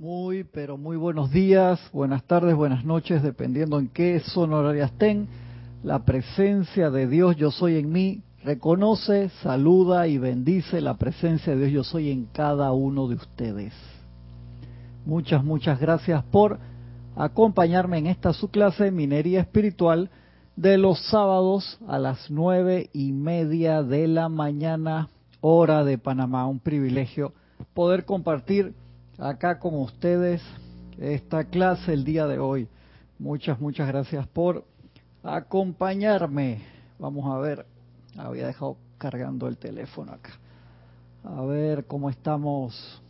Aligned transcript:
Muy, 0.00 0.44
pero 0.44 0.78
muy 0.78 0.96
buenos 0.96 1.30
días, 1.30 1.78
buenas 1.92 2.24
tardes, 2.24 2.56
buenas 2.56 2.86
noches, 2.86 3.22
dependiendo 3.22 3.78
en 3.78 3.88
qué 3.88 4.18
zona 4.20 4.56
horaria 4.56 4.86
estén. 4.86 5.28
La 5.82 6.06
presencia 6.06 6.90
de 6.90 7.06
Dios 7.06 7.36
Yo 7.36 7.50
Soy 7.50 7.76
en 7.76 7.92
mí 7.92 8.22
reconoce, 8.42 9.28
saluda 9.42 10.08
y 10.08 10.16
bendice 10.16 10.80
la 10.80 10.94
presencia 10.96 11.54
de 11.54 11.66
Dios 11.66 11.72
Yo 11.72 11.84
Soy 11.84 12.10
en 12.10 12.24
cada 12.32 12.72
uno 12.72 13.08
de 13.08 13.16
ustedes. 13.16 13.74
Muchas, 15.04 15.44
muchas 15.44 15.78
gracias 15.78 16.24
por 16.24 16.58
acompañarme 17.14 17.98
en 17.98 18.06
esta 18.06 18.32
su 18.32 18.48
clase 18.48 18.90
Minería 18.90 19.40
Espiritual 19.40 20.08
de 20.56 20.78
los 20.78 20.98
sábados 21.10 21.78
a 21.86 21.98
las 21.98 22.30
nueve 22.30 22.88
y 22.94 23.12
media 23.12 23.82
de 23.82 24.08
la 24.08 24.30
mañana, 24.30 25.10
hora 25.42 25.84
de 25.84 25.98
Panamá. 25.98 26.46
Un 26.46 26.58
privilegio 26.58 27.34
poder 27.74 28.06
compartir 28.06 28.72
acá 29.20 29.58
con 29.58 29.74
ustedes 29.74 30.42
esta 30.98 31.44
clase 31.44 31.92
el 31.92 32.04
día 32.04 32.26
de 32.26 32.38
hoy. 32.38 32.68
Muchas, 33.18 33.60
muchas 33.60 33.86
gracias 33.86 34.26
por 34.28 34.64
acompañarme. 35.22 36.62
Vamos 36.98 37.26
a 37.30 37.38
ver, 37.38 37.66
había 38.16 38.46
dejado 38.46 38.76
cargando 38.98 39.46
el 39.46 39.58
teléfono 39.58 40.12
acá. 40.12 40.30
A 41.22 41.42
ver 41.42 41.84
cómo 41.86 42.08
estamos, 42.08 43.02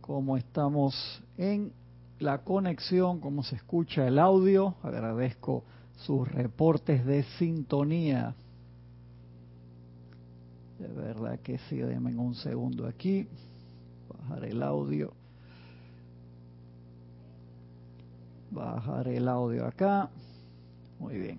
cómo 0.00 0.36
estamos 0.36 1.22
en 1.38 1.72
la 2.18 2.38
conexión, 2.38 3.20
cómo 3.20 3.44
se 3.44 3.54
escucha 3.54 4.08
el 4.08 4.18
audio. 4.18 4.74
Agradezco 4.82 5.62
sus 5.98 6.26
reportes 6.26 7.06
de 7.06 7.22
sintonía. 7.38 8.34
De 10.78 10.88
verdad 10.88 11.38
que 11.40 11.58
sí, 11.68 11.76
denme 11.76 12.14
un 12.16 12.34
segundo 12.34 12.86
aquí. 12.86 13.28
Bajar 14.28 14.44
el 14.44 14.62
audio. 14.62 15.12
Bajar 18.50 19.08
el 19.08 19.28
audio 19.28 19.66
acá. 19.66 20.10
Muy 20.98 21.16
bien. 21.16 21.38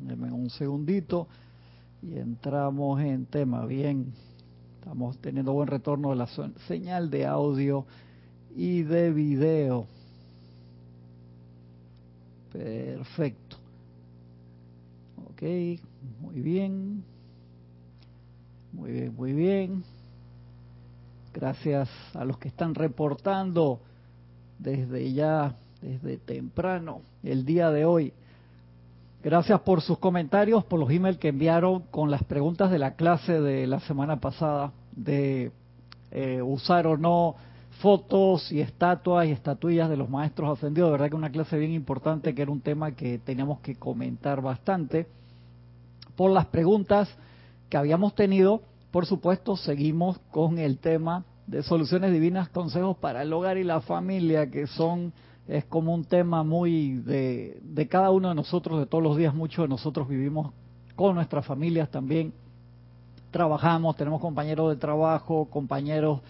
Denme 0.00 0.30
un 0.32 0.50
segundito 0.50 1.28
y 2.02 2.18
entramos 2.18 3.00
en 3.00 3.24
tema. 3.24 3.64
Bien, 3.64 4.12
estamos 4.78 5.16
teniendo 5.18 5.54
buen 5.54 5.68
retorno 5.68 6.10
de 6.10 6.16
la 6.16 6.28
señal 6.66 7.10
de 7.10 7.26
audio 7.26 7.86
y 8.54 8.82
de 8.82 9.10
video. 9.10 9.86
Perfecto. 12.52 13.56
Ok, 15.24 15.42
muy 16.20 16.40
bien. 16.40 17.02
Muy 18.72 18.92
bien, 18.92 19.14
muy 19.14 19.32
bien. 19.32 19.84
Gracias 21.32 21.88
a 22.14 22.24
los 22.24 22.38
que 22.38 22.48
están 22.48 22.74
reportando 22.74 23.80
desde 24.58 25.12
ya, 25.12 25.54
desde 25.80 26.18
temprano, 26.18 27.02
el 27.22 27.44
día 27.44 27.70
de 27.70 27.84
hoy. 27.84 28.12
Gracias 29.22 29.60
por 29.60 29.80
sus 29.80 29.98
comentarios, 29.98 30.64
por 30.64 30.80
los 30.80 30.90
emails 30.90 31.18
que 31.18 31.28
enviaron 31.28 31.82
con 31.90 32.10
las 32.10 32.24
preguntas 32.24 32.70
de 32.70 32.78
la 32.78 32.94
clase 32.94 33.40
de 33.40 33.66
la 33.68 33.78
semana 33.80 34.18
pasada, 34.18 34.72
de 34.92 35.52
eh, 36.10 36.42
usar 36.42 36.86
o 36.88 36.96
no 36.96 37.36
fotos 37.80 38.50
y 38.50 38.60
estatuas 38.60 39.26
y 39.26 39.30
estatuillas 39.30 39.88
de 39.88 39.96
los 39.96 40.10
maestros 40.10 40.58
ascendidos. 40.58 40.88
De 40.88 40.92
verdad 40.92 41.10
que 41.10 41.16
una 41.16 41.30
clase 41.30 41.58
bien 41.58 41.72
importante, 41.72 42.34
que 42.34 42.42
era 42.42 42.50
un 42.50 42.60
tema 42.60 42.92
que 42.92 43.18
teníamos 43.18 43.60
que 43.60 43.76
comentar 43.76 44.42
bastante. 44.42 45.06
Por 46.16 46.32
las 46.32 46.46
preguntas 46.46 47.08
que 47.68 47.76
habíamos 47.76 48.14
tenido, 48.14 48.62
por 48.90 49.06
supuesto, 49.06 49.56
seguimos 49.56 50.18
con 50.30 50.58
el 50.58 50.78
tema 50.78 51.24
de 51.46 51.62
soluciones 51.62 52.12
divinas, 52.12 52.48
consejos 52.48 52.96
para 52.96 53.22
el 53.22 53.32
hogar 53.32 53.58
y 53.58 53.64
la 53.64 53.80
familia, 53.80 54.50
que 54.50 54.66
son 54.66 55.12
es 55.48 55.64
como 55.64 55.92
un 55.94 56.04
tema 56.04 56.44
muy 56.44 56.92
de, 56.92 57.58
de 57.62 57.88
cada 57.88 58.10
uno 58.10 58.28
de 58.28 58.36
nosotros, 58.36 58.78
de 58.78 58.86
todos 58.86 59.02
los 59.02 59.16
días, 59.16 59.34
muchos 59.34 59.64
de 59.64 59.68
nosotros 59.68 60.06
vivimos 60.08 60.52
con 60.94 61.14
nuestras 61.14 61.44
familias 61.44 61.90
también, 61.90 62.32
trabajamos, 63.30 63.96
tenemos 63.96 64.20
compañeros 64.20 64.70
de 64.70 64.76
trabajo, 64.76 65.46
compañeros 65.50 66.20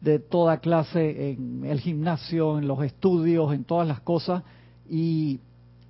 de 0.00 0.18
toda 0.18 0.58
clase 0.58 1.30
en 1.30 1.64
el 1.64 1.80
gimnasio, 1.80 2.58
en 2.58 2.66
los 2.66 2.82
estudios, 2.82 3.52
en 3.52 3.64
todas 3.64 3.86
las 3.86 4.00
cosas, 4.00 4.42
y 4.88 5.40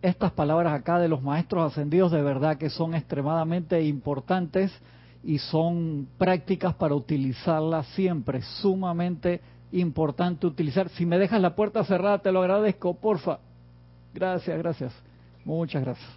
estas 0.02 0.32
palabras 0.32 0.72
acá 0.72 0.98
de 0.98 1.08
los 1.08 1.22
maestros 1.22 1.72
ascendidos 1.72 2.12
de 2.12 2.22
verdad 2.22 2.58
que 2.58 2.70
son 2.70 2.94
extremadamente 2.94 3.82
importantes 3.84 4.72
y 5.26 5.38
son 5.38 6.06
prácticas 6.18 6.76
para 6.76 6.94
utilizarlas 6.94 7.88
siempre, 7.88 8.42
sumamente 8.62 9.40
importante 9.72 10.46
utilizar. 10.46 10.88
Si 10.90 11.04
me 11.04 11.18
dejas 11.18 11.40
la 11.40 11.56
puerta 11.56 11.84
cerrada, 11.84 12.20
te 12.20 12.30
lo 12.30 12.42
agradezco, 12.42 12.94
porfa. 12.94 13.40
Gracias, 14.14 14.56
gracias. 14.56 14.92
Muchas 15.44 15.82
gracias. 15.82 16.08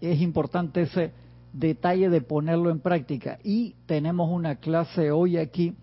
Es 0.00 0.22
importante 0.22 0.80
ese 0.80 1.12
detalle 1.52 2.08
de 2.08 2.22
ponerlo 2.22 2.70
en 2.70 2.80
práctica. 2.80 3.38
Y 3.44 3.74
tenemos 3.84 4.30
una 4.30 4.56
clase 4.56 5.10
hoy 5.10 5.36
aquí 5.36 5.76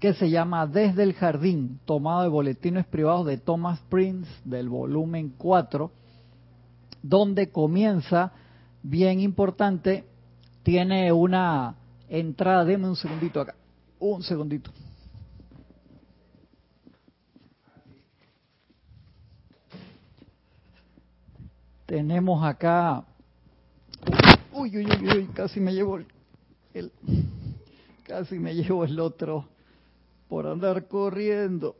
que 0.00 0.14
se 0.14 0.30
llama 0.30 0.66
Desde 0.66 1.04
el 1.04 1.14
Jardín, 1.14 1.78
tomado 1.84 2.22
de 2.22 2.28
boletines 2.28 2.86
privados 2.86 3.26
de 3.26 3.38
Thomas 3.38 3.78
Prince 3.88 4.28
del 4.44 4.68
volumen 4.68 5.32
4, 5.38 5.92
donde 7.04 7.52
comienza, 7.52 8.32
bien 8.82 9.20
importante, 9.20 10.04
tiene 10.64 11.12
una 11.12 11.76
entrada, 12.08 12.64
deme 12.64 12.88
un 12.88 12.96
segundito 12.96 13.40
acá, 13.40 13.54
un 14.00 14.22
segundito. 14.22 14.70
Tenemos 21.84 22.42
acá, 22.42 23.04
uy, 24.52 24.78
uy, 24.78 24.86
uy, 24.86 25.08
uy, 25.08 25.26
casi 25.34 25.60
me 25.60 25.74
llevo 25.74 25.98
el, 26.72 26.90
casi 28.02 28.38
me 28.38 28.54
llevo 28.54 28.86
el 28.86 28.98
otro 28.98 29.44
por 30.28 30.46
andar 30.46 30.88
corriendo, 30.88 31.76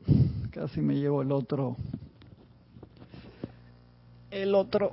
casi 0.51 0.83
me 0.83 0.95
llevo 0.97 1.23
el 1.23 1.33
otro, 1.33 1.75
el 4.31 4.55
otro 4.55 4.93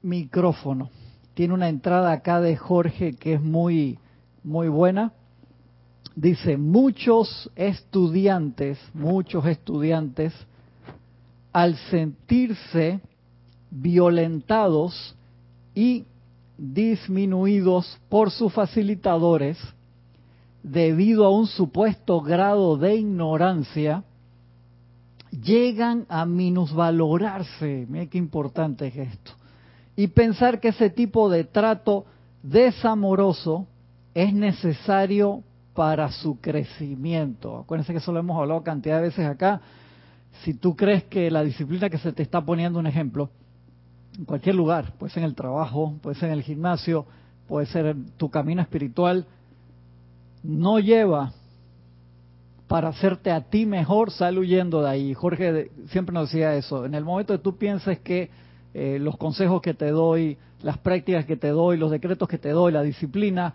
micrófono 0.00 0.90
tiene 1.34 1.54
una 1.54 1.68
entrada 1.68 2.12
acá 2.12 2.40
de 2.40 2.56
Jorge 2.56 3.14
que 3.14 3.34
es 3.34 3.42
muy, 3.42 3.98
muy 4.44 4.68
buena. 4.68 5.12
Dice, 6.14 6.58
muchos 6.58 7.50
estudiantes, 7.56 8.78
muchos 8.92 9.46
estudiantes, 9.46 10.34
al 11.52 11.76
sentirse 11.90 13.00
violentados 13.70 15.16
y 15.74 16.04
disminuidos 16.58 17.98
por 18.10 18.30
sus 18.30 18.52
facilitadores 18.52 19.58
debido 20.62 21.24
a 21.24 21.30
un 21.30 21.46
supuesto 21.46 22.20
grado 22.20 22.76
de 22.76 22.96
ignorancia, 22.96 24.04
llegan 25.30 26.04
a 26.10 26.26
minusvalorarse. 26.26 27.86
Mira 27.88 28.06
qué 28.06 28.18
importante 28.18 28.88
es 28.88 28.96
esto 28.96 29.41
y 29.96 30.08
pensar 30.08 30.60
que 30.60 30.68
ese 30.68 30.90
tipo 30.90 31.28
de 31.28 31.44
trato 31.44 32.06
desamoroso 32.42 33.66
es 34.14 34.32
necesario 34.32 35.42
para 35.74 36.10
su 36.12 36.40
crecimiento. 36.40 37.58
Acuérdense 37.58 37.92
que 37.92 37.98
eso 37.98 38.12
lo 38.12 38.20
hemos 38.20 38.38
hablado 38.38 38.62
cantidad 38.62 38.96
de 38.96 39.08
veces 39.08 39.26
acá. 39.26 39.60
Si 40.42 40.54
tú 40.54 40.76
crees 40.76 41.04
que 41.04 41.30
la 41.30 41.42
disciplina 41.42 41.90
que 41.90 41.98
se 41.98 42.12
te 42.12 42.22
está 42.22 42.44
poniendo 42.44 42.78
un 42.78 42.86
ejemplo, 42.86 43.30
en 44.18 44.24
cualquier 44.24 44.54
lugar, 44.54 44.92
puede 44.98 45.12
ser 45.12 45.22
en 45.22 45.28
el 45.28 45.34
trabajo, 45.34 45.94
puede 46.02 46.16
ser 46.16 46.30
en 46.30 46.34
el 46.34 46.42
gimnasio, 46.42 47.06
puede 47.48 47.66
ser 47.66 47.86
en 47.86 48.10
tu 48.16 48.30
camino 48.30 48.60
espiritual, 48.60 49.26
no 50.42 50.78
lleva 50.78 51.32
para 52.66 52.88
hacerte 52.88 53.30
a 53.30 53.42
ti 53.42 53.66
mejor, 53.66 54.10
sal 54.10 54.38
huyendo 54.38 54.82
de 54.82 54.90
ahí. 54.90 55.14
Jorge 55.14 55.70
siempre 55.88 56.14
nos 56.14 56.30
decía 56.30 56.54
eso. 56.54 56.86
En 56.86 56.94
el 56.94 57.04
momento 57.04 57.34
que 57.34 57.42
tú 57.42 57.56
pienses 57.56 57.98
que 58.00 58.30
eh, 58.74 58.98
los 59.00 59.16
consejos 59.16 59.60
que 59.60 59.74
te 59.74 59.90
doy, 59.90 60.38
las 60.62 60.78
prácticas 60.78 61.24
que 61.26 61.36
te 61.36 61.48
doy, 61.48 61.76
los 61.76 61.90
decretos 61.90 62.28
que 62.28 62.38
te 62.38 62.50
doy, 62.50 62.72
la 62.72 62.82
disciplina, 62.82 63.54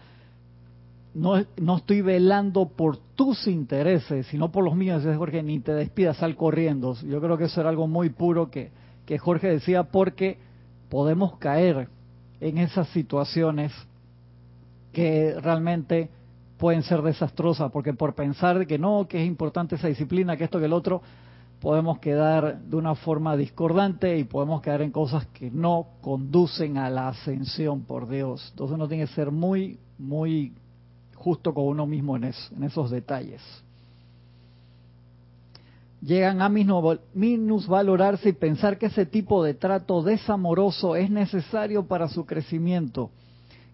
no, 1.14 1.44
no 1.58 1.78
estoy 1.78 2.02
velando 2.02 2.68
por 2.68 2.98
tus 3.16 3.48
intereses, 3.48 4.28
sino 4.28 4.52
por 4.52 4.64
los 4.64 4.75
míos. 4.75 5.04
Dice 5.04 5.16
Jorge, 5.16 5.42
ni 5.42 5.60
te 5.60 5.74
despidas, 5.74 6.18
sal 6.18 6.36
corriendo. 6.36 6.94
Yo 7.02 7.19
creo 7.19 7.38
que 7.38 7.46
eso 7.46 7.62
era 7.62 7.69
algo 7.69 7.88
muy 7.88 8.10
puro 8.10 8.52
que, 8.52 8.69
que 9.06 9.18
Jorge 9.18 9.48
decía, 9.48 9.84
porque 9.84 10.38
podemos 10.90 11.38
caer 11.38 11.88
en 12.40 12.60
esas 12.60 12.88
situaciones 12.90 13.72
que 14.94 15.36
realmente 15.42 16.10
pueden 16.58 16.84
ser 16.84 17.02
desastrosas, 17.02 17.72
porque 17.72 17.94
por 17.94 18.14
pensar 18.14 18.66
que 18.68 18.78
no, 18.78 19.08
que 19.08 19.22
es 19.22 19.28
importante 19.28 19.75
esa 19.75 19.88
disciplina, 19.88 20.38
que 20.38 20.44
esto, 20.44 20.60
que 20.60 20.66
el 20.66 20.74
otro, 20.74 21.02
podemos 21.59 22.00
quedar 22.00 22.59
de 22.62 22.75
una 22.75 22.95
forma 22.95 23.36
discordante 23.36 24.18
y 24.18 24.24
podemos 24.24 24.62
quedar 24.62 24.81
en 24.81 24.92
cosas 24.92 25.25
que 25.27 25.50
no 25.50 25.88
conducen 26.01 26.77
a 26.77 26.89
la 26.89 27.09
ascensión 27.09 27.81
por 27.81 28.07
Dios. 28.07 28.48
Entonces 28.51 28.75
uno 28.75 28.88
tiene 28.88 29.06
que 29.06 29.13
ser 29.13 29.31
muy, 29.31 29.80
muy 29.98 30.54
justo 31.15 31.54
con 31.54 31.65
uno 31.65 31.88
mismo 31.88 32.15
en, 32.15 32.25
esos 32.63 32.92
detalles. 32.92 33.42
Llegan 36.00 36.44
a 36.44 36.50
minusvalorarse 36.50 38.30
y 38.30 38.33
pensar 38.33 38.77
que 38.77 38.86
ese 38.86 39.07
tipo 39.07 39.44
de 39.44 39.56
trato 39.56 40.04
desamoroso 40.04 40.95
es 40.95 41.09
necesario 41.09 41.88
para 41.88 42.07
su 42.07 42.25
crecimiento, 42.25 43.09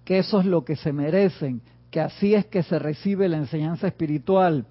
que 0.06 0.19
eso 0.19 0.39
es 0.39 0.45
lo 0.45 0.63
que 0.63 0.77
se 0.77 0.94
merecen, 0.94 1.62
que 1.91 2.00
así 2.00 2.33
es 2.33 2.45
que 2.45 2.63
se 2.63 2.80
recibe 2.80 3.27
la 3.27 3.38
enseñanza 3.38 3.88
espiritual, 3.88 4.65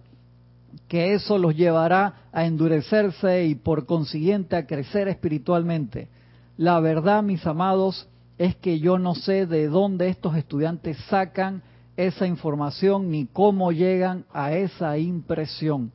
que 0.89 1.15
eso 1.15 1.39
los 1.39 1.57
llevará 1.57 2.29
a 2.33 2.45
endurecerse 2.45 3.47
y 3.47 3.55
por 3.55 3.87
consiguiente 3.87 4.57
a 4.57 4.67
crecer 4.67 5.09
espiritualmente. 5.09 6.09
La 6.57 6.81
verdad, 6.81 7.23
mis 7.23 7.47
amados, 7.47 8.09
es 8.39 8.57
que 8.57 8.81
yo 8.81 8.99
no 8.99 9.15
sé 9.15 9.47
de 9.47 9.69
dónde 9.69 10.09
estos 10.09 10.37
estudiantes 10.37 10.97
sacan 11.09 11.63
esa 11.97 12.27
información 12.27 13.11
ni 13.11 13.27
cómo 13.27 13.73
llegan 13.73 14.25
a 14.33 14.53
esa 14.53 14.99
impresión, 14.99 15.93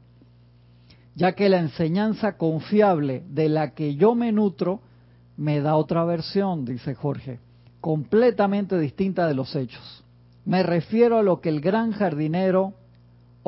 ya 1.16 1.34
que 1.34 1.50
la 1.50 1.60
enseñanza 1.60 2.38
confiable 2.38 3.24
de 3.30 3.50
la 3.50 3.72
que 3.72 3.96
yo 3.96 4.16
me 4.16 4.32
nutro 4.32 4.82
me 5.36 5.62
da 5.62 5.76
otra 5.76 6.04
versión, 6.06 6.66
dice 6.66 6.96
Jorge, 6.96 7.40
completamente 7.82 8.78
distinta 8.80 9.28
de 9.28 9.34
los 9.34 9.56
hechos. 9.56 10.04
Me 10.46 10.64
refiero 10.64 11.18
a 11.18 11.24
lo 11.24 11.42
que 11.42 11.50
el 11.50 11.62
gran 11.62 11.92
jardinero 11.92 12.74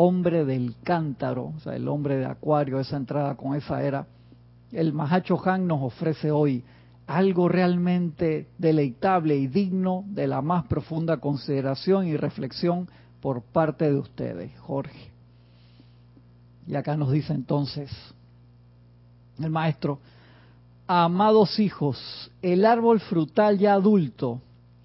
hombre 0.01 0.45
del 0.45 0.75
cántaro, 0.81 1.51
o 1.57 1.59
sea, 1.59 1.75
el 1.75 1.89
hombre 1.89 2.15
de 2.15 2.25
acuario, 2.25 2.79
esa 2.79 2.95
entrada 2.95 3.35
con 3.35 3.53
esa 3.53 3.83
era, 3.83 4.07
el 4.71 4.93
Mahacho 4.93 5.37
Han 5.45 5.67
nos 5.67 5.81
ofrece 5.81 6.31
hoy 6.31 6.63
algo 7.05 7.49
realmente 7.49 8.47
deleitable 8.57 9.35
y 9.35 9.47
digno 9.47 10.05
de 10.07 10.27
la 10.27 10.41
más 10.41 10.65
profunda 10.67 11.17
consideración 11.17 12.07
y 12.07 12.15
reflexión 12.15 12.87
por 13.19 13.41
parte 13.41 13.91
de 13.91 13.99
ustedes, 13.99 14.57
Jorge. 14.59 15.11
Y 16.65 16.75
acá 16.75 16.95
nos 16.95 17.11
dice 17.11 17.33
entonces 17.33 17.91
el 19.37 19.49
maestro, 19.49 19.99
amados 20.87 21.59
hijos, 21.59 22.31
el 22.41 22.65
árbol 22.65 23.01
frutal 23.01 23.57
ya 23.57 23.73
adulto 23.73 24.39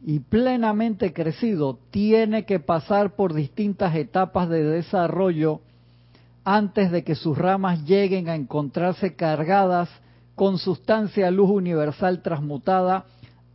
y 0.06 0.20
plenamente 0.20 1.14
crecido 1.14 1.78
tiene 1.90 2.44
que 2.44 2.60
pasar 2.60 3.16
por 3.16 3.32
distintas 3.32 3.94
etapas 3.96 4.50
de 4.50 4.62
desarrollo 4.62 5.60
antes 6.44 6.90
de 6.90 7.04
que 7.04 7.14
sus 7.14 7.38
ramas 7.38 7.84
lleguen 7.86 8.28
a 8.28 8.34
encontrarse 8.34 9.16
cargadas 9.16 9.88
con 10.34 10.58
sustancia 10.58 11.30
luz 11.30 11.48
universal 11.48 12.20
transmutada 12.20 13.06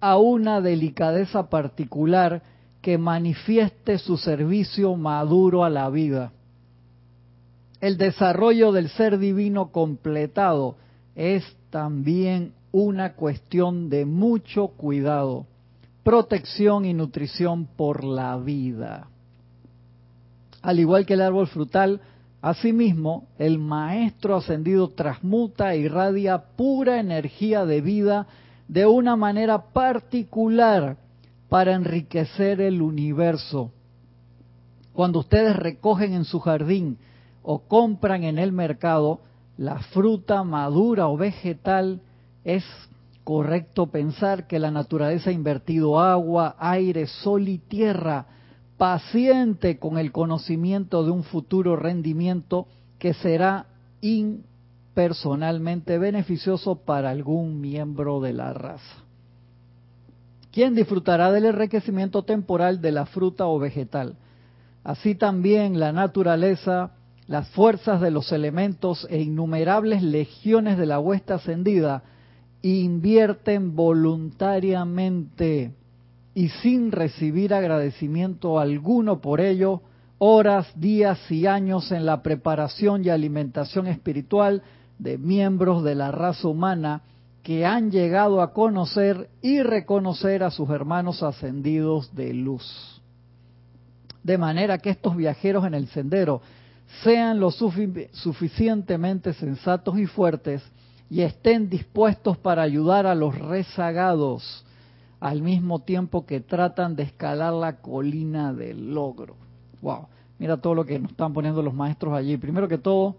a 0.01 0.18
una 0.18 0.60
delicadeza 0.60 1.50
particular 1.50 2.42
que 2.81 2.98
manifieste 2.98 4.00
su 4.00 4.18
servicio 4.18 4.96
maduro 4.96 5.63
a 5.63 5.69
la 5.69 5.88
vida. 5.92 6.31
El 7.80 7.98
desarrollo 7.98 8.72
del 8.72 8.90
ser 8.90 9.19
divino 9.19 9.72
completado 9.72 10.78
es 11.16 11.44
también 11.69 12.54
una 12.72 13.13
cuestión 13.13 13.90
de 13.90 14.06
mucho 14.06 14.69
cuidado 14.69 15.46
protección 16.04 16.86
y 16.86 16.94
nutrición 16.94 17.66
por 17.66 18.04
la 18.04 18.38
vida. 18.38 19.07
Al 20.62 20.80
igual 20.80 21.06
que 21.06 21.13
el 21.13 21.22
árbol 21.22 21.48
frutal, 21.48 22.01
asimismo, 22.42 23.28
el 23.38 23.60
Maestro 23.60 24.36
ascendido 24.36 24.90
transmuta 24.90 25.74
e 25.74 25.80
irradia 25.80 26.38
pura 26.56 27.00
energía 27.00 27.66
de 27.66 27.81
vida 27.81 28.28
de 28.68 28.86
una 28.86 29.16
manera 29.16 29.72
particular 29.72 30.98
para 31.50 31.74
enriquecer 31.74 32.62
el 32.62 32.81
universo. 32.81 33.72
Cuando 34.94 35.19
ustedes 35.19 35.56
recogen 35.56 36.13
en 36.13 36.25
su 36.25 36.40
jardín 36.40 36.98
o 37.42 37.60
compran 37.60 38.24
en 38.24 38.38
el 38.38 38.51
mercado 38.51 39.22
la 39.57 39.80
fruta 39.80 40.44
madura 40.44 41.07
o 41.07 41.18
vegetal, 41.18 42.01
es 42.44 42.63
correcto 43.29 43.91
pensar 43.91 44.47
que 44.47 44.57
la 44.57 44.71
naturaleza 44.71 45.29
ha 45.29 45.33
invertido 45.33 45.99
agua, 45.99 46.55
aire, 46.57 47.05
sol 47.05 47.47
y 47.47 47.59
tierra, 47.59 48.25
paciente 48.75 49.77
con 49.77 49.99
el 49.99 50.11
conocimiento 50.11 51.03
de 51.03 51.11
un 51.11 51.21
futuro 51.21 51.75
rendimiento 51.75 52.65
que 52.97 53.13
será 53.13 53.67
impersonalmente 54.01 55.99
beneficioso 55.99 56.77
para 56.77 57.11
algún 57.11 57.61
miembro 57.61 58.19
de 58.19 58.33
la 58.33 58.51
raza. 58.51 59.03
¿Quién 60.51 60.73
disfrutará 60.73 61.31
del 61.31 61.45
enriquecimiento 61.45 62.23
temporal 62.23 62.81
de 62.81 62.93
la 62.93 63.05
fruta 63.05 63.45
o 63.45 63.59
vegetal? 63.59 64.15
Así 64.83 65.13
también 65.13 65.79
la 65.79 65.91
naturaleza, 65.91 66.93
las 67.27 67.47
fuerzas 67.49 68.01
de 68.01 68.09
los 68.09 68.31
elementos 68.31 69.05
e 69.07 69.21
innumerables 69.21 70.01
legiones 70.01 70.79
de 70.79 70.87
la 70.87 70.99
huesta 70.99 71.35
ascendida 71.35 72.01
invierten 72.61 73.75
voluntariamente 73.75 75.73
y 76.33 76.50
sin 76.50 76.91
recibir 76.91 77.53
agradecimiento 77.53 78.59
alguno 78.59 79.21
por 79.21 79.41
ello, 79.41 79.81
horas, 80.17 80.67
días 80.75 81.19
y 81.31 81.47
años 81.47 81.91
en 81.91 82.06
la 82.06 82.21
preparación 82.21 83.03
y 83.03 83.09
alimentación 83.09 83.88
espiritual 83.88 84.61
de 84.97 85.17
miembros 85.17 85.83
de 85.83 85.95
la 85.95 86.11
raza 86.11 86.47
humana 86.47 87.01
que 87.44 87.65
han 87.65 87.89
llegado 87.89 88.41
a 88.41 88.53
conocer 88.53 89.29
y 89.41 89.62
reconocer 89.63 90.44
a 90.44 90.51
sus 90.51 90.69
hermanos 90.69 91.23
ascendidos 91.23 92.13
de 92.13 92.33
luz. 92.33 93.01
De 94.23 94.38
manera 94.38 94.77
que 94.77 94.89
estos 94.89 95.15
viajeros 95.15 95.65
en 95.65 95.73
el 95.73 95.88
sendero 95.88 96.41
sean 97.03 97.39
lo 97.39 97.51
suficientemente 97.51 99.33
sensatos 99.33 99.97
y 99.97 100.05
fuertes 100.05 100.62
y 101.09 101.21
estén 101.21 101.69
dispuestos 101.69 102.38
para 102.38 102.61
ayudar 102.61 103.07
a 103.07 103.15
los 103.15 103.38
rezagados 103.38 104.65
al 105.19 105.41
mismo 105.41 105.79
tiempo 105.79 106.25
que 106.25 106.39
tratan 106.39 106.95
de 106.95 107.03
escalar 107.03 107.53
la 107.53 107.77
colina 107.77 108.53
del 108.53 108.94
logro. 108.94 109.35
Wow, 109.81 110.07
mira 110.38 110.57
todo 110.57 110.75
lo 110.75 110.85
que 110.85 111.00
nos 111.00 111.11
están 111.11 111.33
poniendo 111.33 111.61
los 111.61 111.73
maestros 111.73 112.13
allí. 112.13 112.38
Primero 112.38 112.67
que 112.67 112.77
todo, 112.77 113.15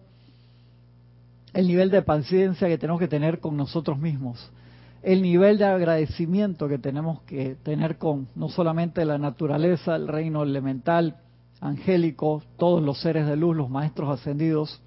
el 1.52 1.66
nivel 1.66 1.90
de 1.90 2.02
paciencia 2.02 2.68
que 2.68 2.78
tenemos 2.78 3.00
que 3.00 3.08
tener 3.08 3.40
con 3.40 3.56
nosotros 3.56 3.98
mismos, 3.98 4.50
el 5.02 5.22
nivel 5.22 5.58
de 5.58 5.64
agradecimiento 5.64 6.68
que 6.68 6.78
tenemos 6.78 7.22
que 7.22 7.56
tener 7.62 7.98
con 7.98 8.28
no 8.34 8.48
solamente 8.48 9.04
la 9.04 9.18
naturaleza, 9.18 9.96
el 9.96 10.08
reino 10.08 10.42
elemental, 10.42 11.16
angélico, 11.60 12.42
todos 12.56 12.82
los 12.82 13.00
seres 13.00 13.26
de 13.26 13.36
luz, 13.36 13.56
los 13.56 13.68
maestros 13.68 14.10
ascendidos, 14.10 14.80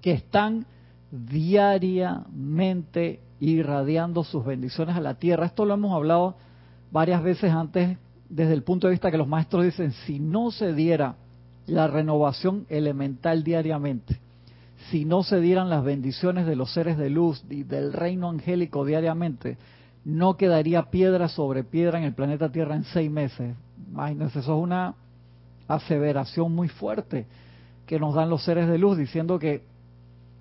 que 0.00 0.12
están 0.12 0.66
diariamente 1.14 3.20
irradiando 3.40 4.22
sus 4.24 4.44
bendiciones 4.44 4.96
a 4.96 5.00
la 5.00 5.14
tierra. 5.14 5.46
Esto 5.46 5.64
lo 5.64 5.72
hemos 5.74 5.94
hablado 5.94 6.34
varias 6.90 7.22
veces 7.22 7.52
antes 7.52 7.96
desde 8.28 8.52
el 8.54 8.64
punto 8.64 8.88
de 8.88 8.92
vista 8.92 9.10
que 9.10 9.18
los 9.18 9.28
maestros 9.28 9.64
dicen, 9.64 9.92
si 10.06 10.18
no 10.18 10.50
se 10.50 10.72
diera 10.72 11.16
la 11.66 11.86
renovación 11.86 12.66
elemental 12.68 13.44
diariamente, 13.44 14.18
si 14.90 15.04
no 15.04 15.22
se 15.22 15.40
dieran 15.40 15.70
las 15.70 15.84
bendiciones 15.84 16.46
de 16.46 16.56
los 16.56 16.72
seres 16.72 16.98
de 16.98 17.10
luz 17.10 17.44
y 17.48 17.62
del 17.62 17.92
reino 17.92 18.28
angélico 18.28 18.84
diariamente, 18.84 19.56
no 20.04 20.36
quedaría 20.36 20.90
piedra 20.90 21.28
sobre 21.28 21.62
piedra 21.64 21.98
en 21.98 22.04
el 22.04 22.12
planeta 22.12 22.50
Tierra 22.50 22.76
en 22.76 22.84
seis 22.84 23.10
meses. 23.10 23.54
Imagínense, 23.90 24.40
eso 24.40 24.56
es 24.56 24.62
una 24.62 24.94
aseveración 25.68 26.54
muy 26.54 26.68
fuerte 26.68 27.26
que 27.86 27.98
nos 27.98 28.14
dan 28.14 28.28
los 28.28 28.44
seres 28.44 28.68
de 28.68 28.78
luz 28.78 28.98
diciendo 28.98 29.38
que 29.38 29.62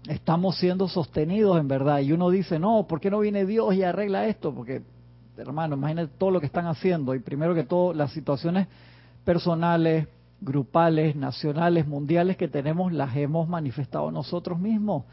estamos 0.08 0.58
siendo 0.58 0.88
sostenidos 0.88 1.60
en 1.60 1.68
verdad. 1.68 2.00
Y 2.00 2.12
uno 2.12 2.30
dice, 2.30 2.60
no, 2.60 2.86
¿por 2.88 3.00
qué 3.00 3.10
no 3.10 3.20
viene 3.20 3.46
Dios 3.46 3.74
y 3.76 3.84
arregla 3.84 4.28
esto? 4.28 4.54
Porque, 4.54 4.82
hermano, 5.38 5.76
imagínate 5.76 6.14
todo 6.18 6.32
lo 6.32 6.40
que 6.40 6.46
están 6.46 6.68
haciendo. 6.68 7.16
Y 7.16 7.20
primero 7.20 7.56
que 7.56 7.64
todo, 7.64 7.94
las 7.94 8.12
situaciones 8.12 8.68
personales, 9.24 10.08
grupales, 10.42 11.16
nacionales, 11.16 11.88
mundiales 11.88 12.38
que 12.38 12.48
tenemos, 12.48 12.92
las 12.92 13.16
hemos 13.16 13.48
manifestado 13.48 14.12
nosotros 14.12 14.60
mismos 14.60 15.04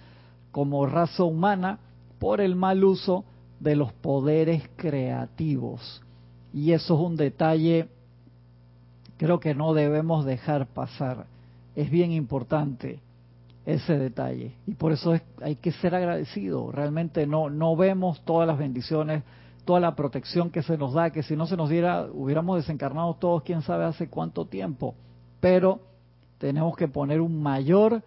como 0.50 0.84
raza 0.86 1.22
humana 1.22 1.78
por 2.18 2.40
el 2.40 2.56
mal 2.56 2.82
uso 2.82 3.24
de 3.60 3.76
los 3.76 3.92
poderes 3.92 4.68
creativos. 4.76 6.02
Y 6.52 6.72
eso 6.72 6.94
es 6.94 7.00
un 7.00 7.16
detalle, 7.16 7.88
creo 9.16 9.38
que 9.38 9.54
no 9.54 9.72
debemos 9.72 10.24
dejar 10.24 10.66
pasar. 10.66 11.26
Es 11.76 11.90
bien 11.90 12.10
importante 12.10 12.98
ese 13.74 13.98
detalle. 13.98 14.52
Y 14.66 14.74
por 14.74 14.92
eso 14.92 15.14
hay 15.42 15.56
que 15.56 15.72
ser 15.72 15.94
agradecido. 15.94 16.70
Realmente 16.72 17.26
no, 17.26 17.50
no 17.50 17.76
vemos 17.76 18.20
todas 18.24 18.46
las 18.46 18.58
bendiciones, 18.58 19.22
toda 19.64 19.80
la 19.80 19.94
protección 19.94 20.50
que 20.50 20.62
se 20.62 20.76
nos 20.78 20.94
da, 20.94 21.10
que 21.10 21.22
si 21.22 21.36
no 21.36 21.46
se 21.46 21.56
nos 21.56 21.70
diera, 21.70 22.06
hubiéramos 22.12 22.56
desencarnado 22.56 23.14
todos, 23.14 23.42
quién 23.42 23.62
sabe 23.62 23.84
hace 23.84 24.08
cuánto 24.08 24.46
tiempo. 24.46 24.94
Pero 25.40 25.80
tenemos 26.38 26.76
que 26.76 26.88
poner 26.88 27.20
un 27.20 27.42
mayor, 27.42 28.02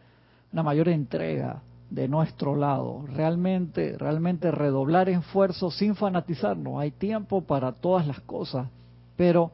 una 0.52 0.64
mayor 0.64 0.90
entrega 0.90 1.62
de 1.90 2.08
nuestro 2.08 2.56
lado. 2.56 3.06
Realmente, 3.14 3.96
realmente 3.98 4.50
redoblar 4.52 5.10
esfuerzos 5.10 5.78
sin 5.78 5.96
fanatizarnos. 5.96 6.80
Hay 6.80 6.92
tiempo 6.92 7.42
para 7.42 7.72
todas 7.72 8.08
las 8.08 8.20
cosas, 8.22 8.68
pero 9.16 9.52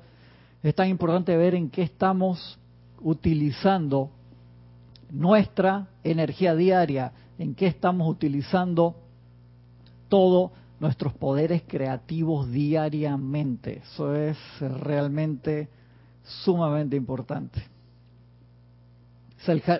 Es 0.62 0.75
tan 0.75 0.89
importante 0.89 1.36
ver 1.38 1.56
en 1.56 1.70
qué 1.70 1.84
estamos 1.84 2.60
utilizando 3.01 4.10
nuestra 5.10 5.88
energía 6.04 6.56
diaria, 6.56 7.12
en 7.38 7.56
qué 7.56 7.68
estamos 7.68 8.10
utilizando 8.10 8.96
todos 10.10 10.51
nuestros 10.80 11.13
poderes 11.13 11.63
creativos 11.68 12.50
diariamente. 12.51 13.82
Eso 13.84 14.16
es 14.16 14.38
realmente 14.60 15.70
sumamente 16.24 16.96
importante. 16.96 17.62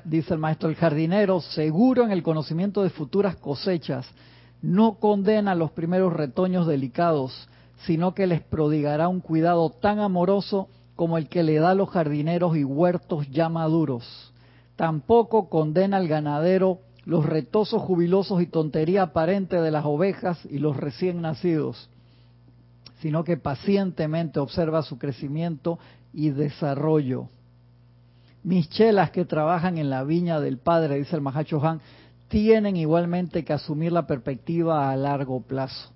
Dice 0.06 0.34
el 0.34 0.40
maestro, 0.40 0.70
el 0.70 0.76
jardinero, 0.76 1.42
seguro 1.42 2.04
en 2.04 2.12
el 2.12 2.24
conocimiento 2.24 2.82
de 2.82 2.90
futuras 2.90 3.36
cosechas, 3.36 4.10
no 4.62 4.96
condena 4.96 5.54
los 5.54 5.72
primeros 5.72 6.14
retoños 6.14 6.66
delicados, 6.66 7.50
sino 7.86 8.14
que 8.14 8.28
les 8.28 8.42
prodigará 8.42 9.08
un 9.08 9.20
cuidado 9.20 9.70
tan 9.70 10.00
amoroso 10.00 10.70
como 10.96 11.18
el 11.18 11.30
que 11.30 11.44
le 11.44 11.56
da 11.56 11.72
a 11.72 11.76
los 11.76 11.90
jardineros 11.90 12.58
y 12.58 12.64
huertos 12.64 13.30
ya 13.32 13.48
maduros. 13.50 14.29
Tampoco 14.80 15.50
condena 15.50 15.98
al 15.98 16.08
ganadero 16.08 16.80
los 17.04 17.26
retosos 17.26 17.82
jubilosos 17.82 18.42
y 18.42 18.46
tontería 18.46 19.02
aparente 19.02 19.60
de 19.60 19.72
las 19.72 19.84
ovejas 19.84 20.40
y 20.50 20.60
los 20.60 20.78
recién 20.78 21.22
nacidos, 21.22 21.90
sino 23.02 23.26
que 23.26 23.36
pacientemente 23.36 24.40
observa 24.40 24.82
su 24.84 24.98
crecimiento 24.98 25.80
y 26.14 26.30
desarrollo. 26.30 27.28
Mis 28.42 28.70
chelas 28.70 29.12
que 29.12 29.26
trabajan 29.26 29.78
en 29.78 29.90
la 29.90 30.06
viña 30.06 30.40
del 30.40 30.60
Padre, 30.60 30.96
dice 30.96 31.18
el 31.18 31.22
Mahacho 31.22 31.62
Han, 31.62 31.82
tienen 32.30 32.78
igualmente 32.78 33.44
que 33.44 33.52
asumir 33.52 33.92
la 33.92 34.08
perspectiva 34.08 34.90
a 34.90 34.96
largo 34.96 35.42
plazo 35.42 35.92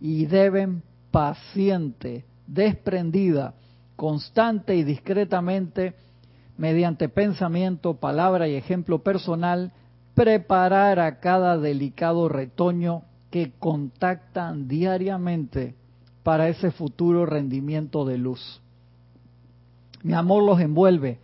y 0.00 0.26
deben 0.26 0.84
paciente, 1.10 2.24
desprendida, 2.46 3.54
constante 3.96 4.76
y 4.76 4.84
discretamente, 4.84 5.96
mediante 6.56 7.08
pensamiento, 7.08 7.94
palabra 7.94 8.48
y 8.48 8.54
ejemplo 8.54 9.02
personal, 9.02 9.72
preparar 10.14 11.00
a 11.00 11.20
cada 11.20 11.58
delicado 11.58 12.28
retoño 12.28 13.02
que 13.30 13.52
contactan 13.58 14.68
diariamente 14.68 15.74
para 16.22 16.48
ese 16.48 16.70
futuro 16.70 17.26
rendimiento 17.26 18.04
de 18.04 18.18
luz. 18.18 18.60
Mi 20.02 20.12
amor 20.12 20.42
los 20.42 20.60
envuelve, 20.60 21.18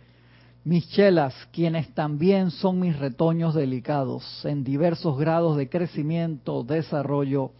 mis 0.63 0.89
chelas, 0.89 1.33
quienes 1.51 1.93
también 1.93 2.51
son 2.51 2.79
mis 2.79 2.97
retoños 2.97 3.53
delicados, 3.53 4.45
en 4.45 4.63
diversos 4.63 5.17
grados 5.17 5.57
de 5.57 5.69
crecimiento, 5.69 6.63
desarrollo 6.63 7.51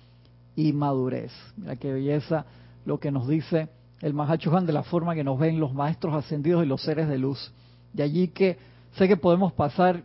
y 0.55 0.73
madurez. 0.73 1.31
Mira 1.57 1.75
qué 1.75 1.93
belleza 1.93 2.45
lo 2.85 2.99
que 2.99 3.11
nos 3.11 3.27
dice 3.27 3.69
el 4.01 4.13
Mahachohan 4.13 4.65
de 4.65 4.73
la 4.73 4.83
forma 4.83 5.15
que 5.15 5.23
nos 5.23 5.39
ven 5.39 5.59
los 5.59 5.73
maestros 5.73 6.13
ascendidos 6.13 6.63
y 6.63 6.67
los 6.67 6.81
seres 6.81 7.07
de 7.07 7.17
luz. 7.17 7.51
De 7.93 8.03
allí 8.03 8.29
que 8.29 8.57
sé 8.95 9.07
que 9.07 9.17
podemos 9.17 9.53
pasar 9.53 10.03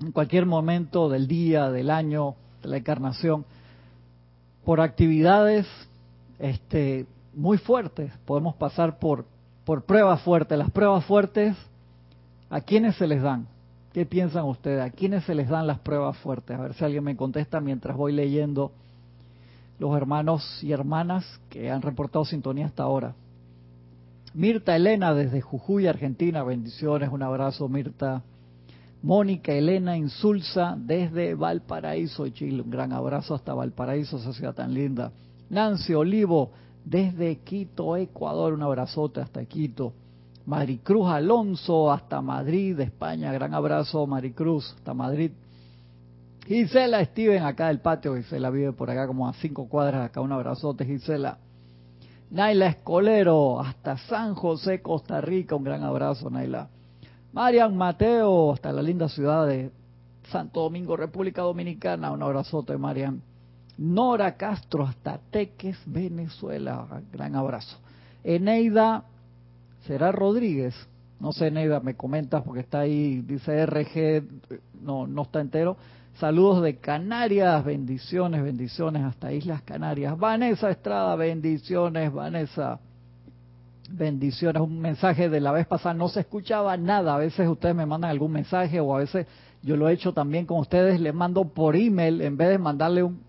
en 0.00 0.12
cualquier 0.12 0.46
momento 0.46 1.08
del 1.08 1.26
día, 1.26 1.70
del 1.70 1.90
año, 1.90 2.34
de 2.62 2.68
la 2.68 2.76
encarnación, 2.78 3.44
por 4.64 4.80
actividades 4.80 5.66
este, 6.38 7.06
muy 7.34 7.58
fuertes. 7.58 8.12
Podemos 8.24 8.54
pasar 8.56 8.98
por, 8.98 9.24
por 9.64 9.84
pruebas 9.84 10.20
fuertes. 10.22 10.58
Las 10.58 10.70
pruebas 10.70 11.04
fuertes 11.04 11.56
¿A 12.50 12.60
quiénes 12.60 12.96
se 12.96 13.06
les 13.06 13.22
dan? 13.22 13.46
¿Qué 13.92 14.06
piensan 14.06 14.44
ustedes? 14.44 14.82
¿A 14.82 14.90
quiénes 14.90 15.24
se 15.24 15.34
les 15.34 15.48
dan 15.48 15.66
las 15.66 15.78
pruebas 15.78 16.16
fuertes? 16.18 16.56
A 16.56 16.62
ver 16.62 16.74
si 16.74 16.84
alguien 16.84 17.02
me 17.02 17.16
contesta 17.16 17.60
mientras 17.60 17.96
voy 17.96 18.12
leyendo 18.12 18.72
los 19.78 19.96
hermanos 19.96 20.62
y 20.62 20.72
hermanas 20.72 21.24
que 21.50 21.70
han 21.70 21.82
reportado 21.82 22.24
sintonía 22.24 22.66
hasta 22.66 22.82
ahora. 22.82 23.14
Mirta 24.34 24.76
Elena 24.76 25.14
desde 25.14 25.40
Jujuy, 25.40 25.86
Argentina, 25.86 26.42
bendiciones, 26.42 27.10
un 27.10 27.22
abrazo 27.22 27.68
Mirta. 27.68 28.22
Mónica 29.02 29.52
Elena 29.52 29.96
Insulza 29.96 30.74
desde 30.76 31.34
Valparaíso, 31.34 32.28
Chile, 32.30 32.62
un 32.62 32.70
gran 32.70 32.92
abrazo 32.92 33.34
hasta 33.34 33.54
Valparaíso, 33.54 34.16
esa 34.16 34.32
ciudad 34.32 34.54
tan 34.54 34.74
linda. 34.74 35.12
Nancy 35.48 35.94
Olivo 35.94 36.50
desde 36.84 37.38
Quito, 37.38 37.96
Ecuador, 37.96 38.52
un 38.52 38.62
abrazote 38.62 39.20
hasta 39.20 39.44
Quito. 39.44 39.92
Maricruz 40.46 41.08
Alonso 41.08 41.90
hasta 41.90 42.20
Madrid, 42.20 42.78
España. 42.80 43.32
Gran 43.32 43.54
abrazo, 43.54 44.06
Maricruz, 44.06 44.74
hasta 44.76 44.94
Madrid. 44.94 45.32
Gisela 46.46 47.04
Steven, 47.04 47.42
acá 47.42 47.68
del 47.68 47.80
patio. 47.80 48.14
Gisela 48.16 48.50
vive 48.50 48.72
por 48.72 48.90
acá 48.90 49.06
como 49.06 49.28
a 49.28 49.32
cinco 49.34 49.68
cuadras. 49.68 50.06
Acá 50.06 50.20
un 50.20 50.32
abrazote, 50.32 50.84
Gisela. 50.84 51.38
Naila 52.30 52.66
Escolero, 52.66 53.60
hasta 53.60 53.96
San 53.98 54.34
José, 54.34 54.80
Costa 54.80 55.20
Rica. 55.20 55.56
Un 55.56 55.64
gran 55.64 55.82
abrazo, 55.82 56.30
Naila. 56.30 56.68
Marian 57.32 57.76
Mateo, 57.76 58.52
hasta 58.52 58.72
la 58.72 58.82
linda 58.82 59.08
ciudad 59.08 59.46
de 59.46 59.70
Santo 60.30 60.60
Domingo, 60.60 60.96
República 60.96 61.42
Dominicana. 61.42 62.10
Un 62.12 62.22
abrazote, 62.22 62.76
Marian. 62.76 63.20
Nora 63.78 64.36
Castro, 64.36 64.84
hasta 64.84 65.18
Teques, 65.30 65.78
Venezuela. 65.86 66.86
Gran 67.12 67.36
abrazo. 67.36 67.76
Eneida 68.24 69.04
¿Será 69.86 70.10
Rodríguez? 70.10 70.74
No 71.20 71.32
sé, 71.32 71.50
Neida, 71.50 71.80
me 71.80 71.94
comentas 71.94 72.42
porque 72.42 72.60
está 72.60 72.80
ahí, 72.80 73.22
dice 73.22 73.64
RG, 73.64 74.24
no, 74.82 75.06
no 75.06 75.22
está 75.22 75.40
entero. 75.40 75.76
Saludos 76.18 76.62
de 76.62 76.76
Canarias, 76.76 77.62
bendiciones, 77.62 78.42
bendiciones 78.42 79.04
hasta 79.04 79.34
Islas 79.34 79.60
Canarias. 79.60 80.18
Vanessa 80.18 80.70
Estrada, 80.70 81.14
bendiciones, 81.14 82.10
Vanessa. 82.10 82.80
Bendiciones, 83.90 84.62
un 84.62 84.80
mensaje 84.80 85.28
de 85.28 85.40
la 85.40 85.52
vez 85.52 85.66
pasada, 85.66 85.94
no 85.94 86.08
se 86.08 86.20
escuchaba 86.20 86.74
nada. 86.78 87.14
A 87.14 87.18
veces 87.18 87.46
ustedes 87.46 87.74
me 87.74 87.84
mandan 87.84 88.10
algún 88.10 88.32
mensaje 88.32 88.80
o 88.80 88.96
a 88.96 89.00
veces 89.00 89.26
yo 89.62 89.76
lo 89.76 89.90
he 89.90 89.92
hecho 89.92 90.14
también 90.14 90.46
con 90.46 90.58
ustedes, 90.58 90.98
les 90.98 91.12
mando 91.12 91.44
por 91.44 91.76
email 91.76 92.22
en 92.22 92.38
vez 92.38 92.48
de 92.48 92.58
mandarle 92.58 93.02
un, 93.02 93.20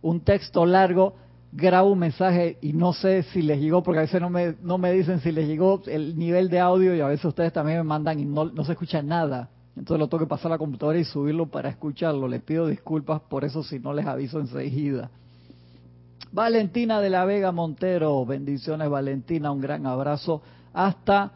un 0.00 0.20
texto 0.20 0.64
largo 0.64 1.16
grabo 1.50 1.90
un 1.90 1.98
mensaje 1.98 2.56
y 2.62 2.72
no 2.72 2.92
sé 2.92 3.24
si 3.24 3.42
les 3.42 3.60
llegó, 3.60 3.82
porque 3.82 3.98
a 3.98 4.02
veces 4.02 4.20
no 4.20 4.30
me, 4.30 4.54
no 4.62 4.78
me 4.78 4.92
dicen 4.92 5.18
si 5.20 5.32
les 5.32 5.48
llegó 5.48 5.82
el 5.86 6.16
nivel 6.16 6.48
de 6.50 6.60
audio 6.60 6.94
y 6.94 7.00
a 7.00 7.08
veces 7.08 7.24
ustedes 7.24 7.52
también 7.52 7.78
me 7.78 7.84
mandan 7.84 8.20
y 8.20 8.24
no, 8.24 8.44
no 8.44 8.64
se 8.64 8.72
escucha 8.72 9.02
nada. 9.02 9.48
Entonces 9.76 9.98
lo 9.98 10.08
tengo 10.08 10.24
que 10.24 10.28
pasar 10.28 10.52
a 10.52 10.54
la 10.54 10.58
computadora 10.58 10.98
y 10.98 11.04
subirlo 11.04 11.46
para 11.46 11.70
escucharlo. 11.70 12.28
Les 12.28 12.42
pido 12.42 12.66
disculpas 12.66 13.20
por 13.22 13.44
eso 13.44 13.62
si 13.62 13.78
no 13.78 13.92
les 13.92 14.06
aviso 14.06 14.38
enseguida. 14.38 15.10
Valentina 16.30 17.00
de 17.00 17.10
la 17.10 17.24
Vega 17.24 17.52
Montero, 17.52 18.24
bendiciones 18.24 18.88
Valentina, 18.88 19.52
un 19.52 19.60
gran 19.60 19.86
abrazo 19.86 20.42
hasta 20.72 21.32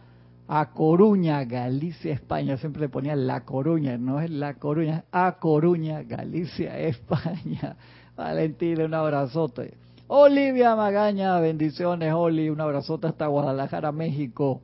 a 0.48 0.70
Coruña, 0.72 1.44
Galicia, 1.44 2.12
España. 2.12 2.56
Siempre 2.56 2.82
le 2.82 2.88
ponía 2.88 3.16
La 3.16 3.44
Coruña, 3.44 3.98
no 3.98 4.20
es 4.20 4.30
La 4.30 4.54
Coruña, 4.54 5.04
a 5.12 5.36
Coruña, 5.38 6.02
Galicia, 6.02 6.78
España. 6.80 7.76
Valentina, 8.16 8.84
un 8.84 8.94
abrazote. 8.94 9.74
Olivia 10.08 10.76
Magaña, 10.76 11.38
bendiciones, 11.40 12.12
Oli, 12.14 12.48
un 12.48 12.60
abrazote 12.60 13.08
hasta 13.08 13.26
Guadalajara, 13.26 13.92
México. 13.92 14.60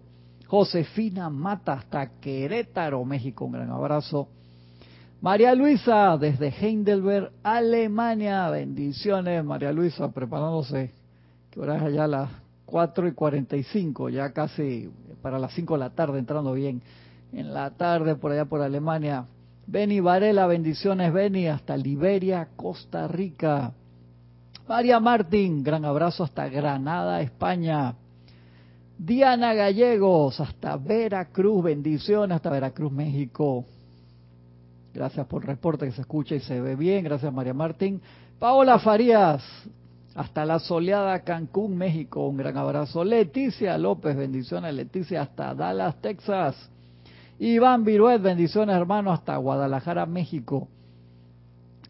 Josefina 0.52 1.30
Mata 1.30 1.72
hasta 1.72 2.20
Querétaro, 2.20 3.02
México, 3.06 3.46
un 3.46 3.52
gran 3.52 3.70
abrazo. 3.70 4.28
María 5.22 5.54
Luisa 5.54 6.18
desde 6.18 6.48
Heidelberg, 6.48 7.32
Alemania, 7.42 8.50
bendiciones, 8.50 9.42
María 9.42 9.72
Luisa, 9.72 10.12
preparándose, 10.12 10.92
que 11.50 11.58
ahora 11.58 11.76
es 11.78 11.82
allá 11.84 12.06
las 12.06 12.30
4 12.66 13.08
y 13.08 13.12
45, 13.12 14.10
ya 14.10 14.30
casi 14.34 14.90
para 15.22 15.38
las 15.38 15.54
5 15.54 15.72
de 15.72 15.80
la 15.80 15.88
tarde, 15.88 16.18
entrando 16.18 16.52
bien 16.52 16.82
en 17.32 17.54
la 17.54 17.70
tarde 17.70 18.16
por 18.16 18.32
allá 18.32 18.44
por 18.44 18.60
Alemania. 18.60 19.24
Beni 19.66 20.00
Varela, 20.00 20.46
bendiciones, 20.46 21.14
Beni, 21.14 21.46
hasta 21.46 21.78
Liberia, 21.78 22.46
Costa 22.56 23.08
Rica. 23.08 23.72
María 24.68 25.00
Martín, 25.00 25.62
gran 25.62 25.86
abrazo 25.86 26.24
hasta 26.24 26.46
Granada, 26.50 27.22
España. 27.22 27.94
Diana 29.04 29.52
Gallegos, 29.52 30.38
hasta 30.38 30.76
Veracruz, 30.76 31.64
bendiciones 31.64 32.36
hasta 32.36 32.50
Veracruz, 32.50 32.92
México. 32.92 33.64
Gracias 34.94 35.26
por 35.26 35.42
el 35.42 35.48
reporte 35.48 35.86
que 35.86 35.92
se 35.92 36.02
escucha 36.02 36.36
y 36.36 36.40
se 36.40 36.60
ve 36.60 36.76
bien. 36.76 37.02
Gracias, 37.02 37.32
María 37.32 37.52
Martín. 37.52 38.00
Paola 38.38 38.78
Farías, 38.78 39.42
hasta 40.14 40.44
la 40.44 40.60
soleada 40.60 41.18
Cancún, 41.24 41.76
México. 41.76 42.28
Un 42.28 42.36
gran 42.36 42.56
abrazo. 42.56 43.02
Leticia 43.02 43.76
López, 43.76 44.16
bendiciones, 44.16 44.72
Leticia, 44.72 45.22
hasta 45.22 45.52
Dallas, 45.52 46.00
Texas. 46.00 46.70
Iván 47.40 47.84
Viruet, 47.84 48.22
bendiciones, 48.22 48.76
hermano, 48.76 49.10
hasta 49.12 49.36
Guadalajara, 49.36 50.06
México. 50.06 50.68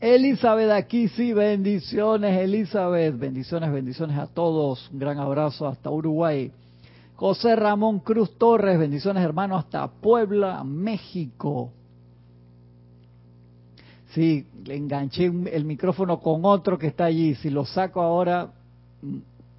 Elizabeth 0.00 0.70
aquí 0.70 1.08
sí, 1.08 1.34
bendiciones 1.34 2.40
Elizabeth, 2.40 3.16
bendiciones, 3.18 3.70
bendiciones 3.70 4.18
a 4.18 4.26
todos, 4.26 4.90
un 4.90 4.98
gran 4.98 5.18
abrazo 5.18 5.68
hasta 5.68 5.90
Uruguay. 5.90 6.50
José 7.16 7.54
Ramón 7.56 8.00
Cruz 8.00 8.36
Torres, 8.38 8.78
bendiciones 8.78 9.22
hermano 9.22 9.56
hasta 9.56 9.86
Puebla, 9.88 10.64
México. 10.64 11.70
Sí, 14.10 14.46
le 14.64 14.76
enganché 14.76 15.26
el 15.26 15.64
micrófono 15.64 16.20
con 16.20 16.44
otro 16.44 16.78
que 16.78 16.88
está 16.88 17.04
allí, 17.04 17.34
si 17.36 17.48
lo 17.48 17.64
saco 17.64 18.02
ahora 18.02 18.50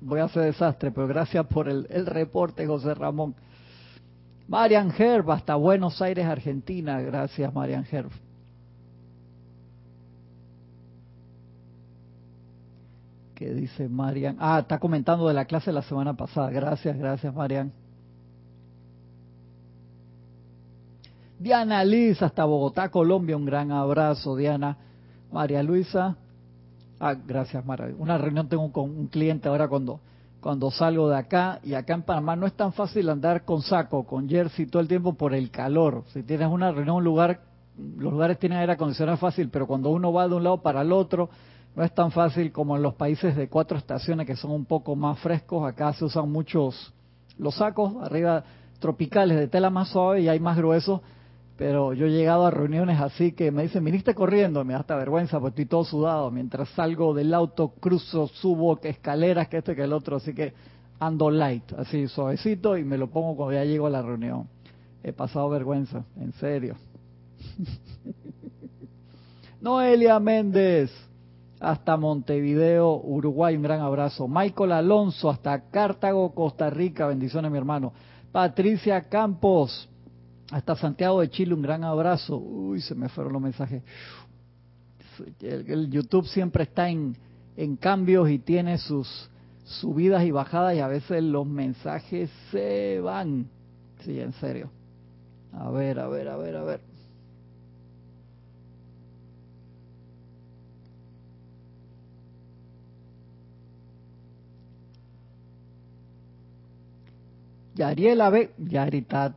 voy 0.01 0.19
a 0.19 0.25
hacer 0.25 0.43
desastre, 0.43 0.91
pero 0.91 1.07
gracias 1.07 1.45
por 1.47 1.69
el, 1.69 1.87
el 1.89 2.05
reporte, 2.05 2.67
José 2.67 2.93
Ramón. 2.93 3.35
Marian 4.47 4.93
Herb, 4.97 5.31
hasta 5.31 5.55
Buenos 5.55 6.01
Aires, 6.01 6.25
Argentina. 6.25 6.99
Gracias, 7.01 7.53
Marian 7.53 7.85
Herb. 7.89 8.11
¿Qué 13.35 13.53
dice 13.53 13.89
Marian? 13.89 14.37
Ah, 14.39 14.59
está 14.59 14.79
comentando 14.79 15.27
de 15.27 15.33
la 15.33 15.45
clase 15.45 15.71
de 15.71 15.73
la 15.73 15.81
semana 15.81 16.13
pasada. 16.13 16.49
Gracias, 16.49 16.97
gracias, 16.97 17.33
Marian. 17.33 17.71
Diana 21.39 21.83
Liz, 21.83 22.21
hasta 22.21 22.45
Bogotá, 22.45 22.89
Colombia. 22.89 23.35
Un 23.35 23.45
gran 23.45 23.71
abrazo, 23.71 24.35
Diana. 24.35 24.77
María 25.31 25.63
Luisa. 25.63 26.15
Ah, 26.99 27.15
gracias, 27.15 27.65
María. 27.65 27.93
Una 27.97 28.17
reunión 28.17 28.47
tengo 28.47 28.71
con 28.71 28.89
un 28.89 29.07
cliente 29.07 29.49
ahora 29.49 29.67
cuando 29.67 29.99
cuando 30.43 30.69
salgo 30.71 31.07
de 31.07 31.15
acá 31.15 31.59
y 31.63 31.73
acá 31.73 31.93
en 31.93 32.01
Panamá 32.03 32.35
no 32.35 32.45
es 32.45 32.53
tan 32.53 32.73
fácil 32.73 33.09
andar 33.09 33.45
con 33.45 33.61
saco, 33.61 34.03
con 34.03 34.27
jersey 34.27 34.65
todo 34.65 34.81
el 34.81 34.89
tiempo 34.89 35.13
por 35.13 35.33
el 35.33 35.49
calor. 35.49 36.03
Si 36.11 36.21
tienes 36.21 36.49
una 36.49 36.69
reunión, 36.69 36.97
un 36.97 37.03
lugar, 37.05 37.39
los 37.97 38.11
lugares 38.11 38.37
tienen 38.37 38.57
aire 38.57 38.73
acondicionado 38.73 39.17
fácil, 39.17 39.49
pero 39.49 39.65
cuando 39.65 39.89
uno 39.89 40.11
va 40.11 40.27
de 40.27 40.35
un 40.35 40.43
lado 40.43 40.61
para 40.61 40.81
el 40.81 40.91
otro, 40.91 41.29
no 41.75 41.83
es 41.83 41.93
tan 41.93 42.11
fácil 42.11 42.51
como 42.51 42.75
en 42.75 42.83
los 42.83 42.95
países 42.95 43.35
de 43.35 43.49
cuatro 43.49 43.77
estaciones 43.77 44.27
que 44.27 44.35
son 44.35 44.51
un 44.51 44.65
poco 44.65 44.95
más 44.95 45.19
frescos. 45.19 45.67
Acá 45.67 45.93
se 45.93 46.05
usan 46.05 46.31
muchos 46.31 46.93
los 47.37 47.55
sacos 47.55 47.95
arriba 48.03 48.43
tropicales 48.79 49.37
de 49.37 49.47
tela 49.47 49.69
más 49.69 49.89
suave 49.89 50.21
y 50.21 50.29
hay 50.29 50.39
más 50.39 50.57
gruesos 50.57 51.01
pero 51.57 51.93
yo 51.93 52.07
he 52.07 52.11
llegado 52.11 52.45
a 52.45 52.51
reuniones 52.51 52.99
así 52.99 53.33
que 53.33 53.51
me 53.51 53.63
dicen, 53.63 53.83
viniste 53.83 54.15
corriendo, 54.15 54.63
me 54.65 54.73
da 54.73 54.79
hasta 54.79 54.95
vergüenza 54.95 55.39
porque 55.39 55.61
estoy 55.61 55.65
todo 55.65 55.83
sudado. 55.83 56.31
Mientras 56.31 56.69
salgo 56.69 57.13
del 57.13 57.33
auto, 57.33 57.69
cruzo, 57.79 58.27
subo 58.27 58.79
escaleras, 58.81 59.47
que 59.47 59.57
este, 59.57 59.75
que 59.75 59.83
el 59.83 59.93
otro, 59.93 60.17
así 60.17 60.33
que 60.33 60.53
ando 60.99 61.29
light, 61.29 61.71
así 61.73 62.07
suavecito 62.07 62.77
y 62.77 62.83
me 62.83 62.97
lo 62.97 63.07
pongo 63.07 63.35
cuando 63.35 63.53
ya 63.53 63.65
llego 63.65 63.87
a 63.87 63.91
la 63.91 64.01
reunión. 64.01 64.47
He 65.03 65.13
pasado 65.13 65.49
vergüenza, 65.49 66.05
en 66.17 66.33
serio. 66.33 66.75
Noelia 69.61 70.19
Méndez, 70.19 70.91
hasta 71.63 71.95
Montevideo, 71.95 73.01
Uruguay, 73.01 73.55
un 73.55 73.63
gran 73.63 73.79
abrazo. 73.79 74.27
Michael 74.27 74.73
Alonso, 74.73 75.29
hasta 75.29 75.69
Cartago, 75.69 76.33
Costa 76.35 76.69
Rica, 76.69 77.07
bendiciones 77.07 77.49
mi 77.49 77.57
hermano. 77.57 77.93
Patricia 78.33 79.07
Campos, 79.07 79.87
hasta 80.51 80.75
Santiago 80.75 81.21
de 81.21 81.29
Chile, 81.29 81.53
un 81.53 81.61
gran 81.61 81.85
abrazo. 81.85 82.37
Uy, 82.37 82.81
se 82.81 82.93
me 82.95 83.07
fueron 83.07 83.31
los 83.31 83.41
mensajes. 83.41 83.81
El, 85.39 85.89
YouTube 85.89 86.27
siempre 86.27 86.63
está 86.63 86.89
en, 86.89 87.15
en 87.55 87.77
cambios 87.77 88.29
y 88.29 88.39
tiene 88.39 88.77
sus 88.77 89.29
subidas 89.63 90.25
y 90.25 90.31
bajadas 90.31 90.75
y 90.75 90.79
a 90.79 90.87
veces 90.87 91.23
los 91.23 91.47
mensajes 91.47 92.29
se 92.51 92.99
van. 92.99 93.47
Sí, 94.03 94.19
en 94.19 94.33
serio. 94.33 94.69
A 95.53 95.69
ver, 95.71 95.97
a 95.99 96.09
ver, 96.09 96.27
a 96.27 96.35
ver, 96.35 96.57
a 96.57 96.63
ver. 96.63 96.92
Yariela 107.75 108.29
B. 108.29 108.51
Yarita 108.57 109.35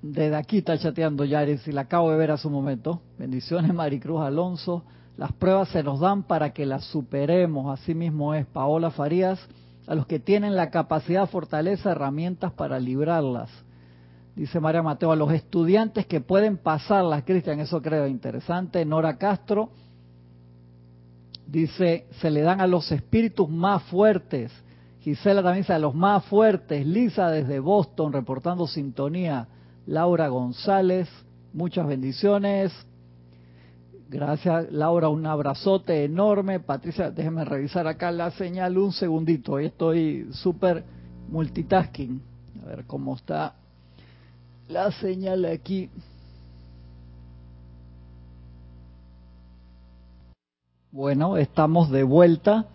desde 0.00 0.36
aquí 0.36 0.58
está 0.58 0.78
chateando 0.78 1.24
Yaris 1.24 1.66
y 1.66 1.72
la 1.72 1.82
acabo 1.82 2.10
de 2.10 2.16
ver 2.16 2.30
hace 2.30 2.46
un 2.46 2.54
momento. 2.54 3.02
Bendiciones 3.18 3.74
Maricruz 3.74 4.20
Alonso. 4.20 4.84
Las 5.16 5.32
pruebas 5.32 5.70
se 5.70 5.82
nos 5.82 5.98
dan 5.98 6.22
para 6.22 6.52
que 6.52 6.64
las 6.64 6.84
superemos. 6.84 7.78
Así 7.78 7.94
mismo 7.94 8.34
es 8.34 8.46
Paola 8.46 8.90
Farías. 8.90 9.40
A 9.88 9.94
los 9.94 10.06
que 10.06 10.20
tienen 10.20 10.54
la 10.54 10.70
capacidad, 10.70 11.28
fortaleza, 11.28 11.90
herramientas 11.90 12.52
para 12.52 12.78
librarlas. 12.78 13.50
Dice 14.36 14.60
María 14.60 14.82
Mateo, 14.82 15.10
a 15.10 15.16
los 15.16 15.32
estudiantes 15.32 16.06
que 16.06 16.20
pueden 16.20 16.58
pasarlas, 16.58 17.24
Cristian, 17.24 17.58
eso 17.58 17.82
creo 17.82 18.06
interesante. 18.06 18.84
Nora 18.84 19.18
Castro 19.18 19.70
dice, 21.44 22.06
se 22.20 22.30
le 22.30 22.42
dan 22.42 22.60
a 22.60 22.68
los 22.68 22.92
espíritus 22.92 23.48
más 23.48 23.82
fuertes. 23.84 24.52
Gisela 25.08 25.42
también 25.42 25.62
dice, 25.62 25.72
a 25.72 25.78
los 25.78 25.94
más 25.94 26.24
fuertes. 26.26 26.86
Lisa 26.86 27.30
desde 27.30 27.60
Boston, 27.60 28.12
reportando 28.12 28.66
sintonía. 28.66 29.48
Laura 29.86 30.28
González, 30.28 31.08
muchas 31.52 31.86
bendiciones. 31.86 32.72
Gracias, 34.10 34.70
Laura, 34.70 35.08
un 35.08 35.24
abrazote 35.26 36.04
enorme. 36.04 36.60
Patricia, 36.60 37.10
déjeme 37.10 37.44
revisar 37.44 37.86
acá 37.86 38.10
la 38.10 38.30
señal 38.32 38.76
un 38.76 38.92
segundito. 38.92 39.58
Estoy 39.58 40.28
súper 40.32 40.84
multitasking. 41.30 42.20
A 42.62 42.66
ver 42.66 42.84
cómo 42.84 43.16
está 43.16 43.54
la 44.68 44.92
señal 44.92 45.46
aquí. 45.46 45.88
Bueno, 50.90 51.38
estamos 51.38 51.90
de 51.90 52.02
vuelta 52.02 52.66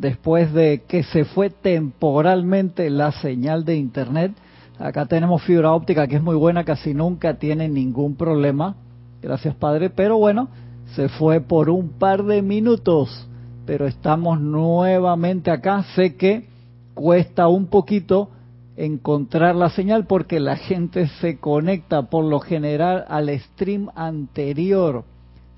después 0.00 0.52
de 0.52 0.82
que 0.88 1.02
se 1.02 1.24
fue 1.24 1.50
temporalmente 1.50 2.90
la 2.90 3.12
señal 3.12 3.64
de 3.64 3.76
internet 3.76 4.32
Acá 4.80 5.04
tenemos 5.04 5.42
fibra 5.42 5.72
óptica 5.72 6.06
que 6.06 6.16
es 6.16 6.22
muy 6.22 6.36
buena, 6.36 6.64
casi 6.64 6.94
nunca 6.94 7.34
tiene 7.34 7.68
ningún 7.68 8.16
problema. 8.16 8.76
Gracias 9.20 9.54
Padre, 9.54 9.90
pero 9.90 10.16
bueno, 10.16 10.48
se 10.96 11.10
fue 11.10 11.42
por 11.42 11.68
un 11.68 11.90
par 11.90 12.24
de 12.24 12.40
minutos, 12.40 13.28
pero 13.66 13.86
estamos 13.86 14.40
nuevamente 14.40 15.50
acá. 15.50 15.84
Sé 15.94 16.16
que 16.16 16.46
cuesta 16.94 17.46
un 17.46 17.66
poquito 17.66 18.30
encontrar 18.74 19.54
la 19.54 19.68
señal 19.68 20.06
porque 20.06 20.40
la 20.40 20.56
gente 20.56 21.08
se 21.20 21.38
conecta 21.38 22.08
por 22.08 22.24
lo 22.24 22.40
general 22.40 23.04
al 23.08 23.28
stream 23.38 23.90
anterior. 23.94 25.04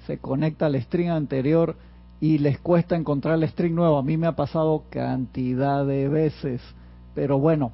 Se 0.09 0.19
conecta 0.19 0.67
al 0.67 0.83
stream 0.83 1.13
anterior 1.13 1.77
y 2.23 2.39
les 2.39 2.61
cuesta 2.61 2.95
encontrar 2.95 3.35
el 3.35 3.49
stream 3.49 3.75
nuevo. 3.75 3.99
A 3.99 4.03
mí 4.05 4.17
me 4.17 4.29
ha 4.29 4.37
pasado 4.37 4.85
cantidad 4.91 5.85
de 5.85 6.09
veces. 6.09 6.63
Pero 7.17 7.41
bueno, 7.41 7.73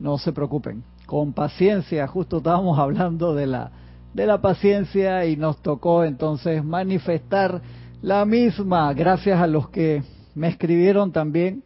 no 0.00 0.16
se 0.16 0.32
preocupen, 0.32 0.82
con 1.04 1.34
paciencia, 1.34 2.06
justo 2.06 2.38
estábamos 2.38 2.78
hablando 2.78 3.34
de 3.34 3.46
la, 3.46 3.70
de 4.14 4.24
la 4.24 4.40
paciencia 4.40 5.26
y 5.26 5.36
nos 5.36 5.60
tocó 5.60 6.04
entonces 6.04 6.64
manifestar 6.64 7.60
la 8.00 8.24
misma, 8.24 8.94
gracias 8.94 9.38
a 9.38 9.46
los 9.46 9.68
que 9.68 10.02
me 10.34 10.48
escribieron 10.48 11.12
también 11.12 11.62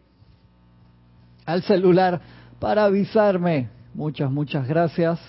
al 1.44 1.62
celular 1.62 2.20
para 2.58 2.86
avisarme. 2.86 3.68
Muchas, 3.94 4.32
muchas 4.32 4.66
gracias. 4.66 5.20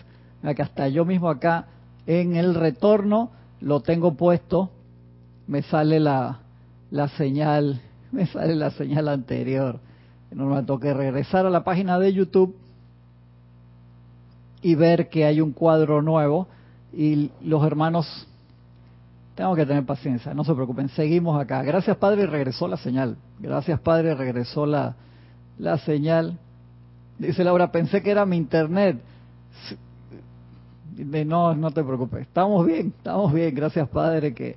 Acá 0.41 0.63
está 0.63 0.87
yo 0.87 1.05
mismo 1.05 1.29
acá 1.29 1.67
en 2.07 2.35
el 2.35 2.55
retorno, 2.55 3.29
lo 3.61 3.81
tengo 3.81 4.15
puesto, 4.15 4.71
me 5.45 5.61
sale 5.61 5.99
la, 5.99 6.39
la 6.91 7.07
señal, 7.09 7.81
me 8.11 8.25
sale 8.27 8.55
la 8.55 8.71
señal 8.71 9.07
anterior. 9.07 9.79
No 10.31 10.47
me 10.47 10.61
toque 10.63 10.93
regresar 10.93 11.45
a 11.45 11.49
la 11.49 11.63
página 11.63 11.97
de 11.99 12.13
YouTube 12.13 12.55
y 14.61 14.75
ver 14.75 15.09
que 15.09 15.25
hay 15.25 15.39
un 15.39 15.53
cuadro 15.53 16.01
nuevo 16.01 16.47
y 16.91 17.31
los 17.41 17.65
hermanos 17.65 18.27
tengo 19.35 19.55
que 19.55 19.65
tener 19.65 19.85
paciencia, 19.85 20.33
no 20.33 20.43
se 20.43 20.53
preocupen, 20.53 20.89
seguimos 20.89 21.39
acá. 21.39 21.61
Gracias 21.61 21.95
Padre, 21.97 22.25
regresó 22.25 22.67
la 22.67 22.77
señal. 22.77 23.17
Gracias 23.39 23.79
Padre, 23.79 24.15
regresó 24.15 24.65
la, 24.65 24.95
la 25.59 25.77
señal. 25.77 26.39
Dice 27.19 27.43
Laura, 27.43 27.71
pensé 27.71 28.01
que 28.01 28.11
era 28.11 28.25
mi 28.25 28.35
internet. 28.35 28.99
No, 30.97 31.53
no 31.53 31.71
te 31.71 31.83
preocupes, 31.83 32.21
estamos 32.21 32.65
bien, 32.65 32.93
estamos 32.97 33.31
bien, 33.31 33.53
gracias 33.53 33.87
Padre 33.89 34.33
que, 34.33 34.55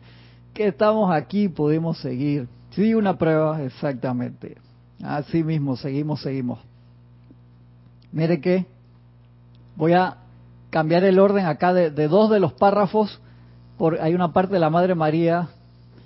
que 0.54 0.68
estamos 0.68 1.12
aquí, 1.12 1.48
pudimos 1.48 1.98
seguir. 1.98 2.48
Sí, 2.70 2.94
una 2.94 3.16
prueba, 3.16 3.62
exactamente. 3.62 4.56
Así 5.02 5.42
mismo, 5.42 5.76
seguimos, 5.76 6.20
seguimos. 6.20 6.58
Mire 8.12 8.40
que 8.40 8.66
Voy 9.80 9.94
a 9.94 10.18
cambiar 10.68 11.04
el 11.04 11.18
orden 11.18 11.46
acá 11.46 11.72
de, 11.72 11.90
dos 12.06 12.28
de 12.28 12.38
los 12.38 12.52
párrafos. 12.52 13.18
Por, 13.78 13.98
hay 13.98 14.14
una 14.14 14.34
parte 14.34 14.52
de 14.52 14.60
la 14.60 14.68
Madre 14.68 14.94
María 14.94 15.48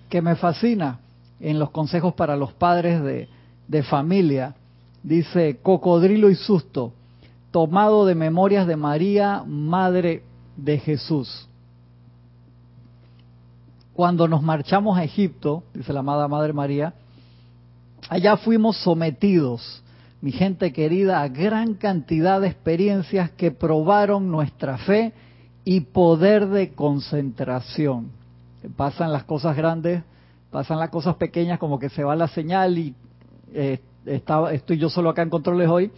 que 0.08 0.22
me 0.22 0.36
fascina 0.36 1.00
en 1.40 1.58
los 1.58 1.70
consejos 1.70 2.14
para 2.14 2.36
los 2.36 2.52
padres 2.52 3.28
de 3.66 3.82
familia. 3.82 4.54
Dice, 5.02 5.58
cocodrilo 5.60 6.30
y 6.30 6.36
susto, 6.36 6.92
tomado 7.50 8.06
de 8.06 8.14
memorias 8.14 8.68
de 8.68 8.76
María, 8.76 9.42
Madre 9.44 10.22
de 10.56 10.78
Jesús. 10.78 11.48
Cuando 13.94 14.28
nos 14.28 14.42
marchamos 14.42 14.98
a 14.98 15.04
Egipto, 15.04 15.62
dice 15.72 15.92
la 15.92 16.00
amada 16.00 16.28
Madre 16.28 16.52
María, 16.52 16.94
allá 18.10 18.36
fuimos 18.36 18.76
sometidos 18.78 19.82
mi 20.24 20.32
gente 20.32 20.72
querida, 20.72 21.20
a 21.20 21.28
gran 21.28 21.74
cantidad 21.74 22.40
de 22.40 22.46
experiencias 22.46 23.30
que 23.32 23.50
probaron 23.50 24.30
nuestra 24.30 24.78
fe 24.78 25.12
y 25.66 25.80
poder 25.80 26.48
de 26.48 26.72
concentración. 26.72 28.10
Pasan 28.74 29.12
las 29.12 29.24
cosas 29.24 29.54
grandes, 29.54 30.02
pasan 30.50 30.78
las 30.78 30.88
cosas 30.88 31.16
pequeñas 31.16 31.58
como 31.58 31.78
que 31.78 31.90
se 31.90 32.02
va 32.02 32.16
la 32.16 32.28
señal 32.28 32.78
y 32.78 32.94
eh, 33.52 33.80
estaba, 34.06 34.54
estoy 34.54 34.78
yo 34.78 34.88
solo 34.88 35.10
acá 35.10 35.20
en 35.20 35.28
controles 35.28 35.68
hoy 35.68 35.92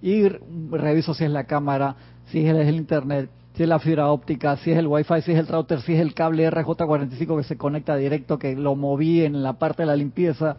y 0.00 0.28
reviso 0.28 1.12
si 1.12 1.24
es 1.24 1.30
la 1.32 1.42
cámara, 1.42 1.96
si 2.26 2.46
es 2.46 2.54
el 2.54 2.76
internet, 2.76 3.30
si 3.54 3.62
es 3.62 3.68
la 3.68 3.78
fibra 3.78 4.10
óptica, 4.10 4.56
si 4.56 4.70
es 4.70 4.78
el 4.78 4.86
wifi, 4.86 5.20
si 5.22 5.32
es 5.32 5.38
el 5.38 5.46
router, 5.46 5.80
si 5.82 5.94
es 5.94 6.00
el 6.00 6.14
cable 6.14 6.50
RJ45 6.50 7.36
que 7.36 7.44
se 7.44 7.56
conecta 7.56 7.96
directo, 7.96 8.38
que 8.38 8.56
lo 8.56 8.74
moví 8.76 9.22
en 9.22 9.42
la 9.42 9.54
parte 9.54 9.82
de 9.82 9.86
la 9.86 9.96
limpieza, 9.96 10.56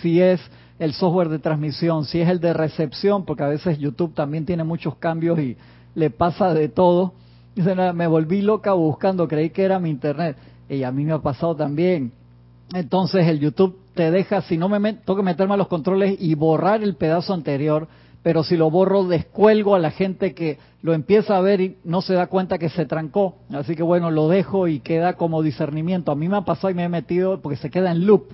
si 0.00 0.20
es 0.20 0.40
el 0.78 0.92
software 0.92 1.28
de 1.28 1.38
transmisión, 1.38 2.04
si 2.04 2.20
es 2.20 2.28
el 2.28 2.40
de 2.40 2.52
recepción, 2.52 3.24
porque 3.24 3.44
a 3.44 3.48
veces 3.48 3.78
YouTube 3.78 4.14
también 4.14 4.44
tiene 4.44 4.64
muchos 4.64 4.96
cambios 4.96 5.38
y 5.38 5.56
le 5.94 6.10
pasa 6.10 6.52
de 6.52 6.68
todo. 6.68 7.12
Dice, 7.54 7.74
me 7.92 8.06
volví 8.06 8.42
loca 8.42 8.72
buscando, 8.72 9.28
creí 9.28 9.50
que 9.50 9.62
era 9.62 9.78
mi 9.78 9.90
internet. 9.90 10.36
Y 10.68 10.82
a 10.82 10.90
mí 10.90 11.04
me 11.04 11.12
ha 11.12 11.18
pasado 11.18 11.54
también. 11.54 12.12
Entonces 12.74 13.28
el 13.28 13.38
YouTube 13.38 13.78
te 13.94 14.10
deja, 14.10 14.40
si 14.42 14.56
no 14.56 14.68
me 14.68 14.80
tengo 14.94 15.16
que 15.16 15.22
meterme 15.22 15.54
a 15.54 15.58
los 15.58 15.68
controles 15.68 16.16
y 16.18 16.34
borrar 16.34 16.82
el 16.82 16.96
pedazo 16.96 17.34
anterior, 17.34 17.86
pero 18.22 18.44
si 18.44 18.56
lo 18.56 18.70
borro 18.70 19.04
descuelgo 19.04 19.74
a 19.74 19.80
la 19.80 19.90
gente 19.90 20.34
que 20.34 20.58
lo 20.80 20.94
empieza 20.94 21.36
a 21.36 21.40
ver 21.40 21.60
y 21.60 21.76
no 21.84 22.02
se 22.02 22.14
da 22.14 22.28
cuenta 22.28 22.58
que 22.58 22.68
se 22.68 22.86
trancó. 22.86 23.36
Así 23.52 23.74
que 23.74 23.82
bueno, 23.82 24.10
lo 24.10 24.28
dejo 24.28 24.68
y 24.68 24.80
queda 24.80 25.14
como 25.14 25.42
discernimiento. 25.42 26.12
A 26.12 26.14
mí 26.14 26.28
me 26.28 26.36
ha 26.36 26.42
pasado 26.42 26.70
y 26.70 26.74
me 26.74 26.84
he 26.84 26.88
metido 26.88 27.40
porque 27.40 27.56
se 27.56 27.70
queda 27.70 27.90
en 27.90 28.06
loop 28.06 28.26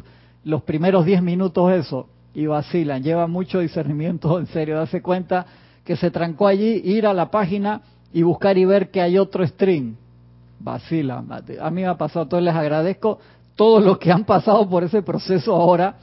los 0.45 0.63
primeros 0.63 1.05
10 1.05 1.23
minutos 1.23 1.73
eso 1.73 2.09
y 2.35 2.47
vacilan. 2.47 3.03
Lleva 3.03 3.27
mucho 3.27 3.61
discernimiento, 3.61 4.39
en 4.41 4.47
serio, 4.47 4.77
darse 4.77 5.01
cuenta 5.01 5.47
que 5.85 5.97
se 5.97 6.11
trancó 6.11 6.47
allí, 6.47 6.83
ir 6.85 7.07
a 7.07 7.15
la 7.15 7.31
página 7.31 7.81
y 8.13 8.23
buscar 8.23 8.59
y 8.59 8.67
ver 8.67 8.91
que 8.91 9.01
hay 9.01 9.17
otro 9.19 9.47
stream. 9.47 9.97
Vacila. 10.61 11.25
A 11.61 11.71
mí 11.71 11.83
me 11.83 11.87
ha 11.87 11.97
pasado, 11.97 12.25
entonces 12.25 12.45
les 12.45 12.55
agradezco 12.55 13.19
todos 13.57 13.83
los 13.83 13.99
que 13.99 14.13
han 14.13 14.25
pasado 14.25 14.69
por 14.69 14.85
ese 14.85 15.03
proceso 15.03 15.55
ahora 15.55 15.97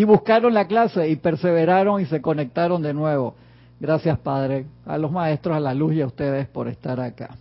y 0.00 0.04
buscaron 0.04 0.54
la 0.54 0.66
clase 0.66 1.10
y 1.10 1.16
perseveraron 1.16 2.00
y 2.00 2.06
se 2.06 2.22
conectaron 2.22 2.80
de 2.80 2.94
nuevo. 2.94 3.34
Gracias, 3.78 4.18
Padre, 4.18 4.64
a 4.86 4.96
los 4.96 5.12
maestros, 5.12 5.54
a 5.54 5.60
la 5.60 5.74
luz 5.74 5.92
y 5.92 6.00
a 6.00 6.06
ustedes 6.06 6.48
por 6.48 6.68
estar 6.68 6.98
acá. 6.98 7.36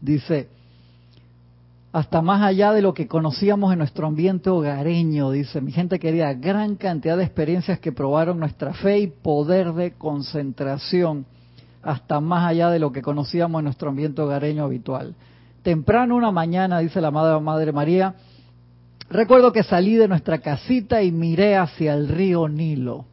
Dice, 0.00 0.46
hasta 1.90 2.22
más 2.22 2.42
allá 2.42 2.72
de 2.72 2.80
lo 2.80 2.94
que 2.94 3.08
conocíamos 3.08 3.72
en 3.72 3.80
nuestro 3.80 4.06
ambiente 4.06 4.50
hogareño, 4.50 5.32
dice 5.32 5.60
mi 5.60 5.72
gente 5.72 5.98
querida, 5.98 6.32
gran 6.34 6.76
cantidad 6.76 7.16
de 7.16 7.24
experiencias 7.24 7.80
que 7.80 7.90
probaron 7.90 8.38
nuestra 8.38 8.72
fe 8.72 9.00
y 9.00 9.06
poder 9.08 9.72
de 9.72 9.94
concentración, 9.94 11.26
hasta 11.82 12.20
más 12.20 12.48
allá 12.48 12.70
de 12.70 12.78
lo 12.78 12.92
que 12.92 13.02
conocíamos 13.02 13.58
en 13.58 13.64
nuestro 13.64 13.90
ambiente 13.90 14.22
hogareño 14.22 14.62
habitual. 14.62 15.16
Temprano 15.64 16.14
una 16.14 16.30
mañana, 16.30 16.78
dice 16.78 17.00
la 17.00 17.10
Madre, 17.10 17.40
Madre 17.40 17.72
María, 17.72 18.14
recuerdo 19.10 19.52
que 19.52 19.62
salí 19.62 19.96
de 19.96 20.08
nuestra 20.08 20.38
casita 20.38 21.02
y 21.02 21.12
miré 21.12 21.56
hacia 21.56 21.92
el 21.94 22.08
río 22.08 22.48
Nilo, 22.48 23.04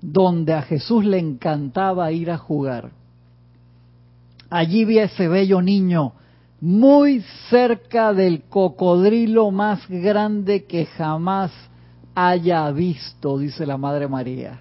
donde 0.00 0.52
a 0.52 0.62
Jesús 0.62 1.04
le 1.04 1.18
encantaba 1.18 2.12
ir 2.12 2.30
a 2.30 2.38
jugar. 2.38 2.90
Allí 4.50 4.84
vi 4.84 4.98
a 4.98 5.04
ese 5.04 5.28
bello 5.28 5.62
niño, 5.62 6.12
muy 6.60 7.24
cerca 7.50 8.12
del 8.12 8.42
cocodrilo 8.42 9.50
más 9.50 9.88
grande 9.88 10.64
que 10.64 10.86
jamás 10.86 11.50
haya 12.14 12.70
visto, 12.70 13.38
dice 13.38 13.66
la 13.66 13.78
Madre 13.78 14.06
María. 14.06 14.60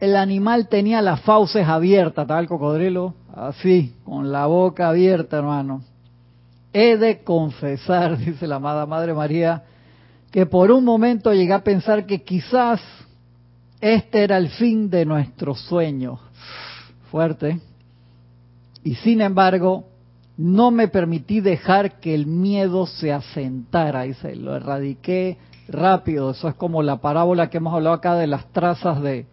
El 0.00 0.16
animal 0.16 0.68
tenía 0.68 1.00
las 1.00 1.20
fauces 1.20 1.66
abiertas, 1.66 2.24
estaba 2.24 2.40
el 2.40 2.48
cocodrilo 2.48 3.14
así, 3.34 3.94
con 4.04 4.32
la 4.32 4.46
boca 4.46 4.88
abierta, 4.88 5.38
hermano. 5.38 5.82
He 6.78 6.98
de 6.98 7.24
confesar, 7.24 8.18
dice 8.18 8.46
la 8.46 8.56
amada 8.56 8.84
Madre 8.84 9.14
María, 9.14 9.62
que 10.30 10.44
por 10.44 10.70
un 10.70 10.84
momento 10.84 11.32
llegué 11.32 11.54
a 11.54 11.64
pensar 11.64 12.04
que 12.04 12.22
quizás 12.22 12.82
este 13.80 14.24
era 14.24 14.36
el 14.36 14.50
fin 14.50 14.90
de 14.90 15.06
nuestro 15.06 15.54
sueño. 15.54 16.18
Fuerte. 17.10 17.60
Y 18.84 18.94
sin 18.96 19.22
embargo, 19.22 19.86
no 20.36 20.70
me 20.70 20.88
permití 20.88 21.40
dejar 21.40 21.98
que 21.98 22.14
el 22.14 22.26
miedo 22.26 22.84
se 22.84 23.10
asentara, 23.10 24.02
dice, 24.02 24.36
lo 24.36 24.54
erradiqué 24.54 25.38
rápido. 25.68 26.32
Eso 26.32 26.46
es 26.46 26.56
como 26.56 26.82
la 26.82 27.00
parábola 27.00 27.48
que 27.48 27.56
hemos 27.56 27.72
hablado 27.72 27.94
acá 27.94 28.16
de 28.16 28.26
las 28.26 28.52
trazas 28.52 29.00
de, 29.00 29.24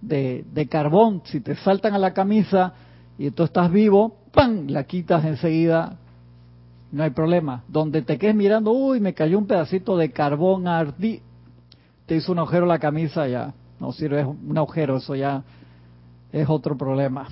de, 0.00 0.68
carbón. 0.70 1.20
Si 1.26 1.40
te 1.40 1.54
saltan 1.56 1.92
a 1.92 1.98
la 1.98 2.14
camisa 2.14 2.72
y 3.18 3.30
tú 3.30 3.42
estás 3.42 3.70
vivo, 3.70 4.16
¡pam! 4.32 4.68
La 4.68 4.84
quitas 4.84 5.22
enseguida, 5.26 5.98
no 6.90 7.02
hay 7.02 7.10
problema. 7.10 7.64
Donde 7.68 8.02
te 8.02 8.18
quedes 8.18 8.34
mirando, 8.34 8.72
uy, 8.72 9.00
me 9.00 9.14
cayó 9.14 9.38
un 9.38 9.46
pedacito 9.46 9.96
de 9.96 10.10
carbón 10.10 10.66
ardí, 10.66 11.20
te 12.06 12.16
hizo 12.16 12.32
un 12.32 12.38
agujero 12.38 12.66
la 12.66 12.78
camisa, 12.78 13.28
ya 13.28 13.52
no 13.78 13.92
sirve 13.92 14.24
un 14.24 14.56
agujero, 14.56 14.96
eso 14.96 15.14
ya 15.14 15.42
es 16.32 16.48
otro 16.48 16.76
problema. 16.76 17.28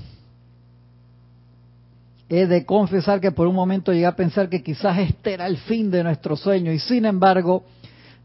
He 2.29 2.47
de 2.47 2.67
confesar 2.67 3.21
que 3.21 3.31
por 3.31 3.47
un 3.47 3.55
momento 3.55 3.93
llegué 3.93 4.07
a 4.07 4.17
pensar 4.17 4.49
que 4.49 4.63
quizás 4.63 4.99
este 4.99 5.35
era 5.35 5.47
el 5.47 5.59
fin 5.59 5.91
de 5.91 6.03
nuestro 6.03 6.37
sueño 6.37 6.73
y 6.73 6.79
sin 6.79 7.05
embargo 7.05 7.65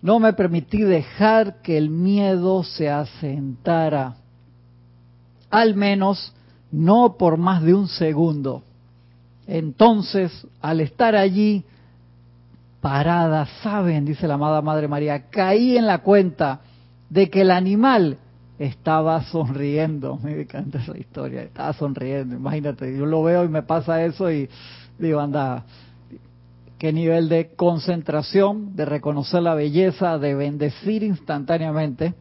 no 0.02 0.20
me 0.20 0.34
permití 0.34 0.82
dejar 0.82 1.62
que 1.62 1.78
el 1.78 1.92
miedo 1.92 2.64
se 2.64 2.90
asentara, 2.90 4.16
al 5.52 5.76
menos 5.76 6.34
no 6.72 7.16
por 7.18 7.38
más 7.38 7.62
de 7.62 7.76
un 7.76 7.88
segundo. 7.88 8.64
Entonces, 9.52 10.48
al 10.62 10.80
estar 10.80 11.14
allí 11.14 11.66
parada, 12.80 13.46
saben, 13.62 14.06
dice 14.06 14.26
la 14.26 14.36
amada 14.36 14.62
Madre 14.62 14.88
María, 14.88 15.30
caí 15.30 15.76
en 15.76 15.88
la 15.88 15.98
cuenta 15.98 16.62
de 17.10 17.30
que 17.30 17.42
el 17.42 17.52
animal 17.52 18.18
estaba 18.58 19.22
sonriendo. 19.24 20.18
Me 20.24 20.40
encanta 20.44 20.80
esa 20.80 20.98
historia, 20.98 21.44
estaba 21.44 21.74
sonriendo. 21.74 22.34
Imagínate, 22.34 22.98
yo 22.98 23.06
lo 23.06 23.24
veo 23.24 23.44
y 23.44 23.50
me 23.50 23.62
pasa 23.62 24.06
eso 24.06 24.32
y 24.32 24.50
digo, 24.98 25.20
anda, 25.20 25.66
qué 26.78 26.94
nivel 26.94 27.28
de 27.28 27.54
concentración, 27.54 28.74
de 28.78 28.86
reconocer 28.86 29.42
la 29.42 29.54
belleza, 29.54 30.18
de 30.18 30.34
bendecir 30.34 31.04
instantáneamente. 31.04 32.14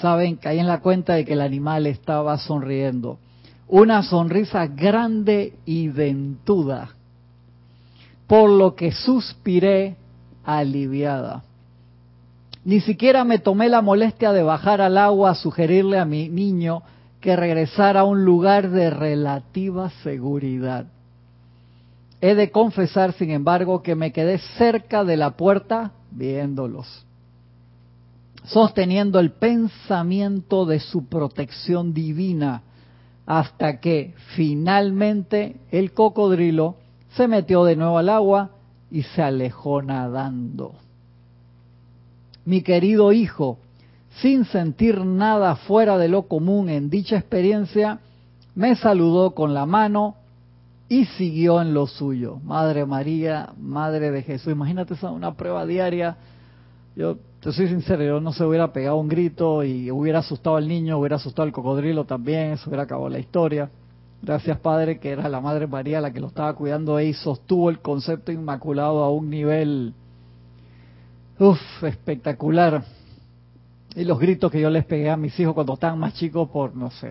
Saben, 0.00 0.36
caí 0.36 0.58
en 0.58 0.68
la 0.68 0.80
cuenta 0.80 1.12
de 1.16 1.26
que 1.26 1.34
el 1.34 1.42
animal 1.42 1.86
estaba 1.86 2.38
sonriendo. 2.38 3.18
Una 3.72 4.02
sonrisa 4.02 4.66
grande 4.66 5.54
y 5.64 5.88
dentuda, 5.88 6.90
por 8.26 8.50
lo 8.50 8.74
que 8.74 8.92
suspiré 8.92 9.96
aliviada. 10.44 11.42
Ni 12.66 12.80
siquiera 12.80 13.24
me 13.24 13.38
tomé 13.38 13.70
la 13.70 13.80
molestia 13.80 14.30
de 14.32 14.42
bajar 14.42 14.82
al 14.82 14.98
agua 14.98 15.30
a 15.30 15.34
sugerirle 15.34 15.98
a 15.98 16.04
mi 16.04 16.28
niño 16.28 16.82
que 17.22 17.34
regresara 17.34 18.00
a 18.00 18.04
un 18.04 18.26
lugar 18.26 18.68
de 18.68 18.90
relativa 18.90 19.88
seguridad. 20.02 20.84
He 22.20 22.34
de 22.34 22.50
confesar, 22.50 23.14
sin 23.14 23.30
embargo, 23.30 23.82
que 23.82 23.94
me 23.94 24.12
quedé 24.12 24.36
cerca 24.58 25.02
de 25.02 25.16
la 25.16 25.30
puerta 25.30 25.92
viéndolos, 26.10 27.06
sosteniendo 28.44 29.18
el 29.18 29.30
pensamiento 29.30 30.66
de 30.66 30.78
su 30.78 31.06
protección 31.06 31.94
divina, 31.94 32.64
hasta 33.26 33.80
que 33.80 34.14
finalmente 34.34 35.56
el 35.70 35.92
cocodrilo 35.92 36.76
se 37.16 37.28
metió 37.28 37.64
de 37.64 37.76
nuevo 37.76 37.98
al 37.98 38.08
agua 38.08 38.50
y 38.90 39.02
se 39.02 39.22
alejó 39.22 39.82
nadando 39.82 40.74
mi 42.44 42.62
querido 42.62 43.12
hijo, 43.12 43.58
sin 44.20 44.44
sentir 44.44 45.04
nada 45.04 45.56
fuera 45.56 45.98
de 45.98 46.08
lo 46.08 46.22
común 46.22 46.68
en 46.68 46.90
dicha 46.90 47.16
experiencia, 47.16 48.00
me 48.54 48.76
saludó 48.76 49.32
con 49.32 49.54
la 49.54 49.64
mano 49.64 50.16
y 50.88 51.06
siguió 51.06 51.62
en 51.62 51.72
lo 51.72 51.86
suyo. 51.86 52.38
Madre 52.44 52.84
María, 52.84 53.50
Madre 53.58 54.10
de 54.10 54.22
Jesús. 54.22 54.52
Imagínate 54.52 54.94
esa 54.94 55.10
una 55.10 55.34
prueba 55.34 55.64
diaria. 55.64 56.16
Yo 56.94 57.16
te 57.42 57.52
soy 57.52 57.68
sincero, 57.68 58.04
yo 58.04 58.20
no 58.20 58.32
se 58.32 58.44
hubiera 58.44 58.72
pegado 58.72 58.96
un 58.98 59.08
grito 59.08 59.64
y 59.64 59.90
hubiera 59.90 60.20
asustado 60.20 60.56
al 60.56 60.68
niño, 60.68 60.98
hubiera 60.98 61.16
asustado 61.16 61.42
al 61.42 61.52
cocodrilo 61.52 62.04
también, 62.04 62.52
eso 62.52 62.70
hubiera 62.70 62.84
acabado 62.84 63.08
la 63.08 63.18
historia. 63.18 63.68
Gracias 64.22 64.58
Padre, 64.60 65.00
que 65.00 65.10
era 65.10 65.28
la 65.28 65.40
Madre 65.40 65.66
María 65.66 66.00
la 66.00 66.12
que 66.12 66.20
lo 66.20 66.28
estaba 66.28 66.54
cuidando 66.54 67.00
y 67.00 67.12
sostuvo 67.12 67.68
el 67.68 67.80
concepto 67.80 68.30
inmaculado 68.30 69.02
a 69.02 69.10
un 69.10 69.28
nivel 69.28 69.92
Uf, 71.40 71.58
espectacular. 71.82 72.84
Y 73.96 74.04
los 74.04 74.20
gritos 74.20 74.52
que 74.52 74.60
yo 74.60 74.70
les 74.70 74.84
pegué 74.84 75.10
a 75.10 75.16
mis 75.16 75.38
hijos 75.40 75.54
cuando 75.54 75.74
estaban 75.74 75.98
más 75.98 76.14
chicos 76.14 76.48
por, 76.48 76.76
no 76.76 76.92
sé, 76.92 77.10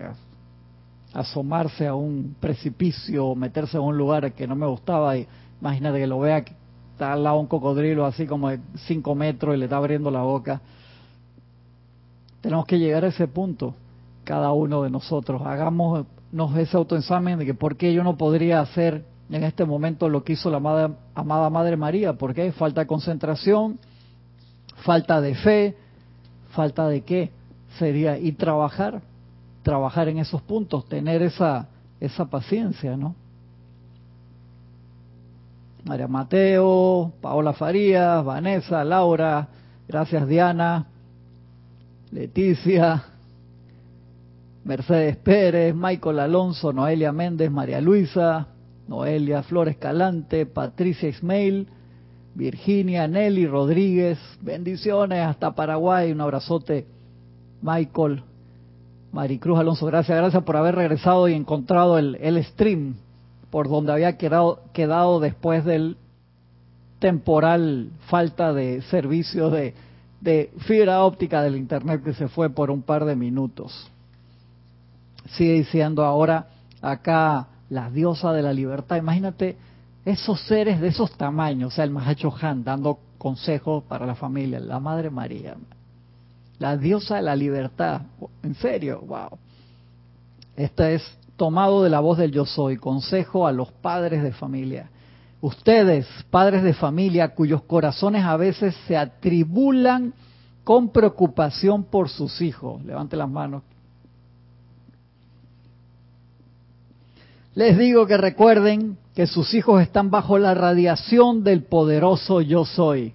asomarse 1.12 1.86
a 1.86 1.94
un 1.94 2.34
precipicio 2.40 3.26
o 3.26 3.34
meterse 3.34 3.76
en 3.76 3.82
un 3.82 3.98
lugar 3.98 4.32
que 4.32 4.46
no 4.46 4.56
me 4.56 4.66
gustaba. 4.66 5.18
Y 5.18 5.26
imagínate 5.60 5.98
que 5.98 6.06
lo 6.06 6.20
vea 6.20 6.42
está 7.02 7.12
al 7.12 7.24
lado 7.24 7.40
un 7.40 7.46
cocodrilo 7.46 8.06
así 8.06 8.26
como 8.26 8.48
de 8.48 8.60
5 8.86 9.14
metros 9.14 9.54
y 9.54 9.58
le 9.58 9.64
está 9.64 9.76
abriendo 9.76 10.10
la 10.10 10.22
boca. 10.22 10.60
Tenemos 12.40 12.64
que 12.66 12.78
llegar 12.78 13.04
a 13.04 13.08
ese 13.08 13.26
punto, 13.26 13.74
cada 14.24 14.52
uno 14.52 14.82
de 14.82 14.90
nosotros. 14.90 15.42
Hagámonos 15.42 16.06
ese 16.56 16.76
autoexamen 16.76 17.40
de 17.40 17.46
que 17.46 17.54
por 17.54 17.76
qué 17.76 17.92
yo 17.92 18.04
no 18.04 18.16
podría 18.16 18.60
hacer 18.60 19.04
en 19.30 19.42
este 19.42 19.64
momento 19.64 20.08
lo 20.08 20.22
que 20.22 20.34
hizo 20.34 20.50
la 20.50 20.58
amada, 20.58 20.90
amada 21.14 21.50
Madre 21.50 21.76
María. 21.76 22.12
¿Por 22.12 22.34
qué? 22.34 22.52
Falta 22.52 22.86
concentración 22.86 23.78
falta 24.84 25.20
de 25.20 25.34
fe, 25.34 25.76
falta 26.50 26.88
de 26.88 27.02
qué 27.02 27.30
sería 27.78 28.18
y 28.18 28.32
trabajar, 28.32 29.00
trabajar 29.62 30.08
en 30.08 30.18
esos 30.18 30.42
puntos, 30.42 30.88
tener 30.88 31.22
esa 31.22 31.68
esa 32.00 32.24
paciencia, 32.26 32.96
¿no? 32.96 33.14
María 35.84 36.06
Mateo, 36.06 37.12
Paola 37.20 37.52
Farías, 37.52 38.24
Vanessa, 38.24 38.84
Laura, 38.84 39.48
gracias 39.88 40.28
Diana, 40.28 40.86
Leticia, 42.12 43.04
Mercedes 44.64 45.16
Pérez, 45.16 45.74
Michael 45.74 46.20
Alonso, 46.20 46.72
Noelia 46.72 47.10
Méndez, 47.10 47.50
María 47.50 47.80
Luisa, 47.80 48.46
Noelia 48.86 49.42
Flores 49.42 49.76
Calante, 49.76 50.46
Patricia 50.46 51.08
Ismail, 51.08 51.66
Virginia, 52.34 53.08
Nelly 53.08 53.46
Rodríguez, 53.46 54.18
bendiciones 54.40 55.26
hasta 55.26 55.54
Paraguay, 55.54 56.12
un 56.12 56.20
abrazote, 56.20 56.86
Michael, 57.60 58.22
Maricruz 59.10 59.58
Alonso, 59.58 59.86
gracias, 59.86 60.16
gracias 60.16 60.44
por 60.44 60.56
haber 60.56 60.76
regresado 60.76 61.28
y 61.28 61.34
encontrado 61.34 61.98
el, 61.98 62.14
el 62.20 62.42
stream 62.44 62.94
por 63.52 63.68
donde 63.68 63.92
había 63.92 64.16
quedado, 64.16 64.62
quedado 64.72 65.20
después 65.20 65.62
del 65.66 65.98
temporal 67.00 67.90
falta 68.08 68.54
de 68.54 68.80
servicio 68.80 69.50
de, 69.50 69.74
fibra 70.60 71.04
óptica 71.04 71.42
del 71.42 71.56
Internet 71.56 72.02
que 72.02 72.14
se 72.14 72.28
fue 72.28 72.48
por 72.48 72.70
un 72.70 72.80
par 72.80 73.04
de 73.04 73.14
minutos. 73.14 73.90
Sigue 75.32 75.52
diciendo 75.52 76.02
ahora 76.02 76.46
acá 76.80 77.48
la 77.68 77.90
diosa 77.90 78.32
de 78.32 78.40
la 78.40 78.54
libertad. 78.54 78.96
Imagínate 78.96 79.56
esos 80.06 80.40
seres 80.46 80.80
de 80.80 80.88
esos 80.88 81.12
tamaños, 81.18 81.74
o 81.74 81.76
sea, 81.76 81.84
el 81.84 81.90
Mahacho 81.90 82.32
Han 82.40 82.64
dando 82.64 83.00
consejos 83.18 83.84
para 83.84 84.06
la 84.06 84.14
familia, 84.14 84.60
la 84.60 84.80
Madre 84.80 85.10
María, 85.10 85.56
la 86.58 86.78
diosa 86.78 87.16
de 87.16 87.22
la 87.22 87.36
libertad. 87.36 88.00
En 88.42 88.54
serio, 88.54 89.02
wow. 89.06 89.38
Esta 90.56 90.90
es 90.90 91.02
tomado 91.36 91.82
de 91.82 91.90
la 91.90 92.00
voz 92.00 92.18
del 92.18 92.32
yo 92.32 92.46
soy, 92.46 92.76
consejo 92.76 93.46
a 93.46 93.52
los 93.52 93.70
padres 93.72 94.22
de 94.22 94.32
familia. 94.32 94.90
Ustedes, 95.40 96.06
padres 96.30 96.62
de 96.62 96.74
familia, 96.74 97.34
cuyos 97.34 97.62
corazones 97.62 98.24
a 98.24 98.36
veces 98.36 98.76
se 98.86 98.96
atribulan 98.96 100.14
con 100.62 100.90
preocupación 100.90 101.84
por 101.84 102.08
sus 102.08 102.40
hijos. 102.40 102.84
Levante 102.84 103.16
las 103.16 103.28
manos. 103.28 103.62
Les 107.54 107.76
digo 107.76 108.06
que 108.06 108.16
recuerden 108.16 108.96
que 109.14 109.26
sus 109.26 109.52
hijos 109.52 109.82
están 109.82 110.10
bajo 110.10 110.38
la 110.38 110.54
radiación 110.54 111.44
del 111.44 111.64
poderoso 111.64 112.40
yo 112.40 112.64
soy. 112.64 113.12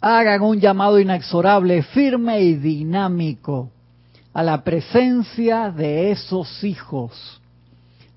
Hagan 0.00 0.42
un 0.42 0.60
llamado 0.60 0.98
inexorable, 1.00 1.82
firme 1.82 2.40
y 2.40 2.54
dinámico 2.54 3.70
a 4.34 4.42
la 4.42 4.64
presencia 4.64 5.70
de 5.70 6.10
esos 6.10 6.64
hijos, 6.64 7.40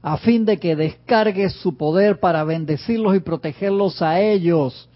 a 0.02 0.18
fin 0.18 0.46
de 0.46 0.58
que 0.58 0.76
descargue 0.76 1.50
su 1.52 1.78
poder 1.78 2.20
para 2.20 2.44
bendecirlos 2.44 3.16
y 3.16 3.20
protegerlos 3.20 4.02
a 4.02 4.20
ellos. 4.20 4.90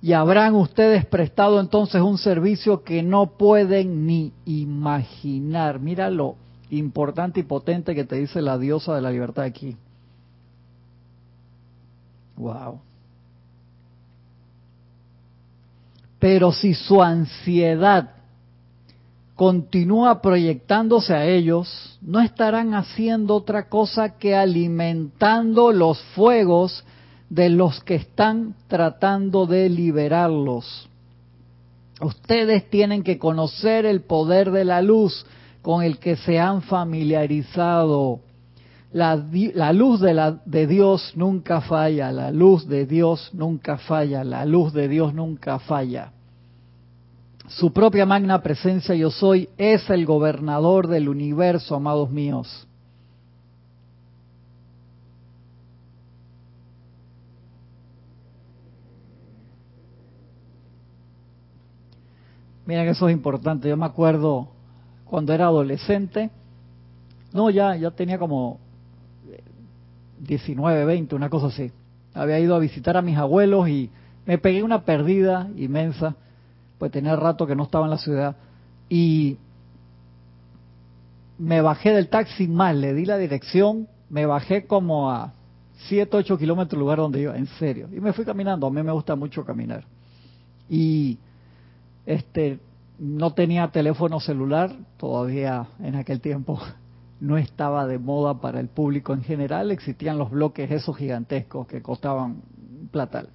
Y 0.00 0.12
habrán 0.12 0.54
ustedes 0.54 1.04
prestado 1.06 1.60
entonces 1.60 2.00
un 2.00 2.18
servicio 2.18 2.84
que 2.84 3.02
no 3.02 3.26
pueden 3.26 4.06
ni 4.06 4.32
imaginar. 4.44 5.80
Mira 5.80 6.08
lo 6.08 6.36
importante 6.70 7.40
y 7.40 7.42
potente 7.42 7.94
que 7.94 8.04
te 8.04 8.16
dice 8.16 8.40
la 8.40 8.56
diosa 8.56 8.94
de 8.94 9.00
la 9.00 9.10
libertad 9.10 9.44
aquí. 9.44 9.76
Wow. 12.36 12.80
Pero 16.20 16.52
si 16.52 16.74
su 16.74 17.02
ansiedad 17.02 18.13
continúa 19.34 20.22
proyectándose 20.22 21.12
a 21.14 21.26
ellos, 21.26 21.98
no 22.00 22.20
estarán 22.20 22.74
haciendo 22.74 23.34
otra 23.34 23.68
cosa 23.68 24.18
que 24.18 24.36
alimentando 24.36 25.72
los 25.72 26.00
fuegos 26.14 26.84
de 27.28 27.48
los 27.48 27.82
que 27.82 27.96
están 27.96 28.54
tratando 28.68 29.46
de 29.46 29.68
liberarlos. 29.68 30.88
Ustedes 32.00 32.68
tienen 32.70 33.02
que 33.02 33.18
conocer 33.18 33.86
el 33.86 34.02
poder 34.02 34.50
de 34.50 34.64
la 34.64 34.82
luz 34.82 35.26
con 35.62 35.82
el 35.82 35.98
que 35.98 36.16
se 36.16 36.38
han 36.38 36.62
familiarizado. 36.62 38.20
La, 38.92 39.16
luz 39.72 40.00
de 40.00 40.66
Dios 40.68 41.12
nunca 41.16 41.60
falla, 41.60 42.12
la 42.12 42.30
luz 42.30 42.68
de 42.68 42.86
Dios 42.86 43.30
nunca 43.32 43.78
falla, 43.78 44.22
la 44.22 44.44
luz 44.44 44.72
de 44.72 44.86
Dios 44.86 45.12
nunca 45.12 45.58
falla. 45.58 46.12
Su 47.46 47.72
propia 47.72 48.06
magna 48.06 48.42
presencia 48.42 48.94
yo 48.94 49.10
soy 49.10 49.50
es 49.58 49.88
el 49.90 50.06
gobernador 50.06 50.88
del 50.88 51.08
universo, 51.08 51.74
amados 51.74 52.10
míos. 52.10 52.66
Miren, 62.66 62.88
eso 62.88 63.08
es 63.08 63.12
importante. 63.12 63.68
Yo 63.68 63.76
me 63.76 63.84
acuerdo 63.84 64.48
cuando 65.04 65.34
era 65.34 65.44
adolescente, 65.44 66.30
no, 67.34 67.50
ya, 67.50 67.76
ya 67.76 67.90
tenía 67.90 68.18
como 68.18 68.58
19, 70.20 70.86
20, 70.86 71.14
una 71.14 71.28
cosa 71.28 71.48
así. 71.48 71.70
Había 72.14 72.38
ido 72.38 72.54
a 72.54 72.58
visitar 72.58 72.96
a 72.96 73.02
mis 73.02 73.18
abuelos 73.18 73.68
y 73.68 73.90
me 74.24 74.38
pegué 74.38 74.62
una 74.62 74.84
perdida 74.86 75.50
inmensa 75.56 76.16
pues 76.78 76.90
tenía 76.92 77.16
rato 77.16 77.46
que 77.46 77.56
no 77.56 77.64
estaba 77.64 77.84
en 77.84 77.90
la 77.90 77.98
ciudad, 77.98 78.36
y 78.88 79.38
me 81.38 81.60
bajé 81.60 81.92
del 81.92 82.08
taxi 82.08 82.46
mal, 82.46 82.80
le 82.80 82.94
di 82.94 83.04
la 83.04 83.18
dirección, 83.18 83.88
me 84.10 84.26
bajé 84.26 84.66
como 84.66 85.10
a 85.10 85.32
7, 85.88 86.16
8 86.16 86.38
kilómetros 86.38 86.70
del 86.70 86.80
lugar 86.80 86.98
donde 86.98 87.20
iba, 87.20 87.36
en 87.36 87.46
serio, 87.46 87.88
y 87.92 88.00
me 88.00 88.12
fui 88.12 88.24
caminando, 88.24 88.66
a 88.66 88.70
mí 88.70 88.82
me 88.82 88.92
gusta 88.92 89.16
mucho 89.16 89.44
caminar. 89.44 89.84
Y 90.68 91.18
este 92.06 92.58
no 92.98 93.32
tenía 93.32 93.68
teléfono 93.68 94.20
celular, 94.20 94.74
todavía 94.96 95.66
en 95.80 95.96
aquel 95.96 96.20
tiempo 96.20 96.60
no 97.20 97.36
estaba 97.36 97.86
de 97.86 97.98
moda 97.98 98.40
para 98.40 98.60
el 98.60 98.68
público 98.68 99.12
en 99.12 99.22
general, 99.22 99.70
existían 99.70 100.18
los 100.18 100.30
bloques 100.30 100.70
esos 100.70 100.96
gigantescos 100.96 101.66
que 101.66 101.82
costaban 101.82 102.42
platal. 102.90 103.28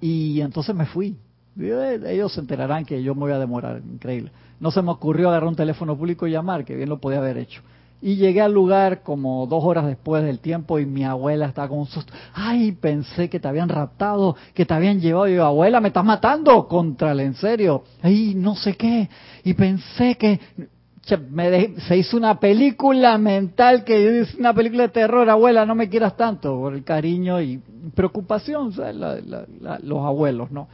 Y 0.00 0.40
entonces 0.40 0.74
me 0.74 0.86
fui, 0.86 1.18
ellos 1.58 2.32
se 2.32 2.40
enterarán 2.40 2.84
que 2.84 3.02
yo 3.02 3.14
me 3.14 3.22
voy 3.22 3.32
a 3.32 3.38
demorar, 3.38 3.82
increíble. 3.84 4.30
No 4.60 4.70
se 4.70 4.82
me 4.82 4.90
ocurrió 4.90 5.28
agarrar 5.28 5.48
un 5.48 5.56
teléfono 5.56 5.96
público 5.96 6.26
y 6.26 6.32
llamar, 6.32 6.64
que 6.64 6.76
bien 6.76 6.88
lo 6.88 7.00
podía 7.00 7.18
haber 7.18 7.38
hecho. 7.38 7.62
Y 8.02 8.16
llegué 8.16 8.40
al 8.40 8.52
lugar 8.52 9.02
como 9.02 9.46
dos 9.46 9.62
horas 9.62 9.86
después 9.86 10.22
del 10.22 10.38
tiempo 10.38 10.78
y 10.78 10.86
mi 10.86 11.04
abuela 11.04 11.46
estaba 11.46 11.68
con 11.68 11.80
un 11.80 11.86
susto. 11.86 12.12
Ay, 12.32 12.72
pensé 12.72 13.28
que 13.28 13.38
te 13.38 13.46
habían 13.46 13.68
raptado, 13.68 14.36
que 14.54 14.64
te 14.64 14.72
habían 14.72 15.00
llevado. 15.00 15.28
Y 15.28 15.34
yo, 15.34 15.44
abuela, 15.44 15.80
me 15.80 15.88
estás 15.88 16.04
matando 16.04 16.66
contra 16.66 17.12
el 17.12 17.20
en 17.20 17.34
serio. 17.34 17.84
Ay, 18.00 18.34
no 18.34 18.54
sé 18.54 18.74
qué. 18.74 19.08
Y 19.44 19.52
pensé 19.52 20.16
que 20.16 20.40
me 21.30 21.78
se 21.80 21.96
hizo 21.96 22.16
una 22.16 22.38
película 22.38 23.18
mental 23.18 23.84
que 23.84 24.22
hice 24.22 24.38
una 24.38 24.54
película 24.54 24.84
de 24.84 24.90
terror, 24.90 25.28
abuela, 25.28 25.66
no 25.66 25.74
me 25.74 25.88
quieras 25.88 26.16
tanto, 26.16 26.54
por 26.58 26.74
el 26.74 26.84
cariño 26.84 27.40
y 27.40 27.60
preocupación, 27.94 28.72
los 29.82 30.06
abuelos, 30.06 30.50
¿no? 30.50 30.68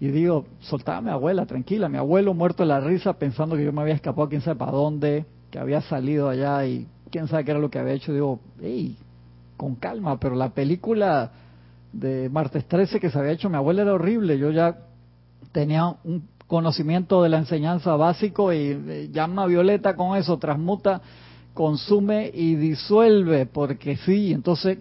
Y 0.00 0.08
digo, 0.08 0.46
soltaba 0.60 0.98
a 0.98 1.00
mi 1.00 1.10
abuela, 1.10 1.46
tranquila, 1.46 1.88
mi 1.88 1.98
abuelo 1.98 2.34
muerto 2.34 2.62
de 2.62 2.68
la 2.68 2.80
risa 2.80 3.14
pensando 3.14 3.56
que 3.56 3.64
yo 3.64 3.72
me 3.72 3.82
había 3.82 3.94
escapado 3.94 4.28
quién 4.28 4.40
sabe 4.40 4.58
para 4.58 4.72
dónde, 4.72 5.24
que 5.50 5.58
había 5.58 5.80
salido 5.82 6.28
allá 6.28 6.66
y 6.66 6.86
quién 7.10 7.28
sabe 7.28 7.44
qué 7.44 7.52
era 7.52 7.60
lo 7.60 7.70
que 7.70 7.78
había 7.78 7.94
hecho. 7.94 8.12
Digo, 8.12 8.40
hey, 8.60 8.96
con 9.56 9.76
calma, 9.76 10.18
pero 10.18 10.34
la 10.34 10.50
película 10.50 11.30
de 11.92 12.28
martes 12.28 12.66
13 12.66 12.98
que 12.98 13.08
se 13.08 13.18
había 13.18 13.32
hecho 13.32 13.48
mi 13.48 13.56
abuela 13.56 13.82
era 13.82 13.94
horrible. 13.94 14.36
Yo 14.36 14.50
ya 14.50 14.76
tenía 15.52 15.86
un 16.02 16.28
conocimiento 16.46 17.22
de 17.22 17.28
la 17.28 17.38
enseñanza 17.38 17.94
básico 17.94 18.52
y 18.52 18.56
eh, 18.56 19.08
llama 19.12 19.44
a 19.44 19.46
Violeta 19.46 19.94
con 19.94 20.16
eso, 20.16 20.38
transmuta, 20.38 21.00
consume 21.54 22.30
y 22.34 22.56
disuelve, 22.56 23.46
porque 23.46 23.96
sí, 23.98 24.32
entonces 24.32 24.78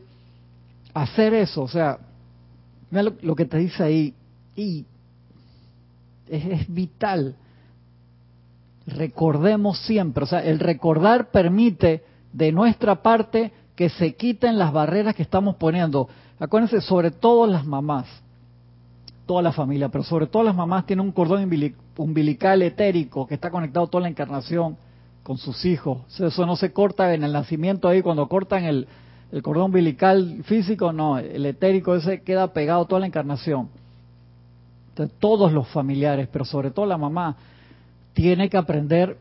hacer 0.93 1.33
eso, 1.33 1.61
o 1.61 1.67
sea, 1.67 1.99
mira 2.89 3.03
lo, 3.03 3.13
lo 3.21 3.35
que 3.35 3.45
te 3.45 3.57
dice 3.57 3.83
ahí, 3.83 4.13
y 4.55 4.85
es, 6.33 6.73
vital. 6.73 7.35
Recordemos 8.85 9.79
siempre, 9.79 10.23
o 10.23 10.27
sea, 10.27 10.43
el 10.43 10.59
recordar 10.59 11.31
permite 11.31 12.03
de 12.33 12.51
nuestra 12.51 13.01
parte 13.01 13.53
que 13.75 13.89
se 13.89 14.15
quiten 14.15 14.57
las 14.57 14.73
barreras 14.73 15.15
que 15.15 15.23
estamos 15.23 15.55
poniendo. 15.55 16.09
Acuérdense, 16.39 16.81
sobre 16.81 17.11
todo 17.11 17.47
las 17.47 17.65
mamás, 17.65 18.07
toda 19.25 19.41
la 19.41 19.51
familia, 19.51 19.89
pero 19.89 20.03
sobre 20.03 20.27
todo 20.27 20.43
las 20.43 20.55
mamás 20.55 20.85
tienen 20.85 21.05
un 21.05 21.11
cordón 21.11 21.49
umbilical 21.97 22.61
etérico 22.61 23.25
que 23.25 23.35
está 23.35 23.49
conectado 23.49 23.87
toda 23.87 24.01
la 24.01 24.09
encarnación 24.09 24.75
con 25.23 25.37
sus 25.37 25.63
hijos. 25.63 25.99
Eso 26.19 26.45
no 26.45 26.57
se 26.57 26.73
corta 26.73 27.13
en 27.13 27.23
el 27.23 27.31
nacimiento 27.31 27.87
ahí, 27.87 28.01
cuando 28.01 28.27
cortan 28.27 28.65
el, 28.65 28.87
el 29.31 29.41
cordón 29.41 29.65
umbilical 29.65 30.43
físico, 30.43 30.91
no, 30.91 31.17
el 31.17 31.45
etérico 31.45 31.95
ese 31.95 32.21
queda 32.21 32.51
pegado 32.51 32.85
toda 32.85 32.99
la 32.99 33.07
encarnación. 33.07 33.69
Todos 35.19 35.51
los 35.51 35.67
familiares, 35.69 36.27
pero 36.31 36.45
sobre 36.45 36.71
todo 36.71 36.85
la 36.85 36.97
mamá, 36.97 37.35
tiene 38.13 38.49
que 38.49 38.57
aprender 38.57 39.17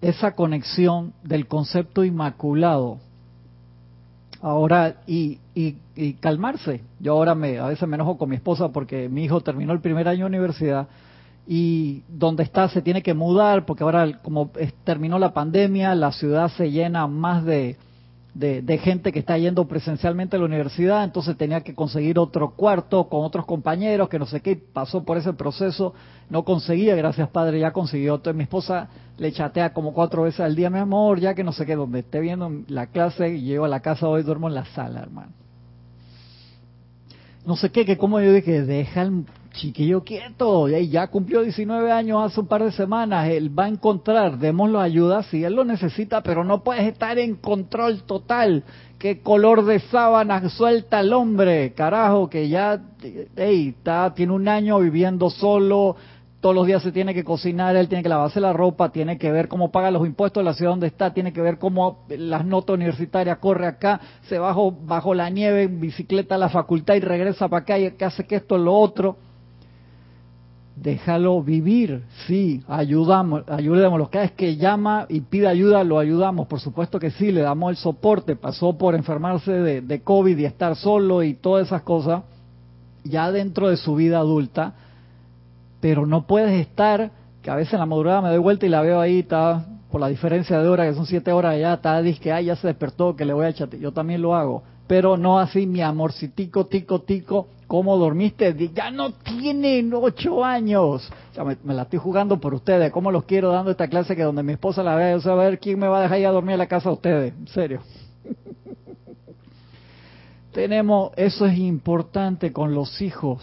esa 0.00 0.34
conexión 0.34 1.12
del 1.22 1.46
concepto 1.46 2.04
inmaculado. 2.04 2.98
Ahora, 4.42 4.96
y, 5.06 5.38
y, 5.54 6.14
calmarse. 6.14 6.80
Yo 6.98 7.12
ahora 7.12 7.34
me, 7.34 7.58
a 7.58 7.66
veces 7.66 7.86
me 7.86 7.96
enojo 7.96 8.16
con 8.16 8.30
mi 8.30 8.36
esposa 8.36 8.70
porque 8.70 9.08
mi 9.08 9.24
hijo 9.24 9.42
terminó 9.42 9.72
el 9.72 9.80
primer 9.80 10.08
año 10.08 10.20
de 10.20 10.30
universidad 10.30 10.88
y 11.46 12.02
donde 12.08 12.42
está 12.42 12.68
se 12.68 12.80
tiene 12.80 13.02
que 13.02 13.12
mudar 13.12 13.66
porque 13.66 13.82
ahora 13.82 14.18
como 14.22 14.50
terminó 14.84 15.18
la 15.18 15.34
pandemia, 15.34 15.94
la 15.94 16.12
ciudad 16.12 16.48
se 16.48 16.70
llena 16.70 17.06
más 17.06 17.44
de, 17.44 17.76
de, 18.34 18.78
gente 18.78 19.12
que 19.12 19.18
está 19.18 19.36
yendo 19.38 19.66
presencialmente 19.66 20.36
a 20.36 20.38
la 20.38 20.44
universidad, 20.44 21.04
entonces 21.04 21.36
tenía 21.36 21.62
que 21.62 21.74
conseguir 21.74 22.18
otro 22.18 22.50
cuarto 22.50 23.08
con 23.08 23.24
otros 23.24 23.44
compañeros, 23.44 24.08
que 24.08 24.18
no 24.18 24.26
sé 24.26 24.40
qué, 24.40 24.56
pasó 24.56 25.02
por 25.04 25.16
ese 25.16 25.32
proceso, 25.32 25.94
no 26.28 26.44
conseguía, 26.44 26.94
gracias 26.94 27.28
padre, 27.28 27.60
ya 27.60 27.72
consiguió. 27.72 28.16
Entonces 28.16 28.36
mi 28.36 28.44
esposa 28.44 28.88
le 29.18 29.32
chatea 29.32 29.72
como 29.72 29.92
cuatro 29.92 30.22
veces 30.22 30.40
al 30.40 30.54
día, 30.54 30.70
mi 30.70 30.78
amor, 30.78 31.18
ya 31.18 31.34
que 31.34 31.44
no 31.44 31.52
sé 31.52 31.66
qué, 31.66 31.74
donde 31.74 32.00
esté 32.00 32.20
viendo 32.20 32.50
la 32.68 32.86
clase, 32.86 33.40
llego 33.40 33.64
a 33.64 33.68
la 33.68 33.80
casa 33.80 34.08
hoy, 34.08 34.22
duermo 34.22 34.48
en 34.48 34.54
la 34.54 34.64
sala, 34.66 35.00
hermano. 35.00 35.32
No 37.44 37.56
sé 37.56 37.70
qué, 37.70 37.84
que 37.84 37.96
como 37.96 38.20
yo 38.20 38.32
dije, 38.32 38.62
deja 38.62 39.02
el 39.02 39.24
chiquillo 39.52 40.02
quieto, 40.02 40.68
y 40.68 40.88
ya 40.88 41.08
cumplió 41.08 41.42
19 41.42 41.90
años 41.92 42.24
hace 42.24 42.40
un 42.40 42.46
par 42.46 42.64
de 42.64 42.72
semanas, 42.72 43.28
él 43.28 43.56
va 43.56 43.64
a 43.64 43.68
encontrar, 43.68 44.38
démoslo 44.38 44.80
ayuda 44.80 45.22
si 45.24 45.44
él 45.44 45.54
lo 45.54 45.64
necesita, 45.64 46.22
pero 46.22 46.44
no 46.44 46.62
puedes 46.62 46.84
estar 46.84 47.18
en 47.18 47.36
control 47.36 48.02
total. 48.04 48.64
¿Qué 48.98 49.20
color 49.20 49.64
de 49.64 49.80
sábana 49.80 50.48
suelta 50.50 51.00
el 51.00 51.12
hombre? 51.12 51.72
Carajo, 51.72 52.28
que 52.28 52.48
ya 52.48 52.82
hey, 53.36 53.74
está, 53.76 54.12
tiene 54.14 54.32
un 54.32 54.46
año 54.46 54.78
viviendo 54.78 55.30
solo, 55.30 55.96
todos 56.40 56.54
los 56.54 56.66
días 56.66 56.82
se 56.82 56.92
tiene 56.92 57.12
que 57.12 57.24
cocinar, 57.24 57.76
él 57.76 57.88
tiene 57.88 58.02
que 58.02 58.08
lavarse 58.08 58.40
la 58.40 58.52
ropa, 58.52 58.90
tiene 58.90 59.18
que 59.18 59.30
ver 59.30 59.48
cómo 59.48 59.70
paga 59.70 59.90
los 59.90 60.06
impuestos 60.06 60.42
de 60.42 60.44
la 60.44 60.54
ciudad 60.54 60.72
donde 60.72 60.86
está, 60.86 61.12
tiene 61.12 61.32
que 61.32 61.40
ver 61.40 61.58
cómo 61.58 62.04
las 62.08 62.44
notas 62.44 62.74
universitarias 62.74 63.38
corre 63.38 63.66
acá, 63.66 64.00
se 64.22 64.38
bajó 64.38 64.72
bajo 64.72 65.14
la 65.14 65.28
nieve 65.28 65.64
en 65.64 65.80
bicicleta 65.80 66.36
a 66.36 66.38
la 66.38 66.48
facultad 66.48 66.94
y 66.94 67.00
regresa 67.00 67.48
para 67.48 67.62
acá 67.62 67.78
y 67.78 67.90
que 67.92 68.04
hace 68.04 68.26
que 68.26 68.36
esto 68.36 68.56
lo 68.56 68.74
otro 68.74 69.16
déjalo 70.82 71.42
vivir, 71.42 72.02
sí, 72.26 72.62
ayudamos, 72.66 73.42
ayudémoslo. 73.48 74.08
Cada 74.08 74.24
vez 74.24 74.32
que 74.32 74.56
llama 74.56 75.06
y 75.08 75.20
pide 75.20 75.46
ayuda, 75.46 75.84
lo 75.84 75.98
ayudamos, 75.98 76.46
por 76.46 76.60
supuesto 76.60 76.98
que 76.98 77.10
sí, 77.10 77.30
le 77.32 77.42
damos 77.42 77.70
el 77.70 77.76
soporte. 77.76 78.34
Pasó 78.34 78.76
por 78.78 78.94
enfermarse 78.94 79.52
de, 79.52 80.00
COVID 80.00 80.38
y 80.38 80.44
estar 80.46 80.76
solo 80.76 81.22
y 81.22 81.34
todas 81.34 81.66
esas 81.66 81.82
cosas, 81.82 82.22
ya 83.04 83.30
dentro 83.30 83.68
de 83.68 83.76
su 83.76 83.94
vida 83.94 84.18
adulta, 84.18 84.72
pero 85.80 86.06
no 86.06 86.26
puedes 86.26 86.58
estar, 86.58 87.10
que 87.42 87.50
a 87.50 87.56
veces 87.56 87.74
en 87.74 87.80
la 87.80 87.86
madrugada 87.86 88.22
me 88.22 88.28
doy 88.30 88.38
vuelta 88.38 88.64
y 88.64 88.70
la 88.70 88.80
veo 88.80 89.00
ahí, 89.00 89.20
está 89.20 89.66
por 89.90 90.00
la 90.00 90.08
diferencia 90.08 90.60
de 90.60 90.68
hora, 90.68 90.86
que 90.86 90.94
son 90.94 91.06
siete 91.06 91.32
horas 91.32 91.54
allá, 91.54 91.74
está, 91.74 92.00
dice 92.00 92.20
que, 92.20 92.32
ay, 92.32 92.46
ya 92.46 92.56
se 92.56 92.68
despertó, 92.68 93.16
que 93.16 93.24
le 93.24 93.34
voy 93.34 93.46
a 93.46 93.48
echar. 93.50 93.68
Yo 93.70 93.92
también 93.92 94.22
lo 94.22 94.34
hago, 94.34 94.62
pero 94.86 95.18
no 95.18 95.38
así, 95.38 95.66
mi 95.66 95.82
amorcitico, 95.82 96.66
tico, 96.66 97.00
tico, 97.02 97.48
¿Cómo 97.70 97.96
dormiste? 97.98 98.52
Ya 98.74 98.90
no 98.90 99.12
tienen 99.12 99.94
ocho 99.94 100.44
años. 100.44 101.08
Ya 101.36 101.44
me, 101.44 101.56
la 101.72 101.82
estoy 101.82 102.00
jugando 102.00 102.40
por 102.40 102.52
ustedes. 102.52 102.90
¿Cómo 102.90 103.12
los 103.12 103.22
quiero 103.22 103.52
dando 103.52 103.70
esta 103.70 103.86
clase 103.86 104.16
que 104.16 104.24
donde 104.24 104.42
mi 104.42 104.54
esposa 104.54 104.82
la 104.82 104.96
vea? 104.96 105.16
Yo 105.18 105.30
a 105.30 105.36
ver 105.36 105.60
quién 105.60 105.78
me 105.78 105.86
va 105.86 106.00
a 106.00 106.02
dejar 106.02 106.18
ir 106.18 106.26
a 106.26 106.32
dormir 106.32 106.54
a 106.54 106.56
la 106.56 106.66
casa 106.66 106.88
de 106.88 106.94
ustedes. 106.96 107.32
En 107.32 107.46
serio. 107.46 107.80
Tenemos, 110.52 111.12
eso 111.14 111.46
es 111.46 111.56
importante 111.58 112.52
con 112.52 112.74
los 112.74 113.00
hijos, 113.00 113.40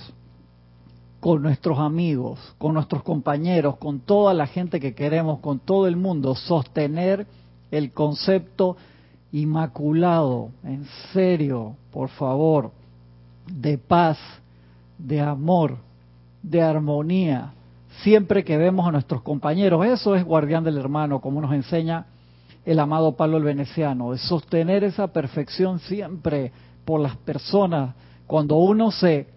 con 1.21 1.41
nuestros 1.41 1.79
amigos, 1.79 2.53
con 2.57 2.73
nuestros 2.73 3.03
compañeros, 3.03 3.77
con 3.77 4.01
toda 4.01 4.33
la 4.33 4.47
gente 4.47 4.81
que 4.81 4.93
queremos, 4.93 5.39
con 5.39 5.59
todo 5.59 5.87
el 5.87 5.95
mundo, 5.95 6.35
sostener 6.35 7.25
el 7.71 7.93
concepto 7.93 8.75
inmaculado. 9.31 10.49
En 10.65 10.83
serio, 11.13 11.77
por 11.91 12.09
favor 12.09 12.71
de 13.51 13.77
paz, 13.77 14.17
de 14.97 15.21
amor, 15.21 15.77
de 16.41 16.61
armonía, 16.61 17.53
siempre 18.03 18.43
que 18.43 18.57
vemos 18.57 18.87
a 18.87 18.91
nuestros 18.91 19.21
compañeros. 19.21 19.85
Eso 19.85 20.15
es 20.15 20.23
guardián 20.23 20.63
del 20.63 20.77
hermano, 20.77 21.19
como 21.21 21.41
nos 21.41 21.53
enseña 21.53 22.05
el 22.65 22.79
amado 22.79 23.15
Pablo 23.15 23.37
el 23.37 23.43
Veneciano, 23.43 24.11
de 24.11 24.17
sostener 24.17 24.83
esa 24.83 25.07
perfección 25.07 25.79
siempre 25.79 26.51
por 26.83 26.99
las 26.99 27.15
personas. 27.17 27.95
Cuando 28.25 28.57
uno 28.57 28.91
se 28.91 29.27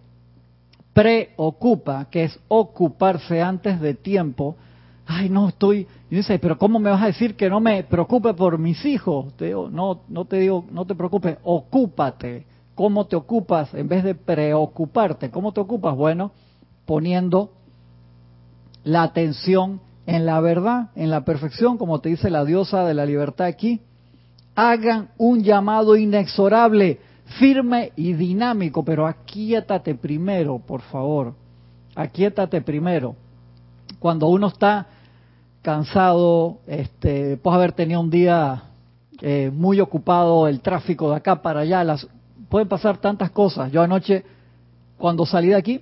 preocupa, 0.93 2.07
que 2.11 2.25
es 2.25 2.39
ocuparse 2.49 3.41
antes 3.41 3.81
de 3.81 3.95
tiempo, 3.95 4.57
ay, 5.07 5.29
no 5.29 5.49
estoy, 5.49 5.87
y 6.11 6.17
dice, 6.17 6.39
pero 6.39 6.59
¿cómo 6.59 6.79
me 6.79 6.91
vas 6.91 7.03
a 7.03 7.07
decir 7.07 7.37
que 7.37 7.49
no 7.49 7.61
me 7.61 7.85
preocupe 7.85 8.35
por 8.35 8.59
mis 8.59 8.85
hijos? 8.85 9.33
Te 9.37 9.47
digo, 9.47 9.69
no, 9.71 10.01
no 10.09 10.25
te 10.25 10.39
digo, 10.39 10.65
no 10.71 10.85
te 10.85 10.95
preocupes, 10.95 11.39
ocúpate 11.45 12.47
¿Cómo 12.75 13.07
te 13.07 13.17
ocupas 13.17 13.75
en 13.75 13.89
vez 13.89 14.05
de 14.05 14.15
preocuparte? 14.15 15.31
¿Cómo 15.31 15.53
te 15.53 15.61
ocupas? 15.61 15.95
Bueno, 15.95 16.33
poniendo 16.87 17.53
la 18.85 19.03
atención 19.03 19.81
en 20.07 20.27
la 20.27 20.41
verdad, 20.41 20.91
en 20.97 21.11
la 21.11 21.25
perfección, 21.25 21.79
como 21.79 22.01
te 22.01 22.09
dice 22.09 22.31
la 22.31 22.45
diosa 22.45 22.85
de 22.85 22.95
la 22.95 23.07
libertad 23.07 23.47
aquí. 23.47 23.81
Hagan 24.55 25.11
un 25.19 25.43
llamado 25.43 25.97
inexorable, 25.97 26.99
firme 27.39 27.93
y 27.97 28.15
dinámico, 28.15 28.85
pero 28.85 29.07
aquíétate 29.07 29.95
primero, 29.95 30.59
por 30.59 30.81
favor. 30.83 31.35
Aquíétate 31.95 32.61
primero. 32.61 33.15
Cuando 33.99 34.27
uno 34.29 34.49
está 34.49 34.87
cansado, 35.63 36.59
este, 36.67 37.39
haber 37.45 37.73
tenido 37.73 38.01
un 38.01 38.11
día 38.11 38.65
eh, 39.21 39.51
muy 39.53 39.81
ocupado, 39.81 40.49
el 40.49 40.61
tráfico 40.61 41.11
de 41.11 41.17
acá 41.17 41.43
para 41.43 41.61
allá, 41.61 41.85
las 41.85 42.09
pueden 42.51 42.69
pasar 42.69 42.99
tantas 42.99 43.31
cosas. 43.31 43.73
Yo 43.73 43.81
anoche, 43.81 44.25
cuando 44.99 45.25
salí 45.25 45.49
de 45.49 45.55
aquí, 45.55 45.81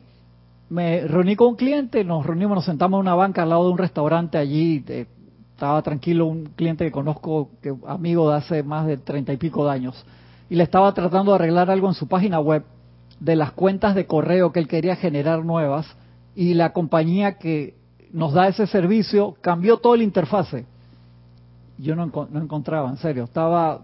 me 0.69 1.01
reuní 1.01 1.35
con 1.35 1.49
un 1.49 1.57
cliente, 1.57 2.05
nos 2.05 2.25
reunimos, 2.25 2.55
nos 2.55 2.67
sentamos 2.67 2.99
en 2.99 3.01
una 3.01 3.15
banca 3.15 3.43
al 3.43 3.49
lado 3.49 3.65
de 3.65 3.73
un 3.73 3.79
restaurante 3.79 4.37
allí, 4.37 4.85
estaba 5.55 5.81
tranquilo, 5.83 6.27
un 6.27 6.45
cliente 6.55 6.85
que 6.85 6.93
conozco, 6.93 7.49
que 7.63 7.75
amigo 7.87 8.31
de 8.31 8.37
hace 8.37 8.63
más 8.63 8.87
de 8.87 8.99
treinta 8.99 9.33
y 9.33 9.39
pico 9.39 9.65
de 9.65 9.73
años, 9.73 10.05
y 10.51 10.57
le 10.57 10.63
estaba 10.63 10.93
tratando 10.93 11.33
de 11.33 11.37
arreglar 11.37 11.71
algo 11.71 11.89
en 11.89 11.95
su 11.95 12.07
página 12.07 12.39
web 12.39 12.65
de 13.19 13.35
las 13.35 13.53
cuentas 13.53 13.95
de 13.95 14.07
correo 14.07 14.53
que 14.53 14.61
él 14.61 14.69
quería 14.69 14.95
generar 14.95 15.45
nuevas, 15.45 15.87
y 16.37 16.53
la 16.53 16.75
compañía 16.75 17.39
que 17.39 17.75
nos 18.13 18.35
da 18.35 18.47
ese 18.47 18.67
servicio 18.67 19.37
cambió 19.41 19.79
todo 19.79 19.95
el 19.95 20.03
interfase. 20.03 20.67
Yo 21.79 21.97
no, 21.97 22.07
no 22.07 22.43
encontraba, 22.43 22.91
en 22.91 22.99
serio, 22.99 23.25
estaba, 23.25 23.81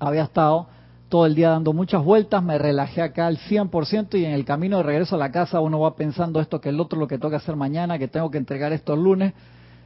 había 0.00 0.24
estado 0.24 0.66
todo 1.08 1.26
el 1.26 1.34
día 1.34 1.50
dando 1.50 1.72
muchas 1.72 2.02
vueltas, 2.02 2.42
me 2.42 2.58
relajé 2.58 3.02
acá 3.02 3.26
al 3.26 3.38
100% 3.38 4.18
y 4.18 4.24
en 4.24 4.32
el 4.32 4.44
camino 4.44 4.78
de 4.78 4.82
regreso 4.82 5.14
a 5.14 5.18
la 5.18 5.30
casa 5.30 5.60
uno 5.60 5.78
va 5.78 5.94
pensando 5.94 6.40
esto 6.40 6.60
que 6.60 6.70
el 6.70 6.80
otro, 6.80 6.98
lo 6.98 7.06
que 7.06 7.18
toca 7.18 7.36
hacer 7.36 7.54
mañana, 7.54 7.98
que 7.98 8.08
tengo 8.08 8.30
que 8.30 8.38
entregar 8.38 8.72
esto 8.72 8.94
el 8.94 9.02
lunes, 9.02 9.32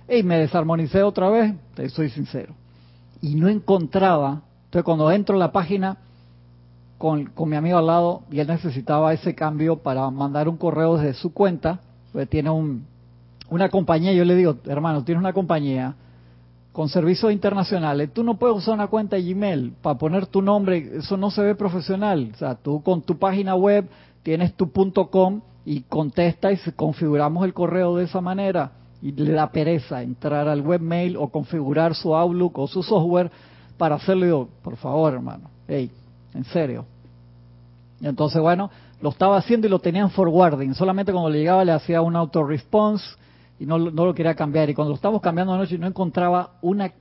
y 0.09 0.23
me 0.23 0.39
desarmonicé 0.39 1.03
otra 1.03 1.29
vez, 1.29 1.55
te 1.75 1.89
soy 1.91 2.11
sincero. 2.11 2.55
Y 3.21 3.35
no 3.35 3.49
encontraba, 3.49 4.43
entonces 4.65 4.85
cuando 4.85 5.11
entro 5.11 5.37
a 5.37 5.39
la 5.39 5.53
página 5.53 5.99
con, 6.97 7.31
mi 7.47 7.57
amigo 7.57 7.79
al 7.79 7.87
lado 7.87 8.23
y 8.31 8.41
él 8.41 8.47
necesitaba 8.47 9.13
ese 9.13 9.35
cambio 9.35 9.77
para 9.77 10.11
mandar 10.11 10.49
un 10.49 10.57
correo 10.57 10.97
desde 10.97 11.15
su 11.15 11.33
cuenta, 11.33 11.81
pues 12.13 12.29
tiene 12.29 12.51
un, 12.51 12.87
una 13.51 13.69
compañía, 13.69 14.13
yo 14.13 14.25
le 14.25 14.35
digo, 14.35 14.57
hermano, 14.67 15.05
tienes 15.05 15.21
una 15.21 15.33
compañía, 15.33 15.95
con 16.73 16.89
servicios 16.89 17.33
internacionales, 17.33 18.11
tú 18.13 18.23
no 18.23 18.39
puedes 18.39 18.57
usar 18.57 18.75
una 18.75 18.87
cuenta 18.87 19.17
de 19.17 19.23
Gmail 19.23 19.73
para 19.83 19.99
poner 19.99 20.27
tu 20.27 20.41
nombre, 20.41 20.99
eso 20.99 21.17
no 21.17 21.31
se 21.31 21.43
ve 21.43 21.55
profesional. 21.55 22.31
O 22.35 22.37
sea, 22.39 22.55
tú 22.55 22.83
con 22.83 23.03
tu 23.03 23.19
página 23.19 23.55
web 23.57 23.89
tienes 24.23 24.55
tu 24.55 24.71
.com 25.11 25.41
y 25.65 25.81
contesta 25.83 26.53
y 26.53 26.59
configuramos 26.77 27.45
el 27.45 27.53
correo 27.53 27.97
de 27.97 28.05
esa 28.05 28.21
manera 28.21 28.73
y 29.03 29.13
le 29.13 29.33
da 29.33 29.51
pereza 29.51 30.03
entrar 30.03 30.47
al 30.47 30.61
webmail 30.61 31.17
o 31.17 31.29
configurar 31.29 31.95
su 31.95 32.15
Outlook 32.15 32.59
o 32.59 32.67
su 32.69 32.83
software 32.83 33.31
para 33.77 33.97
hacerlo. 33.97 34.49
por 34.63 34.77
favor, 34.77 35.15
hermano, 35.15 35.51
hey, 35.67 35.91
en 36.35 36.45
serio. 36.45 36.85
Y 38.01 38.07
entonces, 38.07 38.41
bueno, 38.41 38.71
lo 39.01 39.11
estaba 39.11 39.37
haciendo 39.37 39.67
y 39.67 39.71
lo 39.71 39.79
tenía 39.79 40.03
en 40.03 40.11
forwarding. 40.11 40.75
Solamente 40.75 41.13
cuando 41.13 41.31
le 41.31 41.39
llegaba 41.39 41.65
le 41.65 41.73
hacía 41.73 42.01
un 42.01 42.17
auto-response 42.17 43.05
y 43.61 43.67
no, 43.67 43.79
no 43.79 44.07
lo 44.07 44.15
quería 44.15 44.35
cambiar. 44.35 44.69
Y 44.71 44.75
cuando 44.75 44.91
lo 44.91 44.97
estábamos 44.97 45.23
cambiando 45.23 45.53
anoche 45.53 45.79
no 45.79 45.87
encontraba 45.87 46.55
una 46.63 46.93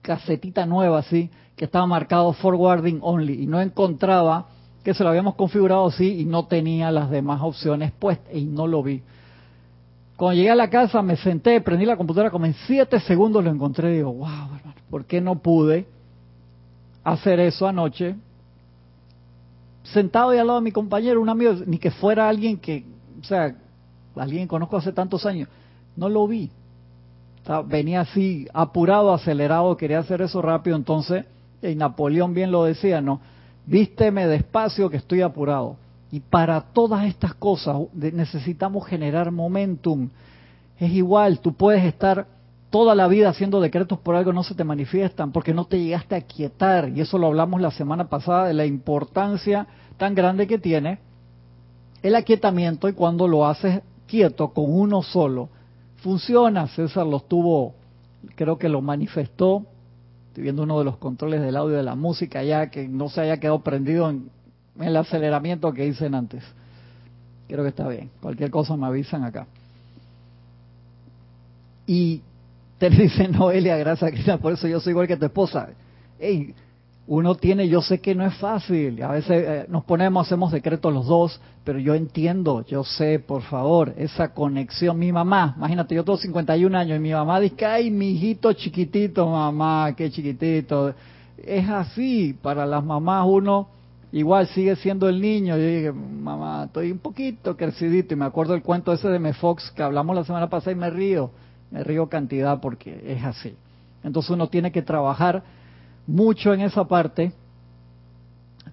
casetita 0.00 0.64
nueva 0.64 0.98
así 0.98 1.30
que 1.56 1.64
estaba 1.64 1.86
marcado 1.86 2.32
forwarding 2.32 3.00
only 3.02 3.42
y 3.42 3.46
no 3.46 3.60
encontraba 3.60 4.46
que 4.84 4.94
se 4.94 5.02
lo 5.02 5.10
habíamos 5.10 5.34
configurado 5.34 5.86
así 5.86 6.20
y 6.20 6.24
no 6.24 6.46
tenía 6.46 6.90
las 6.92 7.10
demás 7.10 7.40
opciones 7.42 7.92
puestas 7.92 8.32
y 8.32 8.44
no 8.44 8.66
lo 8.66 8.82
vi. 8.82 9.02
Cuando 10.16 10.36
llegué 10.36 10.50
a 10.50 10.54
la 10.54 10.70
casa 10.70 11.02
me 11.02 11.16
senté, 11.16 11.60
prendí 11.60 11.84
la 11.84 11.96
computadora, 11.96 12.30
como 12.30 12.46
en 12.46 12.54
siete 12.66 13.00
segundos 13.00 13.42
lo 13.42 13.50
encontré 13.50 13.90
y 13.90 13.96
digo, 13.96 14.12
wow, 14.12 14.28
hermano, 14.56 14.80
¿por 14.88 15.04
qué 15.04 15.20
no 15.20 15.40
pude 15.40 15.86
hacer 17.02 17.40
eso 17.40 17.66
anoche? 17.66 18.14
sentado 19.92 20.30
ahí 20.30 20.38
al 20.38 20.46
lado 20.46 20.60
de 20.60 20.64
mi 20.64 20.72
compañero, 20.72 21.20
un 21.20 21.28
amigo, 21.28 21.52
ni 21.66 21.78
que 21.78 21.90
fuera 21.90 22.28
alguien 22.28 22.58
que, 22.58 22.84
o 23.20 23.24
sea, 23.24 23.54
alguien 24.16 24.48
conozco 24.48 24.76
hace 24.76 24.92
tantos 24.92 25.26
años, 25.26 25.48
no 25.96 26.08
lo 26.08 26.26
vi. 26.26 26.50
venía 27.66 28.00
así, 28.00 28.48
apurado, 28.52 29.12
acelerado, 29.12 29.76
quería 29.76 30.00
hacer 30.00 30.22
eso 30.22 30.42
rápido, 30.42 30.76
entonces, 30.76 31.24
y 31.62 31.74
Napoleón 31.74 32.34
bien 32.34 32.50
lo 32.50 32.64
decía, 32.64 33.00
¿no? 33.00 33.20
Vísteme 33.66 34.26
despacio 34.26 34.90
que 34.90 34.96
estoy 34.96 35.22
apurado. 35.22 35.76
Y 36.10 36.20
para 36.20 36.60
todas 36.60 37.04
estas 37.06 37.34
cosas 37.34 37.76
necesitamos 37.92 38.86
generar 38.86 39.32
momentum. 39.32 40.08
Es 40.78 40.92
igual, 40.92 41.40
tú 41.40 41.52
puedes 41.52 41.84
estar 41.84 42.26
toda 42.70 42.94
la 42.94 43.08
vida 43.08 43.30
haciendo 43.30 43.60
decretos 43.60 43.98
por 43.98 44.14
algo 44.14 44.32
no 44.32 44.42
se 44.42 44.54
te 44.54 44.64
manifiestan, 44.64 45.32
porque 45.32 45.54
no 45.54 45.64
te 45.64 45.80
llegaste 45.80 46.14
a 46.14 46.20
quietar. 46.20 46.90
Y 46.90 47.00
eso 47.00 47.18
lo 47.18 47.26
hablamos 47.28 47.60
la 47.60 47.70
semana 47.70 48.08
pasada 48.08 48.46
de 48.46 48.54
la 48.54 48.66
importancia 48.66 49.66
tan 49.96 50.14
grande 50.14 50.46
que 50.46 50.58
tiene 50.58 50.98
el 52.02 52.14
aquietamiento 52.14 52.88
y 52.88 52.92
cuando 52.92 53.26
lo 53.26 53.46
haces 53.46 53.82
quieto 54.06 54.48
con 54.48 54.64
uno 54.68 55.02
solo, 55.02 55.48
funciona. 55.96 56.68
César 56.68 57.06
lo 57.06 57.20
tuvo, 57.20 57.74
creo 58.34 58.58
que 58.58 58.68
lo 58.68 58.80
manifestó. 58.80 59.64
Estoy 60.28 60.44
viendo 60.44 60.62
uno 60.62 60.78
de 60.78 60.84
los 60.84 60.96
controles 60.98 61.40
del 61.40 61.56
audio 61.56 61.76
de 61.76 61.82
la 61.82 61.94
música 61.94 62.42
ya 62.42 62.70
que 62.70 62.88
no 62.88 63.08
se 63.08 63.22
haya 63.22 63.38
quedado 63.38 63.60
prendido 63.60 64.10
en, 64.10 64.30
el 64.78 64.96
aceleramiento 64.96 65.72
que 65.72 65.84
dicen 65.84 66.14
antes. 66.14 66.44
Creo 67.48 67.62
que 67.62 67.70
está 67.70 67.88
bien. 67.88 68.10
Cualquier 68.20 68.50
cosa 68.50 68.76
me 68.76 68.86
avisan 68.86 69.24
acá. 69.24 69.46
Y 71.86 72.20
te 72.78 72.90
dice 72.90 73.28
Noelia, 73.28 73.76
gracias 73.76 74.10
Cristina, 74.10 74.38
por 74.38 74.52
eso 74.52 74.68
yo 74.68 74.80
soy 74.80 74.90
igual 74.90 75.06
que 75.06 75.16
tu 75.16 75.24
esposa. 75.24 75.70
Ey, 76.18 76.54
uno 77.08 77.34
tiene, 77.36 77.68
yo 77.68 77.82
sé 77.82 78.00
que 78.00 78.14
no 78.14 78.24
es 78.26 78.34
fácil, 78.36 79.00
a 79.02 79.12
veces 79.12 79.44
eh, 79.46 79.66
nos 79.68 79.84
ponemos, 79.84 80.26
hacemos 80.26 80.50
decretos 80.50 80.92
los 80.92 81.06
dos, 81.06 81.40
pero 81.62 81.78
yo 81.78 81.94
entiendo, 81.94 82.64
yo 82.66 82.82
sé, 82.84 83.20
por 83.20 83.42
favor, 83.42 83.94
esa 83.96 84.34
conexión. 84.34 84.98
Mi 84.98 85.12
mamá, 85.12 85.54
imagínate, 85.56 85.94
yo 85.94 86.04
tengo 86.04 86.18
51 86.18 86.76
años 86.76 86.96
y 86.96 87.00
mi 87.00 87.12
mamá 87.12 87.38
dice, 87.38 87.64
ay, 87.64 87.90
mi 87.90 88.10
hijito 88.10 88.52
chiquitito, 88.52 89.28
mamá, 89.28 89.94
qué 89.96 90.10
chiquitito. 90.10 90.94
Es 91.38 91.68
así, 91.68 92.36
para 92.42 92.66
las 92.66 92.84
mamás 92.84 93.26
uno 93.28 93.68
igual 94.12 94.46
sigue 94.48 94.74
siendo 94.76 95.08
el 95.08 95.20
niño. 95.20 95.56
Yo 95.56 95.64
dije, 95.64 95.92
mamá, 95.92 96.64
estoy 96.66 96.90
un 96.90 96.98
poquito 96.98 97.56
crecidito 97.56 98.14
y 98.14 98.16
me 98.16 98.24
acuerdo 98.24 98.54
el 98.54 98.62
cuento 98.62 98.92
ese 98.92 99.08
de 99.08 99.18
Mefox 99.18 99.70
que 99.70 99.82
hablamos 99.82 100.16
la 100.16 100.24
semana 100.24 100.48
pasada 100.48 100.72
y 100.72 100.76
me 100.76 100.90
río 100.90 101.30
me 101.70 101.82
río 101.82 102.08
cantidad 102.08 102.60
porque 102.60 103.02
es 103.06 103.24
así. 103.24 103.54
Entonces 104.02 104.30
uno 104.30 104.48
tiene 104.48 104.72
que 104.72 104.82
trabajar 104.82 105.42
mucho 106.06 106.52
en 106.52 106.60
esa 106.60 106.84
parte, 106.84 107.32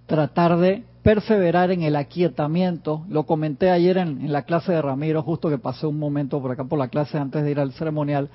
tratar 0.06 0.58
de 0.58 0.84
perseverar 1.02 1.72
en 1.72 1.82
el 1.82 1.96
aquietamiento. 1.96 3.04
Lo 3.10 3.24
comenté 3.24 3.70
ayer 3.70 3.98
en, 3.98 4.32
la 4.32 4.44
clase 4.44 4.72
de 4.72 4.82
Ramiro, 4.82 5.22
justo 5.22 5.50
que 5.50 5.58
pasé 5.58 5.86
un 5.86 6.00
momento 6.00 6.42
por 6.42 6.52
acá 6.52 6.64
por 6.64 6.80
la 6.80 6.88
clase 6.88 7.18
antes 7.18 7.44
de 7.44 7.52
ir 7.52 7.60
al 7.60 7.74
ceremonial, 7.74 8.30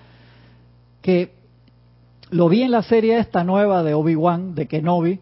que 1.03 1.33
lo 2.31 2.49
vi 2.49 2.63
en 2.63 2.71
la 2.71 2.83
serie 2.83 3.19
esta 3.19 3.43
nueva 3.45 3.83
de 3.83 3.95
Obi-Wan, 3.95 4.55
de 4.55 4.67
Kenobi, 4.67 5.21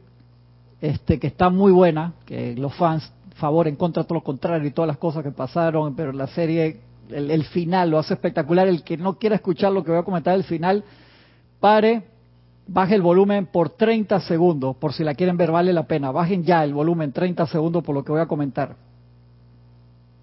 este, 0.80 1.18
que 1.18 1.28
está 1.28 1.50
muy 1.50 1.72
buena, 1.72 2.14
que 2.26 2.54
los 2.56 2.74
fans, 2.74 3.12
favor, 3.36 3.68
en 3.68 3.76
contra, 3.76 4.04
todo 4.04 4.14
lo 4.14 4.24
contrario 4.24 4.66
y 4.66 4.72
todas 4.72 4.88
las 4.88 4.98
cosas 4.98 5.22
que 5.22 5.30
pasaron, 5.30 5.94
pero 5.94 6.12
la 6.12 6.26
serie 6.26 6.80
el, 7.10 7.44
final 7.44 7.90
lo 7.90 7.98
hace 7.98 8.14
espectacular. 8.14 8.66
El 8.66 8.82
que 8.82 8.96
no 8.96 9.18
quiera 9.18 9.36
escuchar 9.36 9.72
lo 9.72 9.84
que 9.84 9.90
voy 9.90 10.00
a 10.00 10.04
comentar 10.04 10.34
el 10.34 10.44
final, 10.44 10.84
pare, 11.60 12.04
baje 12.66 12.94
el 12.94 13.02
volumen 13.02 13.46
por 13.46 13.70
30 13.70 14.20
segundos, 14.20 14.76
por 14.76 14.92
si 14.92 15.04
la 15.04 15.14
quieren 15.14 15.36
ver, 15.36 15.50
vale 15.50 15.72
la 15.72 15.84
pena. 15.84 16.10
Bajen 16.10 16.44
ya 16.44 16.64
el 16.64 16.74
volumen 16.74 17.12
30 17.12 17.46
segundos 17.46 17.84
por 17.84 17.94
lo 17.94 18.04
que 18.04 18.12
voy 18.12 18.20
a 18.20 18.26
comentar. 18.26 18.76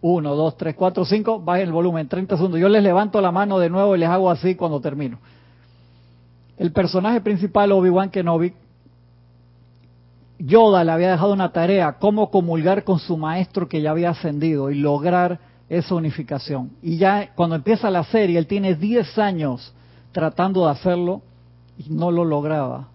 1, 0.01 0.35
2, 0.35 0.57
3, 0.57 0.75
4, 0.75 1.05
5, 1.05 1.39
bajen 1.39 1.67
el 1.67 1.71
volumen 1.71 2.07
30 2.07 2.35
segundos. 2.35 2.59
Yo 2.59 2.67
les 2.67 2.83
levanto 2.83 3.21
la 3.21 3.31
mano 3.31 3.57
de 3.59 3.69
nuevo 3.69 3.95
y 3.95 3.99
les 3.99 4.09
hago 4.09 4.29
así 4.29 4.55
cuando 4.55 4.81
termino. 4.81 5.19
El 6.57 6.71
personaje 6.71 7.21
principal, 7.21 7.71
Obi-Wan 7.71 8.09
Kenobi, 8.09 8.53
Yoda 10.39 10.83
le 10.83 10.91
había 10.91 11.11
dejado 11.11 11.31
una 11.31 11.53
tarea, 11.53 11.93
cómo 11.99 12.29
comulgar 12.29 12.83
con 12.83 12.99
su 12.99 13.15
maestro 13.15 13.69
que 13.69 13.81
ya 13.81 13.91
había 13.91 14.09
ascendido 14.09 14.69
y 14.69 14.75
lograr 14.75 15.39
esa 15.69 15.95
unificación. 15.95 16.71
Y 16.81 16.97
ya 16.97 17.33
cuando 17.33 17.55
empieza 17.55 17.89
la 17.89 18.03
serie, 18.03 18.37
él 18.37 18.45
tiene 18.45 18.75
10 18.75 19.17
años 19.19 19.73
tratando 20.11 20.65
de 20.65 20.71
hacerlo 20.71 21.21
no 21.89 22.11
lo 22.11 22.25
lograba. 22.25 22.87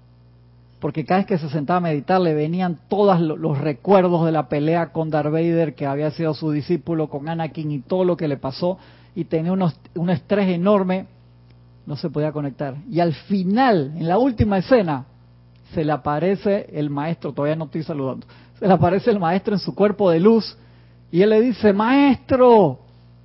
Porque 0.80 1.04
cada 1.04 1.20
vez 1.20 1.26
que 1.26 1.38
se 1.38 1.48
sentaba 1.48 1.78
a 1.78 1.80
meditar 1.80 2.20
le 2.20 2.34
venían 2.34 2.78
todos 2.88 3.20
los 3.20 3.58
recuerdos 3.58 4.24
de 4.24 4.32
la 4.32 4.48
pelea 4.48 4.92
con 4.92 5.10
Darth 5.10 5.32
Vader, 5.32 5.74
que 5.74 5.86
había 5.86 6.10
sido 6.12 6.34
su 6.34 6.52
discípulo, 6.52 7.08
con 7.08 7.28
Anakin 7.28 7.72
y 7.72 7.80
todo 7.80 8.04
lo 8.04 8.16
que 8.16 8.28
le 8.28 8.36
pasó, 8.36 8.78
y 9.14 9.24
tenía 9.24 9.52
unos, 9.52 9.74
un 9.96 10.10
estrés 10.10 10.48
enorme, 10.48 11.06
no 11.86 11.96
se 11.96 12.10
podía 12.10 12.30
conectar. 12.30 12.76
Y 12.88 13.00
al 13.00 13.12
final, 13.12 13.92
en 13.96 14.06
la 14.06 14.18
última 14.18 14.58
escena, 14.58 15.06
se 15.74 15.84
le 15.84 15.92
aparece 15.92 16.68
el 16.72 16.90
maestro, 16.90 17.32
todavía 17.32 17.56
no 17.56 17.64
estoy 17.64 17.82
saludando, 17.82 18.26
se 18.58 18.66
le 18.66 18.72
aparece 18.72 19.10
el 19.10 19.18
maestro 19.18 19.54
en 19.54 19.60
su 19.60 19.74
cuerpo 19.74 20.10
de 20.10 20.20
luz 20.20 20.56
y 21.10 21.22
él 21.22 21.30
le 21.30 21.40
dice, 21.40 21.72
maestro, 21.72 22.78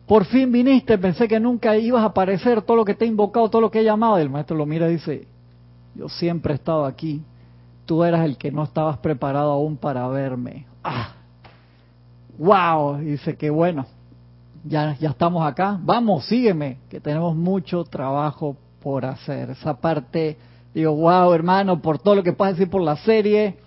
por 0.07 0.26
fin 0.26 0.51
viniste, 0.51 0.97
pensé 0.97 1.28
que 1.28 1.39
nunca 1.39 1.78
ibas 1.78 2.03
a 2.03 2.07
aparecer, 2.07 2.61
todo 2.61 2.78
lo 2.78 2.86
que 2.86 2.95
te 2.95 3.05
he 3.05 3.07
invocado, 3.07 3.49
todo 3.49 3.61
lo 3.61 3.72
que 3.72 3.80
he 3.80 3.84
llamado. 3.84 4.18
Y 4.20 4.22
el 4.22 4.30
maestro 4.30 4.55
lo 4.55 4.66
mira 4.66 4.89
y 4.89 4.93
dice, 4.93 5.28
yo 5.96 6.10
siempre 6.10 6.54
he 6.54 6.56
estado 6.56 6.86
aquí, 6.86 7.22
tú 7.86 8.04
eras 8.04 8.26
el 8.26 8.38
que 8.38 8.52
no 8.52 8.64
estabas 8.64 8.98
preparado 8.98 9.52
aún 9.52 9.78
para 9.78 10.08
verme. 10.08 10.66
¡Ah! 10.84 11.14
¡Wow! 12.38 12.98
dice 12.98 13.38
que 13.38 13.50
bueno, 13.50 13.86
ya, 14.64 14.96
ya 15.00 15.10
estamos 15.10 15.46
acá, 15.46 15.80
vamos, 15.82 16.26
sígueme, 16.26 16.78
que 16.89 17.00
tenemos 17.00 17.36
mucho 17.36 17.84
trabajo 17.84 18.56
por 18.82 19.06
hacer. 19.06 19.52
Esa 19.52 19.76
parte, 19.76 20.38
digo, 20.74 20.96
wow, 20.96 21.34
hermano, 21.34 21.82
por 21.82 22.00
todo 22.00 22.16
lo 22.16 22.24
que 22.24 22.34
puedes 22.34 22.58
decir 22.58 22.72
por 22.72 22.82
la 22.82 22.96
serie, 22.98 23.58